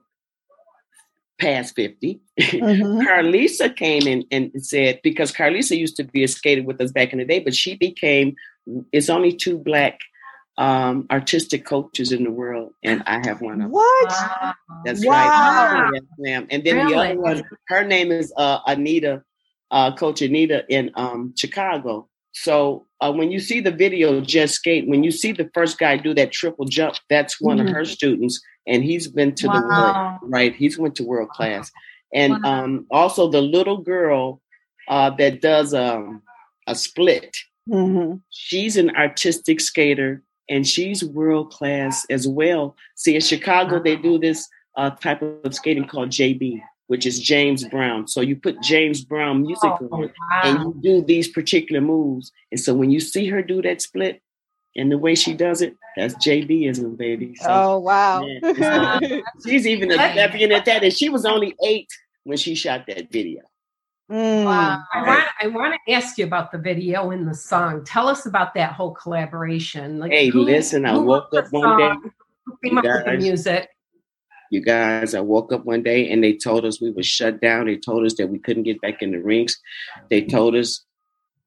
past 1.38 1.75
50, 1.75 2.20
Mhm. 2.40 3.03
Carlisa 3.05 3.75
came 3.75 4.07
in 4.07 4.25
and 4.31 4.53
said, 4.64 5.01
because 5.03 5.33
Carlisa 5.33 5.77
used 5.77 5.96
to 5.96 6.05
be 6.05 6.23
a 6.23 6.29
skater 6.29 6.62
with 6.62 6.81
us 6.81 6.92
back 6.92 7.12
in 7.12 7.18
the 7.18 7.25
day, 7.25 7.40
but 7.40 7.55
she 7.55 7.75
became, 7.77 8.37
it's 8.92 9.09
only 9.11 9.33
two 9.33 9.59
black 9.59 10.01
um, 10.59 11.07
artistic 11.11 11.64
coaches 11.64 12.12
in 12.12 12.24
the 12.24 12.30
world, 12.30 12.74
and 12.84 13.03
I 13.07 13.26
have 13.26 13.41
one 13.41 13.55
of 13.55 13.59
them. 13.61 13.70
What? 13.70 14.55
Wow. 14.85 14.93
That's 14.93 15.07
Wow. 15.07 15.70
right. 15.72 15.91
Yes, 15.93 16.03
ma'am. 16.18 16.47
And 16.51 16.64
then 16.64 16.87
the 16.87 16.95
other 16.95 17.20
one, 17.20 17.43
her 17.68 17.85
name 17.85 18.12
is 18.12 18.33
uh, 18.37 18.61
Anita, 18.66 19.22
uh, 19.70 19.95
Coach 19.95 20.22
Anita 20.22 20.64
in 20.68 20.91
um, 20.95 21.35
Chicago. 21.37 22.09
So 22.33 22.87
uh, 23.01 23.12
when 23.12 23.31
you 23.31 23.41
see 23.41 23.61
the 23.61 23.72
video, 23.72 24.20
Just 24.20 24.55
Skate, 24.55 24.87
when 24.89 25.03
you 25.03 25.11
see 25.11 25.33
the 25.33 25.51
first 25.53 25.78
guy 25.78 25.97
do 25.97 26.14
that 26.14 26.33
triple 26.33 26.64
jump, 26.66 26.97
that's 27.09 27.41
one 27.41 27.59
of 27.61 27.68
her 27.68 27.85
students, 27.85 28.41
and 28.66 28.85
he's 28.85 29.09
been 29.09 29.35
to 29.35 29.49
the 29.49 29.61
world, 29.62 29.97
right? 30.22 30.55
He's 30.55 30.78
went 30.78 30.95
to 30.97 31.05
world 31.05 31.31
class. 31.31 31.70
And 32.14 32.35
Wow. 32.45 32.64
um, 32.64 32.87
also 32.91 33.28
the 33.31 33.41
little 33.41 33.78
girl 33.78 34.41
uh, 34.89 35.11
that 35.16 35.41
does 35.41 35.74
um, 35.74 36.22
a 36.66 36.74
split. 36.74 37.37
hmm 37.68 38.14
She's 38.31 38.76
an 38.76 38.91
artistic 38.97 39.61
skater 39.61 40.22
and 40.49 40.66
she's 40.66 41.05
world 41.05 41.53
class 41.53 42.05
as 42.11 42.26
well. 42.26 42.76
See, 42.97 43.14
in 43.14 43.20
Chicago, 43.20 43.81
they 43.83 43.97
do 43.97 44.18
this 44.18 44.49
uh, 44.77 44.91
type 44.91 45.23
of 45.23 45.55
skating 45.55 45.87
called 45.87 46.11
JB, 46.11 46.61
which 46.87 47.07
is 47.07 47.21
James 47.21 47.64
Brown. 47.64 48.07
So 48.09 48.21
you 48.21 48.37
put 48.37 48.61
James 48.62 49.05
Brown 49.05 49.43
music 49.43 49.73
Oh, 49.81 49.89
on 49.93 50.05
it 50.05 50.12
and 50.45 50.59
you 50.61 50.75
do 50.83 51.03
these 51.07 51.29
particular 51.29 51.81
moves. 51.81 52.33
And 52.51 52.61
so 52.61 52.75
when 52.75 52.91
you 52.91 53.01
see 53.01 53.29
her 53.29 53.43
do 53.43 53.62
that 53.62 53.83
split 53.83 54.23
and 54.77 54.91
the 54.91 54.99
way 54.99 55.14
she 55.14 55.35
does 55.35 55.62
it, 55.62 55.77
that's 55.97 56.14
JBism, 56.14 56.97
baby. 56.97 57.35
So 57.37 57.47
Oh 57.49 57.79
wow. 57.79 58.25
Yeah, 58.25 59.21
she's 59.47 59.66
even 59.66 59.91
a 59.93 59.97
champion 59.97 60.53
at 60.53 60.64
that. 60.66 60.85
And 60.85 60.93
she 60.93 61.09
was 61.09 61.27
only 61.27 61.55
eight 61.64 61.89
when 62.25 62.39
she 62.39 62.55
shot 62.55 62.87
that 62.87 63.11
video. 63.11 63.43
Mm. 64.11 64.45
Wow. 64.45 64.83
I 64.93 65.03
want, 65.07 65.25
I 65.43 65.47
want 65.47 65.75
to 65.87 65.93
ask 65.93 66.18
you 66.18 66.25
about 66.25 66.51
the 66.51 66.59
video 66.59 67.11
and 67.11 67.29
the 67.29 67.35
song. 67.35 67.85
Tell 67.85 68.09
us 68.09 68.27
about 68.27 68.55
that 68.55 68.73
whole 68.73 68.91
collaboration. 68.93 70.01
Like, 70.01 70.11
Hey, 70.11 70.31
listen, 70.33 70.85
I 70.85 70.97
woke 70.99 71.33
up 71.33 71.45
the 71.45 71.51
one 71.51 71.79
day- 71.79 71.95
Who 72.47 72.57
came 72.64 72.79
up 72.79 72.85
with 72.85 73.05
the 73.05 73.12
music? 73.18 73.68
You 74.51 74.61
guys, 74.61 75.14
I 75.14 75.20
woke 75.20 75.53
up 75.53 75.64
one 75.64 75.82
day 75.82 76.11
and 76.11 76.22
they 76.22 76.32
told 76.34 76.64
us 76.64 76.80
we 76.80 76.90
were 76.90 77.05
shut 77.05 77.40
down. 77.40 77.66
They 77.66 77.76
told 77.76 78.05
us 78.05 78.14
that 78.14 78.26
we 78.26 78.38
couldn't 78.40 78.64
get 78.64 78.80
back 78.80 79.01
in 79.01 79.12
the 79.12 79.18
rinks. 79.22 79.57
They 80.11 80.22
told 80.22 80.57
us, 80.57 80.84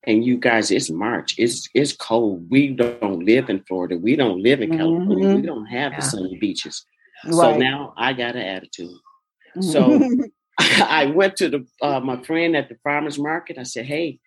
and 0.05 0.23
you 0.25 0.37
guys, 0.37 0.71
it's 0.71 0.89
March. 0.89 1.35
It's 1.37 1.67
it's 1.73 1.93
cold. 1.93 2.49
We 2.49 2.69
don't 2.69 3.25
live 3.25 3.49
in 3.49 3.61
Florida. 3.67 3.97
We 3.97 4.15
don't 4.15 4.41
live 4.41 4.61
in 4.61 4.77
California. 4.77 5.27
Mhm. 5.27 5.35
We 5.35 5.41
don't 5.41 5.65
have 5.65 5.91
Yeah. 5.91 5.99
the 5.99 6.05
sunny 6.05 6.37
beaches. 6.37 6.85
Right. 7.25 7.33
So 7.33 7.57
now 7.57 7.93
I 7.97 8.13
got 8.13 8.35
an 8.35 8.41
attitude. 8.41 8.97
So 9.61 9.99
I 10.59 11.05
went 11.07 11.35
to 11.37 11.49
the 11.49 11.65
uh, 11.81 11.99
my 11.99 12.21
friend 12.23 12.55
at 12.55 12.69
the 12.69 12.75
farmers 12.83 13.19
market. 13.19 13.57
I 13.57 13.63
said, 13.63 13.85
"Hey, 13.85 14.19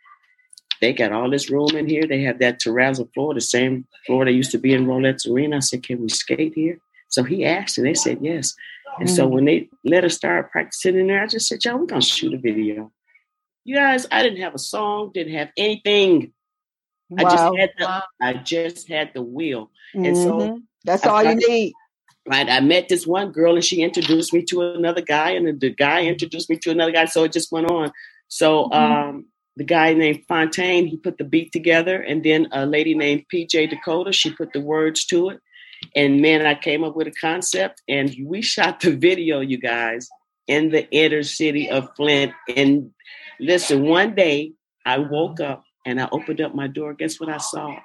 they 0.83 0.93
got 0.93 1.13
all 1.13 1.31
this 1.31 1.51
room 1.51 1.71
in 1.77 1.89
here. 1.89 2.07
They 2.07 2.23
have 2.23 2.41
that 2.41 2.61
terrazzo 2.61 3.09
floor, 3.15 3.33
the 3.33 3.41
same 3.41 3.87
floor 4.07 4.25
that 4.27 4.33
used 4.33 4.51
to 4.53 4.59
be 4.59 4.75
in 4.75 4.87
Rolex 4.87 5.27
Arena." 5.31 5.57
I 5.57 5.61
said, 5.61 5.83
"Can 5.83 6.03
we 6.03 6.09
skate 6.11 6.53
here?" 6.55 6.79
So 7.09 7.23
he 7.23 7.45
asked, 7.45 7.79
and 7.79 7.87
they 7.87 7.95
said 7.95 8.19
yes. 8.21 8.55
And 8.99 9.09
so 9.11 9.27
Mhm. 9.27 9.31
when 9.31 9.45
they 9.45 9.69
let 9.85 10.05
us 10.05 10.15
start 10.15 10.51
practicing 10.51 10.99
in 10.99 11.07
there, 11.07 11.23
I 11.23 11.27
just 11.27 11.49
said, 11.49 11.65
"Y'all, 11.65 11.79
we're 11.79 11.87
gonna 11.87 12.01
shoot 12.03 12.35
a 12.35 12.39
video." 12.39 12.93
You 13.65 13.75
guys, 13.77 14.07
I 14.11 14.23
didn't 14.23 14.41
have 14.41 14.55
a 14.55 14.59
song, 14.59 15.11
didn't 15.13 15.35
have 15.35 15.51
anything. 15.57 16.33
I 17.19 17.23
just 17.23 17.57
had 17.57 17.71
the 17.79 17.85
Wow. 17.85 18.03
I 18.21 18.33
just 18.35 18.89
had 18.89 19.11
the 19.15 19.23
will. 19.23 19.71
and 19.95 20.17
so 20.17 20.33
Mhm. 20.39 20.63
that's 20.85 21.07
I 21.07 21.11
all 21.11 21.23
you 21.23 21.31
started- 21.41 21.49
need. 21.49 21.73
right? 22.29 22.49
I 22.51 22.59
met 22.61 22.89
this 22.89 23.07
one 23.07 23.31
girl 23.31 23.55
and 23.55 23.65
she 23.65 23.83
introduced 23.83 24.35
me 24.35 24.43
to 24.43 24.61
another 24.75 25.01
guy, 25.01 25.31
and 25.31 25.47
then 25.47 25.59
the 25.61 25.71
guy 25.71 26.03
introduced 26.05 26.51
me 26.51 26.57
to 26.59 26.71
another 26.71 26.91
guy. 26.91 27.05
So 27.05 27.23
it 27.25 27.33
just 27.33 27.53
went 27.53 27.71
on. 27.71 27.93
So 28.29 28.71
um, 28.73 29.27
the 29.57 29.63
guy 29.65 29.95
named 29.95 30.25
Fontaine, 30.27 30.87
he 30.87 30.97
put 30.97 31.19
the 31.19 31.25
beat 31.25 31.53
together, 31.53 32.03
and 32.03 32.25
then 32.25 32.49
a 32.51 32.67
lady 32.67 32.95
named 32.95 33.27
PJ 33.33 33.67
Dakota, 33.71 34.13
she 34.13 34.33
put 34.33 34.53
the 34.53 34.61
words 34.61 35.05
to 35.07 35.29
it. 35.31 35.41
And 35.95 36.21
man, 36.21 36.45
I 36.47 36.55
came 36.55 36.85
up 36.85 36.97
with 36.97 37.07
a 37.07 37.13
concept, 37.13 37.83
and 37.89 38.15
we 38.25 38.43
shot 38.43 38.81
the 38.81 38.95
video, 38.97 39.41
you 39.41 39.59
guys, 39.59 40.09
in 40.47 40.71
the 40.71 40.89
inner 40.91 41.23
city 41.23 41.69
of 41.71 41.89
Flint. 41.97 42.33
And 42.57 42.91
listen, 43.41 43.83
one 43.85 44.15
day 44.15 44.53
I 44.85 44.99
woke 44.99 45.41
up 45.41 45.65
and 45.85 46.01
I 46.01 46.09
opened 46.13 46.41
up 46.41 46.55
my 46.55 46.67
door. 46.67 46.95
Guess 46.95 47.21
what 47.21 47.29
I 47.29 47.39
saw? 47.39 47.77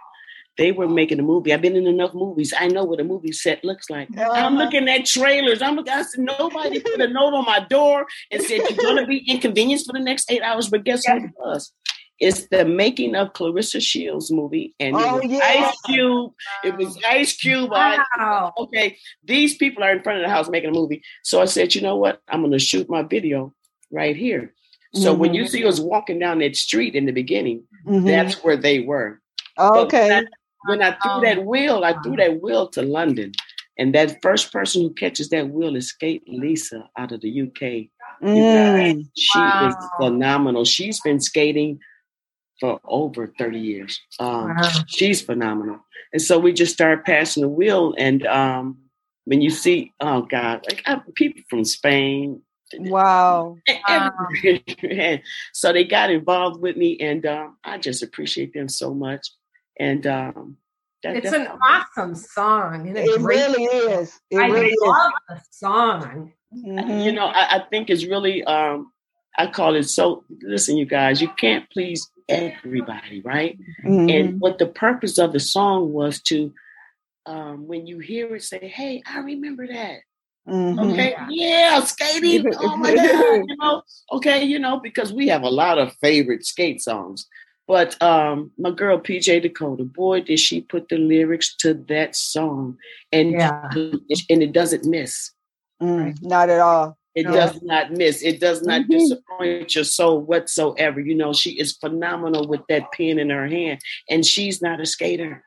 They 0.58 0.72
were 0.72 0.88
making 0.88 1.20
a 1.20 1.24
movie. 1.24 1.54
I've 1.54 1.62
been 1.62 1.78
in 1.78 1.88
enough 1.88 2.14
movies. 2.14 2.54
I 2.58 2.68
know 2.68 2.84
what 2.84 3.00
a 3.00 3.04
movie 3.06 3.32
set 3.32 3.64
looks 3.64 3.90
like. 3.90 4.10
I'm 4.18 4.30
Uh-huh. 4.30 4.50
looking 4.66 4.88
at 4.90 5.06
trailers. 5.06 5.62
I'm 5.62 5.76
looking. 5.76 5.94
I 5.94 6.02
said, 6.04 6.20
nobody 6.20 6.80
put 6.82 7.00
a 7.00 7.08
note 7.08 7.34
on 7.34 7.46
my 7.46 7.66
door 7.70 8.06
and 8.32 8.42
said 8.42 8.58
you're 8.58 8.78
going 8.78 8.98
to 8.98 9.08
be 9.08 9.24
inconvenienced 9.28 9.86
for 9.88 9.94
the 9.94 10.04
next 10.04 10.30
eight 10.30 10.42
hours. 10.42 10.70
But 10.70 10.84
guess 10.84 11.08
what 11.08 11.24
it 11.24 11.32
was? 11.38 11.72
It's 12.22 12.48
the 12.50 12.64
making 12.66 13.16
of 13.16 13.34
Claressa 13.34 13.82
Shields 13.82 14.32
movie, 14.32 14.76
and 14.80 14.96
it 14.96 15.02
Oh, 15.04 15.16
was 15.16 15.26
yeah. 15.26 15.40
Ice 15.44 15.82
Cube. 15.88 16.32
It 16.64 16.78
was 16.78 16.96
Ice 17.10 17.36
Cube. 17.36 17.72
I- 17.74 17.98
Wow. 18.18 18.54
okay, 18.60 18.96
these 19.24 19.58
people 19.58 19.84
are 19.84 19.92
in 19.92 20.04
front 20.04 20.20
of 20.20 20.24
the 20.26 20.30
house 20.34 20.48
making 20.48 20.70
a 20.70 20.74
movie. 20.74 21.02
So 21.24 21.42
I 21.42 21.46
said, 21.46 21.74
you 21.74 21.82
know 21.82 21.96
what? 21.96 22.22
I'm 22.30 22.42
going 22.42 22.52
to 22.52 22.60
shoot 22.60 22.88
my 22.90 23.02
video 23.02 23.54
right 23.92 24.16
here. 24.16 24.54
So 24.94 25.14
when 25.14 25.32
Mhm. 25.32 25.36
you 25.36 25.48
see 25.48 25.66
us 25.66 25.80
walking 25.80 26.20
down 26.20 26.40
that 26.40 26.56
street 26.56 26.96
in 26.96 27.06
the 27.08 27.12
beginning, 27.12 27.64
Mhm. 27.88 28.06
that's 28.06 28.44
where 28.44 28.58
they 28.58 28.82
were. 28.82 29.20
okay. 29.60 30.22
When 30.68 30.82
I 30.84 30.92
threw 31.02 31.22
that 31.22 31.44
wheel, 31.46 31.84
I 31.84 31.94
threw 32.04 32.16
that 32.18 32.40
wheel 32.42 32.68
to 32.70 32.82
London. 32.84 33.32
And 33.80 33.96
that 33.96 34.22
first 34.22 34.52
person 34.54 34.82
who 34.84 34.94
catches 34.94 35.30
that 35.30 35.50
wheel 35.50 35.76
is 35.76 35.88
Skate 35.90 36.24
Lisa 36.28 36.88
out 36.98 37.12
of 37.12 37.22
the 37.22 37.30
UK. 37.30 37.90
You 38.22 38.28
guys, 38.44 38.94
Mm. 38.96 39.10
She 39.18 39.40
Wow. 39.40 39.68
is 39.70 39.76
phenomenal. 40.00 40.66
She's 40.66 41.00
been 41.02 41.20
skating 41.20 41.80
for 42.62 42.80
over 42.86 43.28
30 43.28 43.60
years. 43.60 44.00
Um, 44.20 44.56
Wow. 44.56 44.70
She's 44.88 45.22
phenomenal. 45.22 45.80
And 46.14 46.22
so 46.22 46.38
we 46.40 46.54
just 46.54 46.74
started 46.74 47.04
passing 47.04 47.42
the 47.42 47.50
wheel. 47.50 47.94
And 47.98 48.26
um, 48.28 48.78
when 49.26 49.42
you 49.42 49.50
see, 49.50 49.92
oh 50.00 50.22
God, 50.22 50.64
like 50.70 50.84
I, 50.86 51.02
people 51.16 51.42
from 51.50 51.66
Spain, 51.66 52.42
Wow. 52.78 53.58
everywhere. 53.90 55.22
so 55.54 55.74
they 55.74 55.84
got 55.84 56.10
involved 56.10 56.62
with 56.62 56.78
me, 56.78 56.98
and 57.02 57.26
um, 57.26 57.58
I 57.66 57.78
just 57.78 58.02
appreciate 58.02 58.54
them 58.54 58.70
so 58.70 58.94
much. 58.94 59.28
And 59.78 60.08
um, 60.08 60.58
that, 61.04 61.18
It's 61.18 61.34
an 61.34 61.48
awesome 61.48 62.16
song. 62.16 62.88
And 62.88 62.98
It 62.98 63.20
great 63.20 63.50
really 63.50 63.64
is. 63.66 64.18
It 64.30 64.38
I 64.38 64.48
really 64.48 64.70
is. 64.70 64.80
love 64.82 65.12
the 65.28 65.42
song. 65.52 66.34
Mhm. 66.54 67.04
you 67.06 67.12
know, 67.14 67.26
I, 67.28 67.58
I 67.58 67.66
think 67.70 67.90
it's 67.90 68.06
really, 68.06 68.44
um, 68.44 68.92
I 69.38 69.48
call 69.48 69.76
it 69.76 69.84
so. 69.84 70.24
Listen, 70.42 70.78
you 70.78 70.86
guys, 70.86 71.22
you 71.22 71.30
can't 71.38 71.70
please 71.70 72.10
everybody, 72.28 73.22
right? 73.22 73.58
Mhm. 73.86 74.10
And 74.14 74.40
what 74.42 74.58
the 74.58 74.68
purpose 74.68 75.18
of 75.18 75.34
the 75.34 75.40
song 75.40 75.94
was 75.94 76.22
to, 76.24 76.54
um, 77.26 77.68
when 77.68 77.88
you 77.88 78.00
hear 78.00 78.36
it, 78.36 78.44
say, 78.44 78.68
"Hey, 78.68 79.02
I 79.06 79.20
remember 79.20 79.68
that." 79.68 80.00
Mhm. 80.48 80.92
Okay, 80.92 81.16
yeah, 81.30 81.80
skating. 81.84 82.44
Oh 82.60 82.76
my 82.78 82.96
god, 82.96 83.46
you 83.48 83.56
know. 83.58 83.84
Okay, 84.12 84.44
you 84.44 84.60
know, 84.60 84.80
because 84.80 85.14
we 85.14 85.28
have 85.28 85.44
a 85.44 85.50
lot 85.50 85.78
of 85.78 85.94
favorite 86.02 86.46
skate 86.46 86.82
songs. 86.82 87.28
But 87.68 88.02
um, 88.02 88.52
my 88.58 88.72
girl 88.72 88.98
PJ 89.00 89.42
Dakota, 89.44 89.84
boy, 89.86 90.22
did 90.22 90.40
she 90.40 90.62
put 90.62 90.90
the 90.90 90.98
lyrics 90.98 91.56
to 91.58 91.74
that 91.88 92.16
song, 92.16 92.78
and 93.12 93.32
Yeah. 93.32 93.70
and 94.30 94.44
it 94.44 94.52
doesn't 94.52 94.84
miss. 94.86 95.32
Mm, 95.82 96.22
Not 96.22 96.50
at 96.50 96.60
all. 96.60 96.98
It 97.14 97.26
Yeah. 97.26 97.32
does 97.32 97.62
not 97.62 97.92
miss. 97.92 98.22
It 98.24 98.40
does 98.40 98.62
not 98.62 98.84
Mhm. 98.84 98.90
disappoint 98.90 99.76
your 99.76 99.84
soul 99.84 100.22
whatsoever. 100.22 101.00
You 101.02 101.16
know, 101.16 101.34
she 101.34 101.52
is 101.60 101.74
phenomenal 101.76 102.48
with 102.48 102.62
that 102.70 102.92
pen 102.94 103.20
in 103.20 103.30
her 103.30 103.48
hand, 103.48 103.82
and 104.10 104.26
she's 104.26 104.62
not 104.62 104.80
a 104.80 104.86
skater. 104.86 105.44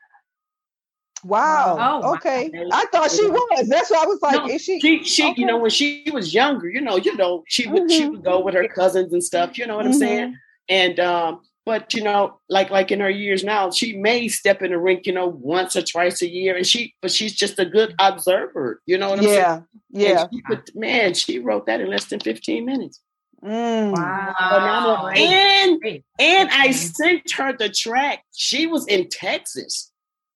Wow. 1.23 1.75
Oh, 1.79 1.99
wow. 2.01 2.13
okay. 2.15 2.51
I 2.71 2.85
thought 2.91 3.09
she 3.09 3.25
was. 3.27 3.67
That's 3.67 3.89
why 3.89 4.03
I 4.03 4.05
was 4.05 4.21
like, 4.21 4.35
No, 4.35 4.47
is 4.47 4.61
she? 4.61 4.79
She, 4.79 5.03
she, 5.03 5.23
Okay. 5.31 5.41
you 5.41 5.47
know, 5.47 5.57
when 5.57 5.71
she 5.71 6.03
was 6.13 6.33
younger, 6.35 6.69
you 6.69 6.81
know, 6.81 6.97
you 6.97 7.15
know, 7.15 7.43
she 7.47 7.67
would, 7.67 7.89
she 7.91 8.03
Mhm. 8.03 8.11
would 8.11 8.23
go 8.23 8.39
with 8.41 8.53
her 8.53 8.67
cousins 8.67 9.11
and 9.11 9.23
stuff. 9.23 9.57
You 9.57 9.65
know 9.65 9.75
what 9.77 9.87
I'm 9.87 9.91
Mhm. 9.93 9.99
saying? 9.99 10.37
And 10.69 10.99
um, 10.99 11.41
but 11.65 11.93
you 11.93 12.03
know, 12.03 12.39
like 12.49 12.69
like 12.69 12.91
in 12.91 12.99
her 12.99 13.09
years 13.09 13.43
now, 13.43 13.71
she 13.71 13.97
may 13.97 14.27
step 14.27 14.61
in 14.61 14.71
the 14.71 14.77
rink, 14.77 15.05
you 15.05 15.13
know, 15.13 15.27
once 15.27 15.75
or 15.75 15.81
twice 15.81 16.21
a 16.21 16.29
year, 16.29 16.55
and 16.55 16.65
she, 16.65 16.93
but 17.01 17.11
she's 17.11 17.33
just 17.35 17.57
a 17.59 17.65
good 17.65 17.95
observer. 17.99 18.81
You 18.85 18.97
know 18.97 19.09
what 19.09 19.19
I'm 19.19 19.25
saying? 19.25 19.37
Yeah. 19.37 19.61
Yeah. 19.89 20.27
And 20.31 20.43
put, 20.45 20.75
man, 20.75 21.13
she 21.13 21.39
wrote 21.39 21.65
that 21.67 21.81
in 21.81 21.89
less 21.89 22.05
than 22.05 22.19
15 22.19 22.65
minutes. 22.65 23.01
Mm. 23.43 23.91
Wow. 23.95 25.11
And 25.15 25.81
and 26.19 26.49
I 26.51 26.67
Mm-hmm. 26.67 26.71
sent 26.71 27.31
her 27.31 27.53
the 27.57 27.69
track. 27.69 28.23
She 28.33 28.65
was 28.67 28.87
in 28.87 29.09
Texas. 29.09 29.91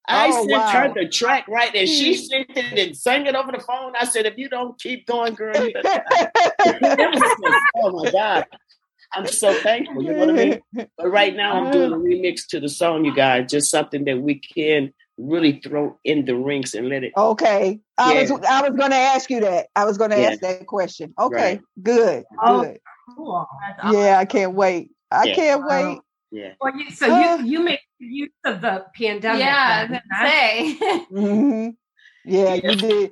I 0.08 0.28
Oh, 0.30 0.48
sent 0.48 0.52
wow. 0.52 0.70
her 0.72 0.94
the 0.96 1.08
track 1.10 1.48
right, 1.48 1.74
and 1.76 1.88
she 1.88 2.16
sent 2.16 2.48
it 2.56 2.80
and 2.80 2.98
sang 2.98 3.28
it 3.28 3.36
over 3.36 3.52
the 3.52 3.60
phone. 3.60 3.94
I 4.00 4.06
said, 4.06 4.26
"If 4.26 4.38
you 4.40 4.50
don't 4.50 4.80
keep 4.82 5.06
going, 5.06 5.36
girl, 5.36 5.56
you 5.56 5.72
was 5.84 7.20
just- 7.20 7.64
oh 7.78 7.92
my 8.04 8.10
god, 8.12 8.46
I'm 9.14 9.28
so 9.28 9.54
thankful. 9.54 10.04
You 10.04 10.14
know 10.14 10.20
what 10.20 10.30
I 10.30 10.34
mean? 10.34 10.62
But 10.98 11.10
right 11.10 11.36
now, 11.36 11.54
I'm 11.54 11.72
doing 11.72 11.92
a 11.92 11.96
remix 11.96 12.42
to 12.50 12.60
the 12.60 12.70
song, 12.70 13.06
you 13.06 13.14
guys. 13.16 13.50
Just 13.50 13.72
something 13.72 14.06
that 14.06 14.20
we 14.22 14.36
can 14.40 14.94
really 15.18 15.60
throw 15.60 15.98
in 16.04 16.26
the 16.26 16.36
rinks 16.36 16.74
and 16.74 16.90
let 16.90 17.04
it. 17.04 17.14
Okay. 17.18 17.80
I 17.98 18.14
Yeah. 18.14 18.22
was 18.22 18.32
I 18.50 18.62
was 18.68 18.78
gonna 18.78 18.96
ask 18.96 19.30
you 19.30 19.40
that. 19.42 19.68
I 19.76 19.86
was 19.86 19.98
gonna 19.98 20.18
Yeah. 20.18 20.30
ask 20.32 20.40
that 20.42 20.68
question. 20.68 21.14
Okay. 21.20 21.36
Right. 21.36 21.62
Good. 21.82 22.26
Oh, 22.42 22.62
Good. 22.64 22.80
Cool. 23.16 23.48
Yeah, 23.92 24.18
I 24.20 24.26
can't 24.26 24.54
wait. 24.54 24.92
I 25.12 25.26
Yeah. 25.28 25.36
can't 25.36 25.62
Wow. 25.66 25.90
wait. 25.90 26.00
Yeah. 26.32 26.54
Well, 26.62 26.78
you, 26.78 26.92
so 26.92 27.08
Uh. 27.08 27.38
you 27.40 27.46
you 27.46 27.60
make 27.64 27.82
use 27.98 28.30
of 28.46 28.62
the 28.62 28.86
pandemic. 28.96 29.40
yeah, 29.40 29.66
I 29.68 29.82
was 29.82 29.90
then, 29.90 30.02
gonna 30.10 30.22
huh? 30.22 30.28
say. 30.28 31.06
hmm 31.10 31.70
Yeah, 32.26 32.54
Yeah. 32.56 32.72
you 32.72 32.76
did. 32.76 33.12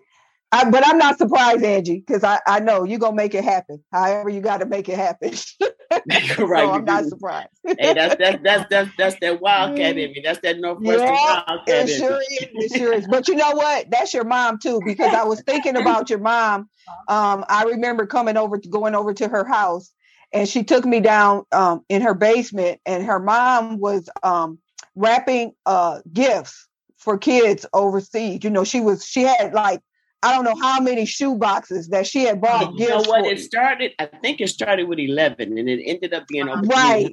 I, 0.52 0.70
but 0.70 0.86
I'm 0.88 0.98
not 0.98 1.18
surprised, 1.18 1.64
Angie, 1.64 2.04
because 2.06 2.24
I, 2.24 2.40
I 2.48 2.60
know 2.62 2.84
you're 2.86 3.00
gonna 3.00 3.16
make 3.16 3.36
it 3.36 3.44
happen. 3.44 3.84
However, 3.92 4.30
you 4.30 4.40
got 4.40 4.60
to 4.60 4.66
make 4.66 4.88
it 4.88 4.98
happen. 4.98 5.34
right. 6.40 6.70
I'm 6.70 6.86
not 6.86 7.06
surprised. 7.06 7.50
Hey, 7.66 7.94
that's 7.94 8.16
that's 8.16 8.42
that's 8.44 8.66
that's 8.70 8.90
that's 8.98 9.16
that 9.20 9.42
wildcat 9.42 9.98
in 9.98 10.12
me. 10.12 10.22
That's 10.24 10.40
that 10.42 10.60
northwestern 10.60 11.14
Yeah, 11.14 11.42
wildcat 11.48 11.90
It 11.90 12.00
sure 12.00 12.22
is. 12.22 12.48
It 12.54 12.78
sure 12.78 12.94
is. 12.94 13.08
But 13.08 13.28
you 13.28 13.36
know 13.36 13.52
what? 13.52 13.90
That's 13.90 14.14
your 14.14 14.24
mom 14.24 14.60
too, 14.60 14.82
because 14.82 15.14
I 15.14 15.24
was 15.24 15.42
thinking 15.42 15.76
about 15.76 16.10
your 16.10 16.20
mom. 16.20 16.70
Um, 17.08 17.46
I 17.50 17.64
remember 17.64 18.06
coming 18.06 18.38
over 18.38 18.58
to 18.58 18.70
going 18.70 18.96
over 18.96 19.14
to 19.14 19.28
her 19.28 19.46
house, 19.46 19.92
and 20.34 20.48
she 20.48 20.64
took 20.64 20.86
me 20.86 21.00
down 21.00 21.44
um, 21.52 21.84
in 21.90 22.02
her 22.02 22.14
basement, 22.14 22.80
and 22.86 23.06
her 23.06 23.20
mom 23.20 23.80
was 23.80 24.10
um, 24.24 24.60
wrapping 24.96 25.54
uh, 25.66 26.00
gifts 26.12 26.68
for 26.98 27.18
kids 27.18 27.66
overseas. 27.74 28.44
You 28.44 28.50
know, 28.50 28.64
she 28.64 28.82
was 28.82 29.06
she 29.06 29.22
had 29.22 29.54
like 29.54 29.82
I 30.28 30.34
don't 30.36 30.44
know 30.46 30.56
how 30.62 30.80
many 30.80 31.06
shoe 31.06 31.36
boxes 31.36 31.88
that 31.90 32.06
she 32.08 32.24
had 32.24 32.40
bought 32.42 32.74
You 32.78 32.90
know 32.90 32.98
what? 32.98 33.26
for. 33.26 33.32
It 33.32 33.40
started. 33.40 33.94
I 34.00 34.06
think 34.06 34.42
it 34.42 34.48
started 34.50 34.88
with 34.88 35.00
eleven, 35.00 35.58
and 35.58 35.68
it 35.70 35.82
ended 35.86 36.14
up 36.14 36.28
being 36.28 36.48
over 36.50 36.62
Right. 36.62 37.10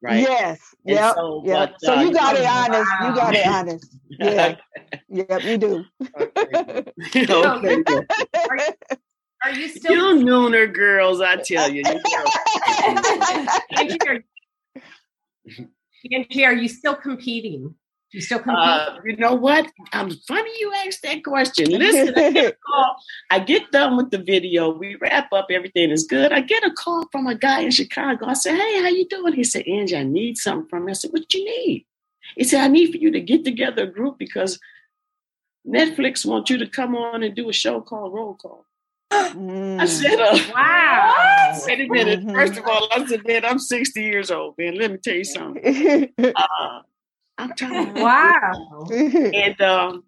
Right. 0.00 0.20
Yes. 0.22 0.60
And 0.86 0.94
Yep. 0.96 1.14
so, 1.16 1.42
yep. 1.44 1.70
but, 1.70 1.80
so 1.80 1.94
uh, 1.96 2.02
you 2.02 2.12
got 2.12 2.36
it 2.36 2.42
know- 2.44 2.50
honest. 2.50 2.90
You 3.02 3.14
got 3.14 3.34
it 3.34 3.46
honest. 3.46 3.96
Yeah. 4.20 4.56
yep. 5.08 5.42
You 5.44 5.58
do. 5.58 5.84
okay. 6.16 7.82
Are 9.44 9.52
you 9.52 9.68
still 9.68 10.18
You 10.18 10.24
nooner 10.24 10.72
girls, 10.72 11.20
I 11.20 11.36
tell 11.36 11.70
you. 11.70 11.82
you 11.86 13.98
girls. 13.98 14.22
Angie, 16.12 16.44
are 16.44 16.54
you 16.54 16.68
still 16.68 16.94
competing? 16.94 17.74
Do 18.10 18.16
you 18.16 18.22
still 18.22 18.38
compete? 18.38 18.58
Uh, 18.58 18.96
you 19.04 19.16
know 19.16 19.34
what? 19.34 19.70
I'm 19.92 20.10
funny 20.10 20.50
you 20.60 20.72
asked 20.86 21.02
that 21.02 21.22
question. 21.22 21.66
Listen, 21.70 22.14
I 22.16 22.30
get 22.32 22.46
a 22.46 22.56
call. 22.66 22.96
I 23.30 23.38
get 23.38 23.70
done 23.70 23.98
with 23.98 24.10
the 24.10 24.18
video. 24.18 24.70
We 24.70 24.96
wrap 24.96 25.30
up. 25.32 25.48
Everything 25.50 25.90
is 25.90 26.04
good. 26.04 26.32
I 26.32 26.40
get 26.40 26.64
a 26.64 26.70
call 26.70 27.06
from 27.12 27.26
a 27.26 27.34
guy 27.34 27.60
in 27.60 27.70
Chicago. 27.70 28.26
I 28.26 28.32
said, 28.32 28.54
"Hey, 28.56 28.80
how 28.82 28.88
you 28.88 29.06
doing?" 29.08 29.34
He 29.34 29.44
said, 29.44 29.66
"Angie, 29.66 29.96
I 29.96 30.04
need 30.04 30.38
something 30.38 30.68
from 30.70 30.84
you." 30.84 30.90
I 30.90 30.94
said, 30.94 31.12
"What 31.12 31.32
you 31.34 31.44
need?" 31.44 31.84
He 32.36 32.44
said, 32.44 32.62
"I 32.62 32.68
need 32.68 32.92
for 32.92 32.96
you 32.96 33.10
to 33.10 33.20
get 33.20 33.44
together 33.44 33.82
a 33.82 33.86
group 33.86 34.18
because 34.18 34.58
Netflix 35.66 36.24
wants 36.24 36.48
you 36.48 36.56
to 36.58 36.66
come 36.66 36.96
on 36.96 37.22
and 37.22 37.34
do 37.36 37.50
a 37.50 37.52
show 37.52 37.82
called 37.82 38.14
Roll 38.14 38.34
Call." 38.34 38.64
Mm. 39.10 39.80
I 39.80 39.86
said, 39.86 40.18
uh, 40.18 40.38
wow. 40.54 41.58
Wait 41.66 41.80
a 41.80 41.88
minute. 41.88 42.24
Mhm. 42.24 42.34
First 42.34 42.58
of 42.58 42.66
all, 42.66 42.88
I 42.92 43.04
said, 43.06 43.26
man, 43.26 43.44
I'm 43.44 43.58
60 43.58 44.02
years 44.02 44.30
old, 44.30 44.54
man. 44.58 44.76
Let 44.76 44.90
me 44.92 44.98
tell 44.98 45.14
you 45.14 45.24
something. 45.24 46.12
Uh, 46.18 46.80
I'm 47.38 47.52
telling 47.54 47.86
you. 47.96 48.02
Wow. 48.02 48.86
And 49.34 49.60
um, 49.60 50.04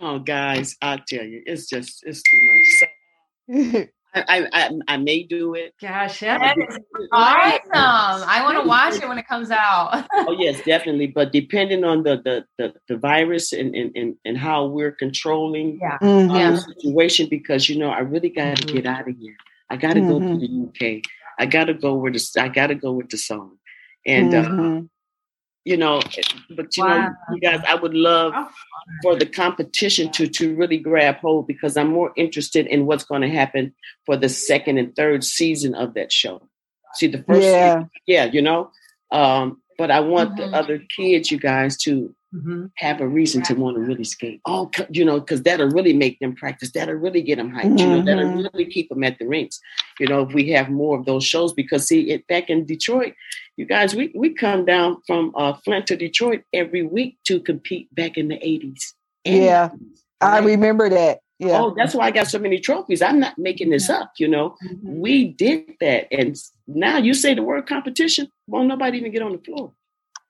oh, 0.00 0.18
guys, 0.18 0.76
I 0.82 1.00
tell 1.08 1.24
you, 1.24 1.42
it's 1.46 1.68
just 1.68 2.02
it's 2.06 2.22
too 2.22 2.40
much. 2.50 2.64
So 2.80 3.86
I, 4.14 4.24
I, 4.28 4.48
I, 4.52 4.70
I 4.88 4.96
may 4.96 5.22
do 5.22 5.54
it. 5.54 5.74
Gosh, 5.80 6.20
That 6.20 6.40
that 6.40 6.56
is 6.58 6.78
awesome. 7.12 7.70
I 7.74 8.40
want 8.42 8.58
to 8.58 8.66
watch 8.66 8.94
it 9.02 9.08
when 9.08 9.18
it 9.18 9.26
comes 9.26 9.50
out. 9.50 10.04
Oh 10.26 10.32
yes, 10.38 10.60
definitely. 10.62 11.08
But 11.08 11.32
depending 11.32 11.84
on 11.84 12.02
the 12.02 12.16
the 12.22 12.44
the, 12.58 12.74
the 12.88 12.96
virus 12.96 13.52
and, 13.52 13.74
and 13.74 13.90
and 13.96 14.14
and 14.24 14.36
how 14.38 14.66
we're 14.66 14.92
controlling 14.92 15.78
Yeah. 15.80 15.98
Mhm. 16.02 16.30
um, 16.30 16.36
Yeah. 16.36 16.50
the 16.50 16.56
situation, 16.56 17.28
because 17.28 17.68
you 17.68 17.78
know, 17.78 17.90
I 17.90 18.00
really 18.00 18.28
got 18.30 18.56
to 18.56 18.62
Mhm. 18.62 18.72
get 18.72 18.86
out 18.86 19.08
of 19.08 19.16
here. 19.16 19.36
I 19.70 19.76
got 19.76 19.94
to 19.94 20.00
go 20.00 20.18
to 20.20 20.38
the 20.38 20.46
UK. 20.46 21.02
I 21.38 21.46
got 21.46 21.64
to 21.64 21.74
go 21.74 21.94
where 21.94 22.12
the 22.12 22.22
I 22.38 22.48
got 22.48 22.68
to 22.68 22.74
go 22.74 22.92
with 22.92 23.10
the 23.10 23.18
song, 23.18 23.58
and 24.06 24.34
uh, 24.34 24.42
Mhm. 24.44 24.88
You 25.68 25.76
know, 25.76 26.00
but 26.56 26.76
you 26.76 26.84
know, 26.84 27.10
you 27.32 27.40
guys, 27.40 27.60
I 27.68 27.74
would 27.74 27.94
love 27.94 28.32
Oh. 28.34 28.48
for 29.02 29.14
the 29.16 29.26
competition 29.26 30.10
to 30.12 30.26
to 30.38 30.54
really 30.56 30.78
grab 30.78 31.16
hold 31.16 31.46
because 31.46 31.76
I'm 31.76 31.88
more 31.92 32.12
interested 32.16 32.66
in 32.66 32.86
what's 32.86 33.04
going 33.04 33.22
to 33.22 33.28
happen 33.28 33.74
for 34.06 34.16
the 34.16 34.28
second 34.30 34.78
and 34.78 34.96
third 34.96 35.24
season 35.24 35.74
of 35.74 35.94
that 35.94 36.10
show. 36.10 36.36
See, 36.94 37.06
the 37.08 37.22
first, 37.22 37.46
Yeah. 37.46 37.68
season, 37.74 37.90
yeah, 38.06 38.24
you 38.36 38.40
know, 38.42 38.70
um, 39.12 39.60
but 39.76 39.90
I 39.90 40.00
want 40.00 40.30
Mhm. 40.32 40.36
the 40.38 40.46
other 40.56 40.78
kids, 40.96 41.30
you 41.30 41.38
guys, 41.38 41.76
to 41.84 42.14
Mhm. 42.34 42.70
have 42.76 43.00
a 43.00 43.08
reason 43.08 43.42
to 43.44 43.54
want 43.54 43.76
to 43.76 43.80
really 43.80 44.04
skate. 44.04 44.40
All 44.44 44.70
you 44.90 45.04
know, 45.04 45.18
because 45.18 45.42
that'll 45.44 45.70
really 45.70 45.94
make 45.94 46.18
them 46.18 46.34
practice. 46.34 46.70
That'll 46.72 46.94
really 46.94 47.22
get 47.22 47.36
them 47.36 47.50
hyped. 47.50 47.78
You 47.78 47.86
know, 47.86 48.02
that'll 48.02 48.24
Mhm. 48.24 48.52
really 48.52 48.66
keep 48.66 48.90
them 48.90 49.02
at 49.02 49.18
the 49.18 49.26
rinks. 49.26 49.60
You 49.98 50.08
know, 50.08 50.20
if 50.22 50.34
we 50.34 50.50
have 50.50 50.68
more 50.68 50.98
of 50.98 51.06
those 51.06 51.24
shows, 51.24 51.52
because 51.54 51.86
see, 51.88 52.10
it 52.10 52.26
back 52.26 52.50
in 52.50 52.66
Detroit, 52.66 53.14
you 53.56 53.64
guys, 53.64 53.94
we 53.94 54.12
we 54.14 54.34
come 54.34 54.64
down 54.66 54.98
from 55.06 55.32
uh, 55.36 55.54
Flint 55.64 55.86
to 55.86 55.96
Detroit 55.96 56.42
every 56.52 56.82
week 56.82 57.16
to 57.28 57.40
compete 57.40 57.92
back 57.94 58.18
in 58.18 58.28
the 58.28 58.38
eighties. 58.46 58.94
Yeah. 59.24 59.70
I 60.20 60.40
remember 60.40 60.88
that. 60.90 61.20
Yeah. 61.38 61.62
Oh, 61.62 61.72
that's 61.76 61.94
why 61.94 62.06
I 62.06 62.10
got 62.10 62.26
so 62.26 62.40
many 62.40 62.58
trophies. 62.58 63.00
I'm 63.00 63.20
not 63.20 63.38
making 63.38 63.70
this 63.70 63.88
up. 63.88 64.12
You 64.18 64.26
know, 64.28 64.56
Mhm. 64.62 64.98
we 64.98 65.28
did 65.28 65.76
that, 65.80 66.08
and 66.12 66.36
now 66.66 66.98
you 66.98 67.14
say 67.14 67.32
the 67.34 67.42
word 67.44 67.66
competition, 67.68 68.28
won't 68.48 68.66
nobody 68.68 68.98
even 68.98 69.12
get 69.12 69.22
on 69.22 69.32
the 69.32 69.38
floor. 69.38 69.72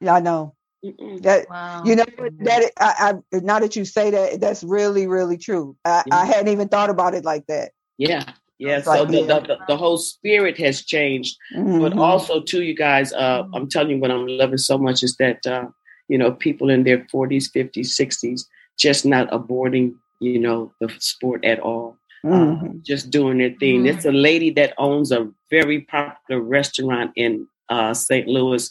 Yeah, 0.00 0.16
I 0.16 0.20
know. 0.20 0.54
Mm-mm. 0.84 1.22
That 1.22 1.48
Wow. 1.50 1.82
you 1.84 1.96
know 1.96 2.04
that 2.40 2.70
I, 2.78 3.14
I 3.32 3.38
now 3.40 3.58
that 3.58 3.74
you 3.74 3.84
say 3.84 4.10
that 4.10 4.40
that's 4.40 4.62
really 4.62 5.06
really 5.06 5.36
true. 5.36 5.76
I, 5.84 6.04
I 6.12 6.24
hadn't 6.24 6.52
even 6.52 6.68
thought 6.68 6.90
about 6.90 7.14
it 7.14 7.24
like 7.24 7.46
that. 7.48 7.72
Yeah, 7.98 8.24
yeah. 8.58 8.74
Right, 8.76 8.84
So 8.84 9.04
the, 9.04 9.20
yeah. 9.22 9.26
the, 9.40 9.46
the, 9.46 9.58
the 9.68 9.76
whole 9.76 9.98
spirit 9.98 10.56
has 10.58 10.84
changed. 10.84 11.36
but 11.54 11.92
Mhm. 11.92 11.98
also 12.00 12.40
too 12.40 12.62
you 12.62 12.74
guys 12.74 13.12
uh, 13.12 13.42
i'm 13.54 13.68
telling 13.68 13.90
you 13.90 13.98
what 13.98 14.10
i'm 14.10 14.26
loving 14.26 14.58
so 14.58 14.78
much 14.78 15.02
is 15.02 15.16
that 15.16 15.44
uh, 15.46 15.66
you 16.08 16.16
know 16.18 16.30
people 16.32 16.70
in 16.70 16.84
their 16.84 16.98
40s 17.12 17.46
50s 17.54 17.88
60s 18.00 18.42
just 18.78 19.04
not 19.04 19.28
aborting 19.30 19.94
you 20.20 20.38
know 20.38 20.72
the 20.80 20.88
sport 20.98 21.44
at 21.44 21.58
all 21.60 21.96
Mhm. 22.24 22.34
uh, 22.34 22.72
just 22.90 23.10
doing 23.10 23.38
their 23.38 23.54
thing 23.62 23.82
Mhm. 23.82 23.88
it's 23.90 24.04
a 24.04 24.12
lady 24.28 24.50
that 24.58 24.74
owns 24.78 25.10
a 25.12 25.28
very 25.50 25.80
popular 25.82 26.40
restaurant 26.42 27.10
in 27.16 27.46
uh, 27.68 27.92
st 27.94 28.26
louis 28.28 28.70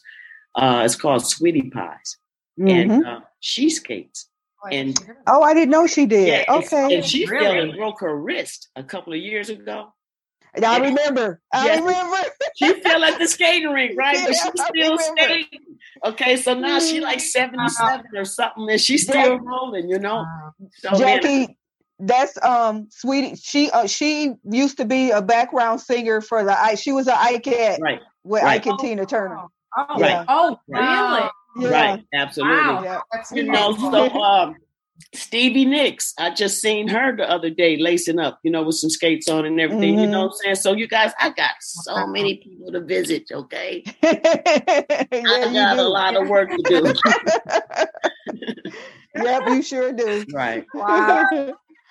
uh, 0.57 0.81
it's 0.85 0.95
called 0.95 1.25
sweetie 1.25 1.69
pies 1.69 2.17
Mhm. 2.59 2.71
and 2.95 3.05
uh, 3.05 3.19
she 3.39 3.69
skates 3.69 4.29
and 4.71 4.97
oh, 5.27 5.41
I 5.43 5.53
didn't 5.53 5.69
know 5.69 5.87
she 5.87 6.05
did. 6.05 6.27
yeah, 6.27 6.55
okay, 6.57 6.95
and 6.95 7.05
she 7.05 7.25
fell 7.25 7.57
and 7.57 7.73
broke 7.77 8.01
her 8.01 8.15
wrist 8.19 8.67
a 8.75 8.83
couple 8.83 9.13
of 9.13 9.19
years 9.19 9.49
ago 9.49 9.93
I 10.65 10.79
remember. 10.79 11.41
I 11.53 11.65
Yes. 11.65 11.81
remember. 11.81 12.17
she 12.55 12.81
fell 12.81 13.03
at 13.03 13.19
the 13.19 13.27
skating 13.27 13.69
rink, 13.69 13.93
right? 13.97 14.17
But 14.25 14.33
she's 14.33 14.65
still 14.65 14.97
skating. 14.97 15.45
Okay, 16.05 16.37
so 16.37 16.53
now 16.53 16.79
she 16.79 16.99
like 16.99 17.19
77 17.19 18.05
or 18.15 18.25
something, 18.25 18.69
and 18.69 18.81
she's 18.81 19.03
still 19.03 19.37
rolling, 19.39 19.89
you 19.89 19.99
know. 19.99 20.25
So, 20.79 20.91
man, 20.91 21.21
Jackie, 21.21 21.57
that's 21.99 22.41
um 22.43 22.87
sweetie. 22.91 23.35
She 23.35 23.69
uh, 23.71 23.87
she 23.87 24.33
used 24.49 24.77
to 24.77 24.85
be 24.85 25.11
a 25.11 25.21
background 25.21 25.81
singer 25.81 26.21
for 26.21 26.43
the 26.43 26.57
I. 26.57 26.75
She 26.75 26.91
was 26.91 27.07
an 27.07 27.15
Ikette 27.15 27.79
right, 27.79 28.01
with 28.23 28.43
right. 28.43 28.59
Ike 28.61 28.67
and 28.67 28.79
Tina 28.79 29.05
Turner. 29.05 29.43
Oh, 29.75 29.99
Yeah. 29.99 30.25
oh, 30.27 30.59
Wow. 30.67 31.31
really? 31.55 31.69
Yeah. 31.71 31.71
right, 31.81 32.03
absolutely. 32.13 32.55
Wow. 32.57 32.83
Yeah. 32.83 33.01
That's 33.11 33.31
You 33.31 33.43
know, 33.43 33.75
so 33.75 34.09
um, 34.21 34.55
Stevie 35.13 35.65
Nicks, 35.65 36.13
I 36.17 36.31
just 36.31 36.59
seen 36.61 36.87
her 36.87 37.15
the 37.15 37.29
other 37.29 37.49
day 37.49 37.77
lacing 37.77 38.19
up, 38.19 38.39
you 38.43 38.51
know, 38.51 38.63
with 38.63 38.75
some 38.75 38.89
skates 38.89 39.27
on 39.29 39.45
and 39.45 39.59
everything. 39.59 39.99
You 39.99 40.07
know 40.07 40.21
what 40.25 40.31
I'm 40.31 40.33
saying? 40.43 40.55
So, 40.55 40.73
you 40.73 40.87
guys, 40.87 41.13
I 41.19 41.29
got 41.29 41.55
so 41.59 42.07
many 42.07 42.37
people 42.37 42.71
to 42.71 42.79
visit. 42.81 43.23
Okay, 43.31 43.83
yeah, 44.03 44.19
I 45.11 45.45
you 45.47 45.53
got 45.53 45.77
a 45.77 45.87
lot 45.87 46.15
of 46.15 46.27
work 46.27 46.49
to 46.49 46.63
do. 46.67 46.93
yep, 49.15 49.43
you 49.47 49.61
sure 49.61 49.93
do. 49.93 50.25
right. 50.31 50.65
Wow. 50.73 51.25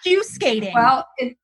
You 0.04 0.22
skating. 0.22 0.72
Well, 0.74 1.06
it, 1.18 1.36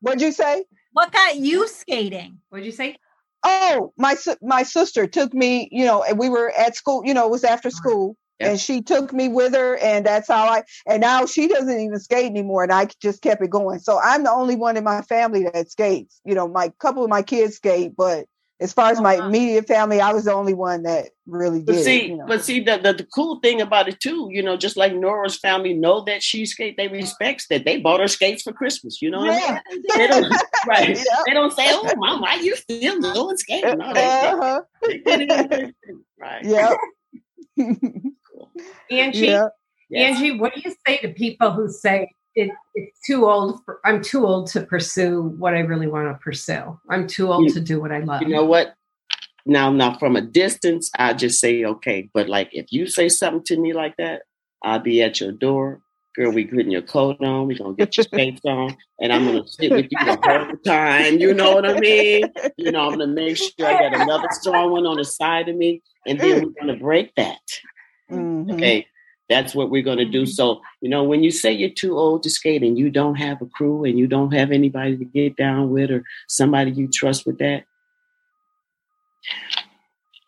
What'd 0.00 0.22
you 0.22 0.32
say? 0.32 0.64
what 0.92 1.12
got 1.12 1.36
you 1.36 1.68
skating? 1.68 2.38
what'd 2.48 2.64
you 2.64 2.72
say? 2.72 2.96
Oh, 3.42 3.92
my 3.96 4.16
my 4.42 4.62
sister 4.62 5.06
took 5.06 5.32
me. 5.34 5.68
You 5.72 5.84
know, 5.84 6.02
and 6.02 6.18
we 6.18 6.28
were 6.28 6.50
at 6.50 6.76
school. 6.76 7.02
You 7.04 7.14
know, 7.14 7.26
it 7.26 7.30
was 7.30 7.44
after 7.44 7.70
school, 7.70 8.16
Yeah. 8.38 8.50
and 8.50 8.60
she 8.60 8.82
took 8.82 9.12
me 9.12 9.28
with 9.28 9.54
her, 9.54 9.76
and 9.78 10.04
that's 10.04 10.28
how 10.28 10.44
I. 10.44 10.62
And 10.86 11.00
now 11.00 11.26
she 11.26 11.48
doesn't 11.48 11.80
even 11.80 11.98
skate 12.00 12.26
anymore, 12.30 12.62
and 12.62 12.72
I 12.72 12.88
just 13.00 13.22
kept 13.22 13.42
it 13.42 13.50
going. 13.50 13.78
So 13.80 13.98
I'm 14.02 14.24
the 14.24 14.30
only 14.32 14.56
one 14.56 14.76
in 14.76 14.84
my 14.84 15.02
family 15.02 15.44
that 15.52 15.70
skates. 15.70 16.20
You 16.24 16.34
know, 16.34 16.48
my 16.48 16.70
couple 16.80 17.02
of 17.04 17.10
my 17.10 17.22
kids 17.22 17.56
skate, 17.56 17.92
but 17.96 18.26
as 18.60 18.72
far 18.74 18.90
as 18.90 19.00
my 19.00 19.16
wow. 19.18 19.26
immediate 19.26 19.66
family, 19.66 20.00
I 20.00 20.12
was 20.12 20.24
the 20.24 20.34
only 20.34 20.52
one 20.54 20.82
that 20.82 21.08
really 21.26 21.62
But 21.62 21.76
did. 21.76 21.84
see, 21.84 21.96
it, 21.98 22.06
you 22.10 22.16
know. 22.18 22.26
but 22.26 22.44
see, 22.44 22.60
the, 22.60 22.76
the 22.78 22.92
the 22.92 23.04
cool 23.04 23.40
thing 23.40 23.60
about 23.60 23.88
it 23.88 23.98
too, 24.00 24.28
you 24.30 24.42
know, 24.42 24.56
just 24.56 24.76
like 24.76 24.94
Nora's 24.94 25.38
family 25.38 25.72
know 25.72 26.02
that 26.04 26.22
she 26.22 26.44
skate, 26.44 26.76
they 26.76 26.88
respects 26.88 27.46
that. 27.48 27.64
They 27.64 27.78
bought 27.78 28.00
her 28.00 28.08
skates 28.08 28.42
for 28.42 28.52
Christmas. 28.52 29.00
You 29.00 29.10
know 29.10 29.20
what 29.20 29.30
I 29.42 29.60
mean? 29.70 29.82
They 29.96 30.06
don't, 30.06 30.34
right? 30.68 30.88
Yep. 30.90 31.06
They 31.26 31.32
don't 31.32 31.52
say, 31.52 31.66
"Oh, 31.70 31.92
mom, 31.96 32.20
why 32.20 32.34
you 32.36 32.54
still 32.56 33.00
going 33.00 33.36
skating?" 33.38 33.78
No, 33.78 33.94
they, 33.94 34.04
Uh-huh. 34.06 34.60
they 34.86 34.98
did 34.98 35.52
it. 35.52 35.74
right? 36.18 36.44
Yep. 36.44 36.76
Angie, 38.90 39.26
yeah. 39.26 39.48
Angie, 39.94 40.38
what 40.38 40.54
do 40.54 40.60
you 40.64 40.74
say 40.86 40.98
to 40.98 41.08
people 41.08 41.50
who 41.52 41.68
say 41.70 42.10
it, 42.34 42.50
it's 42.74 43.00
too 43.06 43.26
old 43.28 43.64
for 43.64 43.80
I'm 43.84 44.02
too 44.02 44.26
old 44.26 44.46
to 44.48 44.62
pursue 44.62 45.22
what 45.38 45.54
I 45.54 45.60
really 45.60 45.86
want 45.88 46.08
to 46.08 46.14
pursue. 46.22 46.78
I'm 46.88 47.06
too 47.06 47.32
old 47.32 47.44
You- 47.48 47.54
to 47.54 47.60
do 47.60 47.80
what 47.80 47.92
I 47.92 48.00
love. 48.00 48.22
You 48.22 48.28
know 48.28 48.44
what? 48.44 48.74
Now, 49.46 49.70
now, 49.72 49.96
from 49.98 50.16
a 50.16 50.20
distance, 50.20 50.90
I 50.98 51.14
just 51.14 51.40
say 51.40 51.64
okay. 51.64 52.08
But 52.12 52.28
like, 52.28 52.50
if 52.52 52.66
you 52.70 52.86
say 52.86 53.08
something 53.08 53.42
to 53.46 53.58
me 53.58 53.72
like 53.72 53.96
that, 53.96 54.22
I'll 54.62 54.78
be 54.80 55.02
at 55.02 55.20
your 55.20 55.32
door. 55.32 55.80
Girl, 56.14 56.30
we 56.32 56.44
getting 56.44 56.70
your 56.70 56.82
coat 56.82 57.16
on. 57.22 57.46
We 57.46 57.56
gonna 57.56 57.74
get 57.74 57.96
your 57.96 58.04
skates 58.12 58.42
on, 58.44 58.76
and 59.00 59.12
I'm 59.12 59.24
gonna 59.24 59.46
sit 59.46 59.70
with 59.72 59.86
you 59.90 59.98
the 60.04 60.18
whole 60.22 60.56
time. 60.66 61.18
You 61.18 61.32
know 61.32 61.54
what 61.54 61.64
I 61.64 61.78
mean? 61.80 62.24
You 62.58 62.70
know, 62.72 62.82
I'm 62.90 62.98
gonna 62.98 63.06
make 63.06 63.36
sure 63.38 63.50
I 63.66 63.72
got 63.72 63.94
another 64.00 64.28
strong 64.32 64.72
one 64.72 64.86
on 64.86 64.96
the 64.98 65.04
side 65.04 65.48
of 65.48 65.56
me, 65.56 65.82
and 66.06 66.18
then 66.20 66.42
we're 66.42 66.60
gonna 66.66 66.78
break 66.78 67.14
that. 67.14 67.40
Mhm. 68.10 68.52
Okay, 68.54 68.86
that's 69.30 69.54
what 69.54 69.70
we're 69.70 69.82
gonna 69.82 70.04
do. 70.04 70.24
Mm-hmm. 70.24 70.32
So, 70.32 70.60
you 70.82 70.90
know, 70.90 71.04
when 71.04 71.22
you 71.22 71.30
say 71.30 71.52
you're 71.52 71.70
too 71.70 71.96
old 71.96 72.24
to 72.24 72.30
skate 72.30 72.62
and 72.62 72.76
you 72.76 72.90
don't 72.90 73.14
have 73.14 73.40
a 73.40 73.46
crew 73.46 73.84
and 73.84 73.98
you 73.98 74.06
don't 74.06 74.34
have 74.34 74.50
anybody 74.50 74.98
to 74.98 75.04
get 75.06 75.36
down 75.36 75.70
with 75.70 75.90
or 75.90 76.04
somebody 76.28 76.72
you 76.72 76.88
trust 76.88 77.24
with 77.24 77.38
that, 77.38 77.64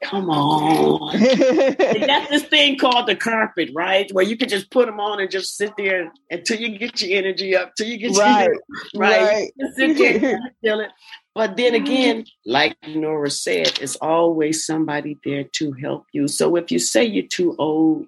Come 0.03 0.31
on. 0.31 1.17
that's 1.21 2.29
this 2.29 2.43
thing 2.45 2.77
called 2.77 3.07
the 3.07 3.15
carpet, 3.15 3.71
right? 3.73 4.11
Where 4.13 4.25
you 4.25 4.37
can 4.37 4.49
just 4.49 4.71
put 4.71 4.87
them 4.87 4.99
on 4.99 5.21
and 5.21 5.31
just 5.31 5.57
sit 5.57 5.73
there 5.77 6.13
until 6.29 6.59
you 6.59 6.77
get 6.77 7.01
your 7.01 7.19
energy 7.19 7.57
up, 7.57 7.75
till 7.77 7.87
you 7.87 7.99
get 7.99 8.17
Right, 8.17 8.49
your 8.49 8.61
right. 8.97 9.23
right. 9.23 9.53
Just 9.61 9.77
sit 9.77 9.97
there 9.97 10.35
and 10.35 10.51
feel 10.61 10.81
it. 10.81 10.91
But 11.35 11.57
then 11.57 11.75
mm-hmm. 11.75 11.85
again, 11.85 12.25
like 12.45 12.77
Nora 12.89 13.31
said, 13.31 13.79
it's 13.81 13.97
always 13.97 14.67
somebody 14.67 15.19
there 15.25 15.45
to 15.45 15.73
help 15.73 16.07
you. 16.13 16.27
So 16.27 16.57
if 16.57 16.73
you 16.73 16.79
say 16.81 17.05
you're 17.05 17.27
too 17.29 17.55
old, 17.59 18.07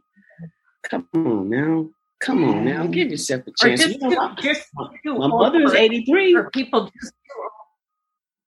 come 0.89 1.09
on 1.15 1.51
now. 1.51 1.89
Come 2.21 2.45
on 2.45 2.65
now. 2.65 2.87
Give 2.87 3.11
yourself 3.11 3.43
a 3.47 3.53
chance. 3.53 3.81
just 3.81 4.01
You 4.01 4.09
know, 4.09 4.17
my, 4.17 4.35
just 4.41 4.69
my 4.75 5.27
mother 5.27 5.63
is 5.63 5.75
83. 5.75 6.33
for 6.33 6.51
people 6.51 6.91
just 7.01 7.13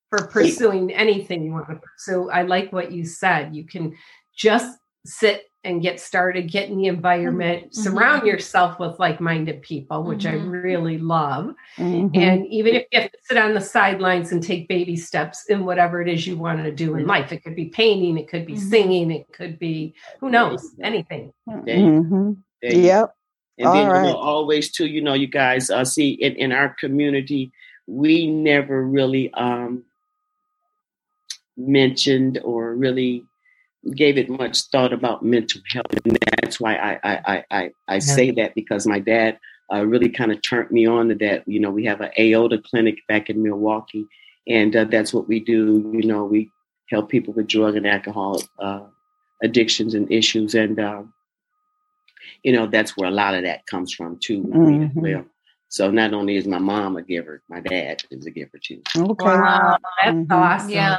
for 0.09 0.27
pursuing 0.27 0.91
anything 0.93 1.43
you 1.43 1.51
want 1.51 1.67
to 1.69 1.75
pursue. 1.75 2.29
I 2.29 2.43
like 2.43 2.71
what 2.71 2.91
you 2.91 3.05
said. 3.05 3.55
You 3.55 3.65
can 3.65 3.95
just 4.35 4.77
sit 5.05 5.43
and 5.67 5.81
get 5.81 5.99
started, 5.99 6.49
get 6.49 6.69
in 6.69 6.77
the 6.77 6.87
environment, 6.87 7.71
Mhm. 7.71 7.75
surround 7.75 8.25
yourself 8.25 8.79
with 8.79 8.97
like-minded 8.99 9.61
people, 9.61 10.03
which 10.03 10.25
I 10.25 10.35
Mhm. 10.35 10.63
really 10.63 10.97
love. 10.97 11.53
Mhm. 11.77 12.11
And 12.15 12.47
even 12.47 12.75
if 12.75 12.85
you 12.91 13.01
have 13.01 13.11
to 13.11 13.17
sit 13.21 13.37
on 13.37 13.53
the 13.53 13.61
sidelines 13.61 14.31
and 14.31 14.41
take 14.41 14.67
baby 14.69 14.95
steps 14.95 15.49
in 15.49 15.65
whatever 15.65 16.01
it 16.01 16.07
is 16.07 16.25
you 16.25 16.37
want 16.37 16.63
to 16.63 16.71
do 16.71 16.95
in 16.95 17.05
life, 17.05 17.31
it 17.33 17.43
could 17.43 17.55
be 17.55 17.65
painting, 17.65 18.17
it 18.17 18.29
could 18.29 18.45
be 18.45 18.55
singing, 18.55 19.11
it 19.11 19.27
could 19.33 19.59
be 19.59 19.93
who 20.21 20.29
knows, 20.29 20.73
anything. 20.81 21.33
There 21.45 21.77
you. 21.77 22.35
There 22.61 22.73
you 22.73 22.81
Yep. 22.83 23.13
And 23.59 23.67
All 23.67 23.73
then 23.73 23.85
you 23.85 24.01
know, 24.09 24.17
always 24.17 24.71
too, 24.71 24.85
you 24.87 25.01
know, 25.01 25.13
you 25.13 25.27
guys 25.27 25.69
uh, 25.69 25.83
see 25.83 26.11
in, 26.11 26.35
in 26.35 26.51
our 26.51 26.69
community, 26.79 27.51
we 27.87 28.27
never 28.27 28.85
really 28.85 29.33
um, 29.33 29.83
mentioned 31.57 32.39
or 32.43 32.75
really 32.75 33.25
gave 33.95 34.17
it 34.17 34.29
much 34.29 34.63
thought 34.71 34.93
about 34.93 35.23
mental 35.23 35.61
health, 35.71 35.85
and 36.05 36.17
that's 36.41 36.59
why 36.59 36.75
I 36.75 36.99
I 37.03 37.19
I 37.35 37.43
I, 37.51 37.71
I 37.87 37.99
say 37.99 38.31
that 38.31 38.55
because 38.55 38.85
my 38.87 38.99
dad 38.99 39.39
uh, 39.73 39.85
really 39.85 40.09
kind 40.09 40.31
of 40.31 40.41
turned 40.41 40.71
me 40.71 40.85
on 40.85 41.09
to 41.09 41.15
that. 41.15 41.47
You 41.47 41.59
know, 41.59 41.71
we 41.71 41.85
have 41.85 42.01
an 42.01 42.11
AODA 42.17 42.63
clinic 42.63 42.99
back 43.07 43.29
in 43.29 43.43
Milwaukee, 43.43 44.05
and 44.47 44.75
uh, 44.75 44.85
that's 44.85 45.13
what 45.13 45.27
we 45.27 45.39
do. 45.39 45.91
You 45.93 46.07
know, 46.07 46.25
we 46.25 46.49
help 46.89 47.09
people 47.09 47.33
with 47.33 47.47
drug 47.47 47.75
and 47.75 47.87
alcohol 47.87 48.41
uh, 48.59 48.85
addictions 49.43 49.93
and 49.93 50.11
issues, 50.11 50.55
and 50.55 50.79
um, 50.79 51.13
you 52.43 52.51
know 52.53 52.67
that's 52.67 52.95
where 52.97 53.09
a 53.09 53.13
lot 53.13 53.35
of 53.35 53.43
that 53.43 53.65
comes 53.67 53.93
from 53.93 54.17
too 54.19 54.41
with 54.41 54.55
me 54.55 54.85
as 54.85 54.91
Mhm. 54.91 55.01
well. 55.01 55.25
So 55.69 55.91
not 55.91 56.13
only 56.13 56.37
is 56.37 56.47
my 56.47 56.59
mom 56.59 56.95
a 56.97 57.01
giver, 57.01 57.41
my 57.49 57.59
dad 57.59 58.03
is 58.09 58.25
a 58.25 58.31
giver 58.31 58.57
too. 58.61 58.81
Okay. 58.97 59.23
Wow, 59.25 59.77
that's 60.01 60.15
Mhm. 60.15 60.31
awesome. 60.31 60.69
Yeah, 60.69 60.97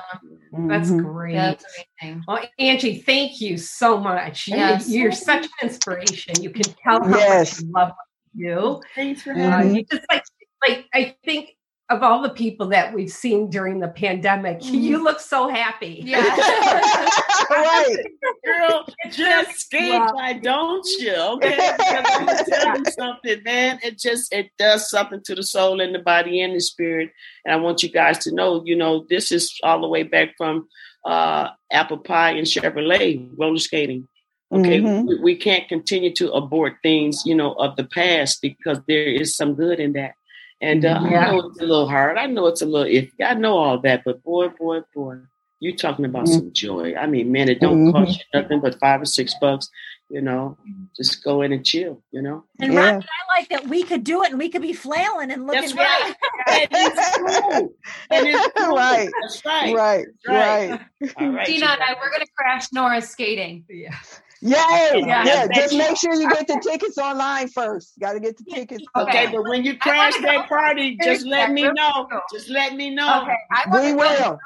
That's 0.53 0.91
Mhm. 0.91 1.03
great. 1.03 1.35
that's 1.35 1.65
amazing. 2.03 2.25
Well, 2.27 2.41
Angie, 2.59 3.01
thank 3.03 3.41
you 3.41 3.57
so 3.59 3.99
much. 3.99 4.49
You- 4.49 4.57
Yes. 4.57 4.89
You're 4.89 5.13
such 5.13 5.45
an 5.45 5.51
inspiration. 5.63 6.43
You 6.43 6.51
can 6.51 6.65
tell 6.83 7.03
how 7.05 7.17
Yes. 7.19 7.61
much 7.61 7.65
you 7.67 7.73
love 7.73 7.89
what 7.91 8.07
you 8.35 8.55
do. 8.55 8.81
Thanks 8.95 9.23
for 9.23 9.33
Uh, 9.33 9.35
Mhm. 9.35 9.75
you 9.77 9.85
just 9.85 10.03
like, 10.11 10.25
like 10.67 10.87
I 10.95 11.17
think 11.25 11.57
of 11.91 12.03
all 12.03 12.21
the 12.23 12.29
people 12.31 12.69
that 12.69 12.93
we've 12.95 13.11
seen 13.11 13.49
during 13.49 13.81
the 13.81 13.89
pandemic, 13.89 14.59
you 14.63 15.03
look 15.03 15.21
so 15.21 15.49
happy. 15.49 16.03
Yeah. 16.05 16.21
right. 17.51 17.97
Girl, 18.45 18.87
just 19.11 19.59
skate, 19.61 19.91
Wow. 19.91 20.11
why 20.13 20.33
don't 20.35 20.87
you? 20.99 21.15
Okay, 21.15 21.57
because 21.79 22.05
I'm 22.15 22.27
gonna 22.27 22.45
tell 22.47 22.79
you 22.79 22.85
something, 22.99 23.43
man. 23.43 23.79
It 23.83 23.99
just 23.99 24.33
it 24.33 24.51
does 24.59 24.91
something 24.91 25.21
to 25.25 25.35
the 25.35 25.43
soul 25.43 25.81
and 25.81 25.95
the 25.95 25.99
body 26.01 26.43
and 26.43 26.55
the 26.55 26.61
spirit. 26.61 27.11
And 27.45 27.55
I 27.55 27.57
want 27.57 27.83
you 27.83 27.89
guys 27.91 28.19
to 28.19 28.35
know, 28.35 28.63
you 28.65 28.77
know, 28.77 29.07
this 29.09 29.33
is 29.33 29.55
all 29.63 29.81
the 29.81 29.89
way 29.89 30.03
back 30.03 30.35
from 30.37 30.69
uh, 31.07 31.49
apple 31.73 31.99
pie 31.99 32.33
and 32.33 32.47
Chevrolet 32.47 33.29
roller 33.39 33.59
skating. 33.59 34.09
Okay, 34.51 34.81
Mhm. 34.81 35.07
we, 35.07 35.19
we 35.21 35.37
can't 35.37 35.69
continue 35.69 36.13
to 36.15 36.33
abort 36.33 36.77
things, 36.83 37.23
you 37.27 37.35
know, 37.35 37.53
of 37.55 37.77
the 37.77 37.85
past 37.85 38.41
because 38.41 38.79
there 38.89 39.05
is 39.05 39.37
some 39.37 39.55
good 39.55 39.79
in 39.79 39.93
that. 39.93 40.13
And 40.61 40.85
uh, 40.85 41.01
Yeah. 41.11 41.29
I 41.29 41.31
know 41.33 41.49
it's 41.49 41.61
a 41.61 41.67
little 41.67 41.89
hard. 41.89 42.19
I 42.19 42.27
know 42.27 42.47
it's 42.47 42.63
a 42.63 42.67
little 42.67 42.87
iffy. 42.93 43.13
I 43.25 43.35
know 43.35 43.57
all 43.57 43.79
that, 43.81 44.03
but 44.05 44.23
boy, 44.25 44.49
boy, 44.49 44.81
boy, 44.95 45.17
you're 45.61 45.77
talking 45.77 46.05
about 46.05 46.25
Mhm. 46.27 46.35
some 46.35 46.53
joy. 46.53 46.95
I 46.97 47.07
mean, 47.07 47.31
man, 47.33 47.49
it 47.49 47.61
don't 47.61 47.93
cost 47.93 48.19
you 48.33 48.41
nothing 48.41 48.61
but 48.61 48.79
five 48.81 49.01
or 49.03 49.07
six 49.07 49.35
bucks. 49.41 49.69
You 50.11 50.23
know, 50.23 50.57
just 50.97 51.23
go 51.23 51.43
in 51.43 51.53
and 51.53 51.65
chill. 51.67 52.03
You 52.13 52.23
know, 52.23 52.45
And 52.61 52.73
Yeah. 52.73 52.93
Rocky, 52.95 53.07
I 53.07 53.39
like 53.41 53.49
that 53.51 53.67
we 53.69 53.83
could 53.83 54.05
do 54.05 54.23
it 54.23 54.31
and 54.31 54.39
we 54.39 54.49
could 54.49 54.63
be 54.63 54.73
flailing 54.73 55.31
and 55.31 55.47
looking 55.47 55.61
That's 55.61 55.75
right. 55.75 56.15
and 56.49 56.69
it's 56.73 57.17
cool. 57.19 57.75
And 58.11 58.27
it's 58.27 58.49
cool. 58.57 58.77
Right. 58.77 59.11
That's 59.23 59.45
right. 59.45 59.75
Right. 59.77 60.07
Right. 60.27 60.71
Right. 60.71 61.13
All 61.19 61.29
right. 61.31 61.47
Gina 61.47 61.67
you 61.67 61.73
and 61.73 61.83
I, 61.83 61.95
we're 62.01 62.09
going 62.11 62.25
to 62.25 62.33
crash 62.37 62.73
Nora's 62.73 63.09
skating. 63.11 63.65
Yeah. 63.69 63.95
Yay! 64.41 65.03
Yeah. 65.07 65.25
Yeah, 65.25 65.47
just 65.55 65.73
you- 65.73 65.79
make 65.79 65.97
sure 65.97 66.15
you 66.15 66.29
get 66.31 66.47
the 66.47 66.61
tickets 66.63 66.99
online 66.99 67.49
first. 67.49 67.93
Got 68.01 68.13
to 68.15 68.21
get 68.21 68.37
the 68.39 68.45
tickets. 68.45 68.85
Okay, 68.97 69.25
Okay. 69.25 69.33
but 69.37 69.43
when 69.49 69.65
you 69.65 69.77
crash 69.79 70.15
that 70.23 70.49
party, 70.49 70.97
just 71.03 71.27
let 71.27 71.51
me 71.51 71.65
Real 71.65 71.75
know. 71.75 72.07
quick. 72.11 72.23
Just 72.33 72.49
let 72.49 72.75
me 72.75 72.91
know. 72.95 73.23
Okay, 73.23 73.37
I 73.53 73.65
We 73.83 73.91
to 73.91 73.97
will. 73.97 74.39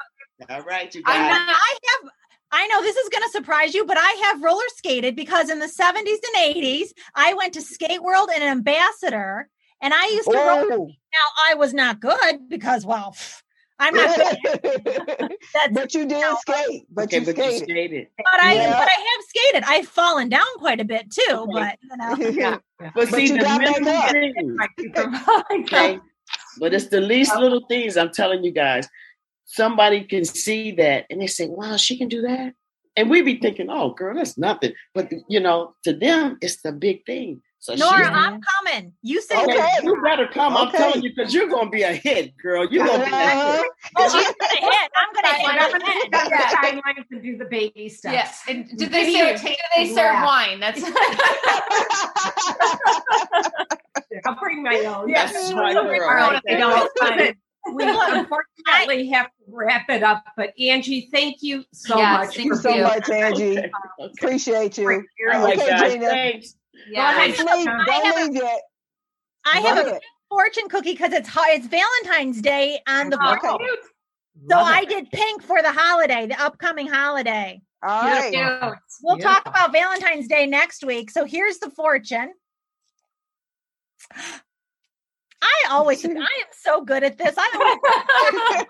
All 0.49 0.61
right, 0.63 0.93
you 0.93 1.01
I'm 1.05 1.21
guys. 1.29 1.47
not. 1.47 1.55
I 1.55 1.77
have 2.01 2.11
I 2.55 2.67
know 2.67 2.81
this 2.83 2.95
is 2.97 3.09
going 3.09 3.23
to 3.23 3.29
surprise 3.31 3.73
you, 3.73 3.83
but 3.83 3.97
I 3.99 4.11
have 4.25 4.43
roller 4.43 4.61
skated 4.75 5.15
because 5.15 5.49
in 5.49 5.57
the 5.59 5.65
70s 5.65 6.17
and 6.35 6.55
80s, 6.55 6.89
I 7.15 7.33
went 7.33 7.53
to 7.55 7.61
Skate 7.61 8.03
World 8.03 8.29
and 8.31 8.43
Ambassador, 8.43 9.49
and 9.81 9.91
I 9.93 10.05
used 10.09 10.29
to 10.29 10.37
roll. 10.37 10.67
Oh. 10.71 10.85
Now, 10.87 11.49
I 11.51 11.53
was 11.55 11.73
not 11.73 11.99
good 11.99 12.47
because, 12.49 12.85
well, 12.85 13.11
pff, 13.17 13.41
I'm 13.79 13.93
not 13.95 14.15
good. 14.15 14.37
That's, 15.53 15.73
but 15.73 15.93
you 15.93 16.05
did 16.05 16.23
skate. 16.41 16.85
But 16.91 17.05
okay, 17.05 17.19
you 17.19 17.25
but 17.25 17.37
you 17.37 17.43
skated. 17.51 17.69
skated. 17.69 18.07
but 18.17 18.39
I 18.41 18.53
Yeah. 18.55 18.71
but 18.71 18.87
I 18.87 18.99
have 18.99 19.25
skated. 19.27 19.63
I've 19.65 19.87
fallen 19.87 20.29
down 20.29 20.45
quite 20.57 20.79
a 20.79 20.85
bit 20.85 21.11
too, 21.11 21.47
but 21.51 21.77
you 21.81 21.97
know. 21.97 22.15
Yeah. 22.31 22.57
But, 22.79 22.93
But 22.95 23.09
see, 23.09 23.27
you 23.27 23.37
the 23.37 23.43
got 23.43 23.59
back 23.59 23.81
up. 23.87 24.11
things, 24.11 24.57
okay? 25.73 25.99
But 26.59 26.73
it's 26.73 26.87
the 26.87 27.01
least 27.01 27.35
little 27.35 27.65
things 27.67 27.97
I'm 27.97 28.11
telling 28.11 28.43
you 28.43 28.51
guys. 28.51 28.87
Somebody 29.45 30.03
can 30.03 30.25
see 30.25 30.71
that 30.73 31.05
and 31.09 31.21
they 31.21 31.27
say, 31.27 31.47
wow, 31.47 31.77
she 31.77 31.97
can 31.97 32.07
do 32.07 32.21
that. 32.23 32.53
And 32.95 33.09
we 33.09 33.21
be 33.21 33.39
thinking, 33.39 33.69
oh, 33.69 33.91
girl, 33.91 34.15
that's 34.15 34.37
nothing. 34.37 34.73
But, 34.93 35.11
you 35.27 35.39
know, 35.39 35.75
to 35.83 35.93
them, 35.93 36.37
it's 36.41 36.61
the 36.61 36.71
big 36.71 37.05
thing. 37.05 37.41
So 37.63 37.75
Nora, 37.75 37.97
she's 37.99 38.07
I'm 38.11 38.41
coming. 38.41 38.91
You 39.03 39.21
say 39.21 39.41
Okay. 39.41 39.55
that. 39.55 39.83
you 39.85 39.95
better 40.03 40.27
come. 40.27 40.57
I'm 40.57 40.69
telling 40.69 41.01
you, 41.01 41.11
because 41.15 41.33
you're 41.33 41.47
going 41.47 41.67
to 41.67 41.71
be 41.71 41.83
a 41.83 41.93
hit, 41.93 42.35
girl. 42.35 42.67
You're 42.69 42.85
going 42.85 42.99
to 42.99 43.05
be 43.05 43.11
a 43.13 43.15
hit. 43.15 43.37
Uh-huh. 43.39 43.63
Oh, 43.95 44.19
she's 44.19 44.35
gonna 44.35 44.59
hit. 44.69 44.91
I'm 44.97 45.13
gonna 45.13 45.27
Right, 45.29 45.39
hit. 45.39 45.47
I'm 45.61 45.71
gonna 45.71 45.85
head. 45.85 46.11
Got 46.11 46.29
the 46.29 46.35
timelines 46.57 47.05
and 47.09 47.23
do 47.23 47.37
the 47.37 47.45
baby 47.45 47.87
steps. 47.87 48.13
Yes. 48.13 48.43
And 48.49 48.67
do 48.77 48.89
they 48.89 49.13
can't 49.13 49.39
serve? 49.39 49.45
even 49.45 49.55
Do 49.55 49.61
they 49.77 49.87
serve 49.95 50.13
laugh. 50.13 50.25
wine? 50.25 50.59
That's. 50.59 50.83
I'll 54.25 54.35
bring 54.41 54.61
my 54.63 54.79
own. 54.79 55.07
Yes. 55.09 55.31
That's 55.33 55.53
my 55.53 55.71
girl. 55.73 56.03
our 56.09 56.19
own 56.19 56.41
they 56.45 56.57
don't. 56.57 56.89
Listen, 57.01 57.35
we 57.73 57.83
unfortunately 57.85 59.07
have 59.11 59.27
to 59.27 59.31
wrap 59.47 59.89
it 59.89 60.03
up, 60.03 60.25
but 60.35 60.51
Angie, 60.59 61.07
thank 61.13 61.41
you 61.41 61.63
so 61.71 61.97
Yes, 61.97 62.27
much. 62.27 62.35
thank 62.35 62.37
Thank 62.37 62.47
you 62.49 62.55
so 62.57 62.71
being 62.73 62.83
much, 62.83 63.09
Angie. 63.09 63.57
Okay. 63.59 63.71
okay. 63.99 64.11
Appreciate 64.17 64.77
you. 64.77 64.89
here. 64.89 65.05
Okay. 65.33 65.91
Gina. 65.93 66.07
Thanks. 66.07 66.55
Yeah. 66.89 67.13
Don't 67.35 67.57
leave, 67.59 67.67
I 67.67 67.85
don't 67.85 68.05
have 68.05 68.17
a- 68.17 68.23
leave 68.25 68.35
yet. 68.35 68.61
I 69.45 69.59
have 69.59 69.87
a 69.87 69.99
fortune 70.29 70.69
cookie 70.69 70.93
because 70.93 71.11
it's 71.13 71.27
hot. 71.29 71.47
It's 71.49 71.67
Valentine's 71.67 72.41
Day 72.41 72.79
on 72.87 73.09
the 73.09 73.17
Oh, 73.21 73.35
board. 73.39 73.61
Okay. 73.61 73.65
So 74.49 74.55
Love 74.57 74.67
I 74.67 74.81
it. 74.81 74.89
did 74.89 75.11
pink 75.11 75.43
for 75.43 75.61
the 75.61 75.71
holiday, 75.71 76.25
the 76.27 76.41
upcoming 76.41 76.87
holiday. 76.87 77.61
All 77.83 78.01
right. 78.03 78.31
Cute. 78.33 78.73
We'll 79.03 79.17
talk 79.17 79.45
about 79.45 79.71
Valentine's 79.73 80.27
Day 80.27 80.45
next 80.47 80.83
week. 80.83 81.11
So 81.11 81.25
here's 81.25 81.57
the 81.59 81.69
fortune. 81.69 82.31
I 85.41 85.65
always, 85.71 86.05
I 86.05 86.09
am 86.09 86.23
so 86.53 86.81
good 86.85 87.03
at 87.03 87.17
this. 87.17 87.35
I 87.37 87.49
don't 87.53 88.67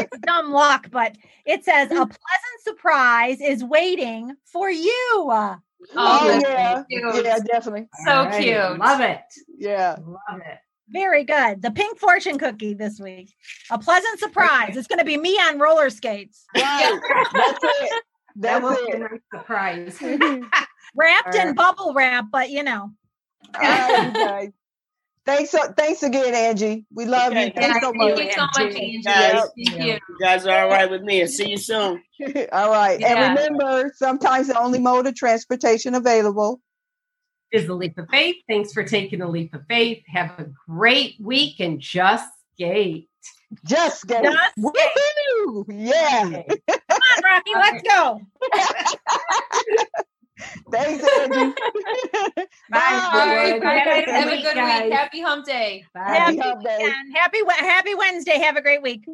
it's 0.02 0.18
dumb 0.18 0.50
luck, 0.50 0.88
but 0.90 1.16
it 1.44 1.64
says 1.64 1.86
a 1.90 1.94
pleasant 1.94 2.16
surprise 2.62 3.40
is 3.40 3.62
waiting 3.62 4.34
for 4.46 4.68
you. 4.68 5.62
Oh, 5.94 6.20
Oh, 6.22 6.40
yeah. 6.40 6.82
cute. 6.88 7.24
Yeah, 7.24 7.38
definitely. 7.40 7.88
So 8.04 8.10
All 8.12 8.24
right. 8.26 8.42
cute. 8.42 8.78
Love 8.78 9.00
it. 9.00 9.20
Yeah. 9.58 9.96
Love 10.04 10.40
it. 10.40 10.58
Very 10.88 11.24
good. 11.24 11.62
The 11.62 11.70
pink 11.72 11.98
fortune 11.98 12.38
cookie 12.38 12.74
this 12.74 13.00
week. 13.00 13.34
A 13.70 13.78
pleasant 13.78 14.18
surprise. 14.20 14.76
It's 14.76 14.86
going 14.86 15.00
to 15.00 15.04
be 15.04 15.16
me 15.16 15.30
on 15.36 15.58
roller 15.58 15.90
skates, 15.90 16.46
Right. 16.54 17.00
That's 17.34 17.64
it. 17.64 17.92
That 18.38 18.60
That's 18.60 18.64
will 18.64 18.86
be 18.86 18.92
a 18.92 18.98
nice 18.98 19.20
surprise. 19.32 19.98
wrapped 20.94 21.34
in 21.34 21.54
bubble 21.54 21.94
wrap, 21.94 22.26
but 22.30 22.50
you 22.50 22.62
know. 22.62 22.90
All 23.54 23.60
right, 23.62 24.04
you 24.04 24.12
guys. 24.12 24.50
Thanks, 25.26 25.50
so, 25.50 25.58
thanks 25.76 26.02
again, 26.04 26.34
Angie. 26.34 26.86
We 26.94 27.04
love 27.04 27.32
Okay. 27.32 27.46
you. 27.46 27.52
Thanks 27.52 27.80
so 27.80 27.92
Thank 27.92 27.96
much. 27.96 28.18
you 28.20 28.32
so 28.32 28.40
much, 28.42 28.74
Angie. 28.76 29.02
Guys. 29.02 29.42
Thank 29.56 29.82
you. 29.84 29.92
You 29.94 30.18
guys 30.20 30.46
are 30.46 30.62
all 30.64 30.68
right 30.70 30.88
with 30.88 31.02
me. 31.02 31.20
I'll 31.22 31.26
see 31.28 31.50
you 31.50 31.56
soon. 31.58 32.00
All 32.52 32.70
right. 32.70 32.98
Yeah. 33.00 33.26
And 33.28 33.36
remember, 33.36 33.92
sometimes 33.96 34.46
the 34.46 34.58
only 34.58 34.78
mode 34.78 35.06
of 35.06 35.14
transportation 35.16 35.94
available. 35.94 36.60
is 37.52 37.66
the 37.66 37.74
leap 37.74 37.98
of 37.98 38.08
faith. 38.08 38.36
Thanks 38.48 38.72
for 38.72 38.84
taking 38.84 39.18
the 39.18 39.26
leap 39.28 39.52
of 39.54 39.62
faith. 39.68 40.02
Have 40.06 40.30
a 40.38 40.46
great 40.68 41.16
week 41.20 41.58
and 41.60 41.80
just 41.80 42.28
skate. 42.54 43.08
Just 43.64 44.00
skate. 44.02 44.22
Just 44.24 44.56
Woohoo! 44.58 45.64
Yeah. 45.68 46.42
Come 46.68 47.00
on, 47.16 47.22
Rocky. 47.24 47.52
Let's 47.54 47.82
go. 47.82 48.20
Thanks, 50.72 51.04
Angie. 51.18 51.54
Bye. 52.68 53.02
Bye. 53.10 53.60
Bye. 53.62 54.04
Have 54.06 54.20
a 54.20 54.20
Have 54.20 54.30
a 54.30 54.38
good 54.38 54.42
good 54.42 54.56
week, 54.56 54.56
guys. 54.56 54.84
week. 54.84 54.92
Happy 54.92 55.20
hump 55.22 55.46
day. 55.46 55.86
Bye. 55.94 56.00
Happy 56.04 56.36
Happy 56.36 56.38
hump 56.38 56.62
day. 56.64 56.96
Happy 57.14 57.38
Happy 57.60 57.94
Wednesday. 57.94 58.38
Have 58.38 58.56
a 58.56 58.62
great 58.62 58.82
week. 58.82 59.06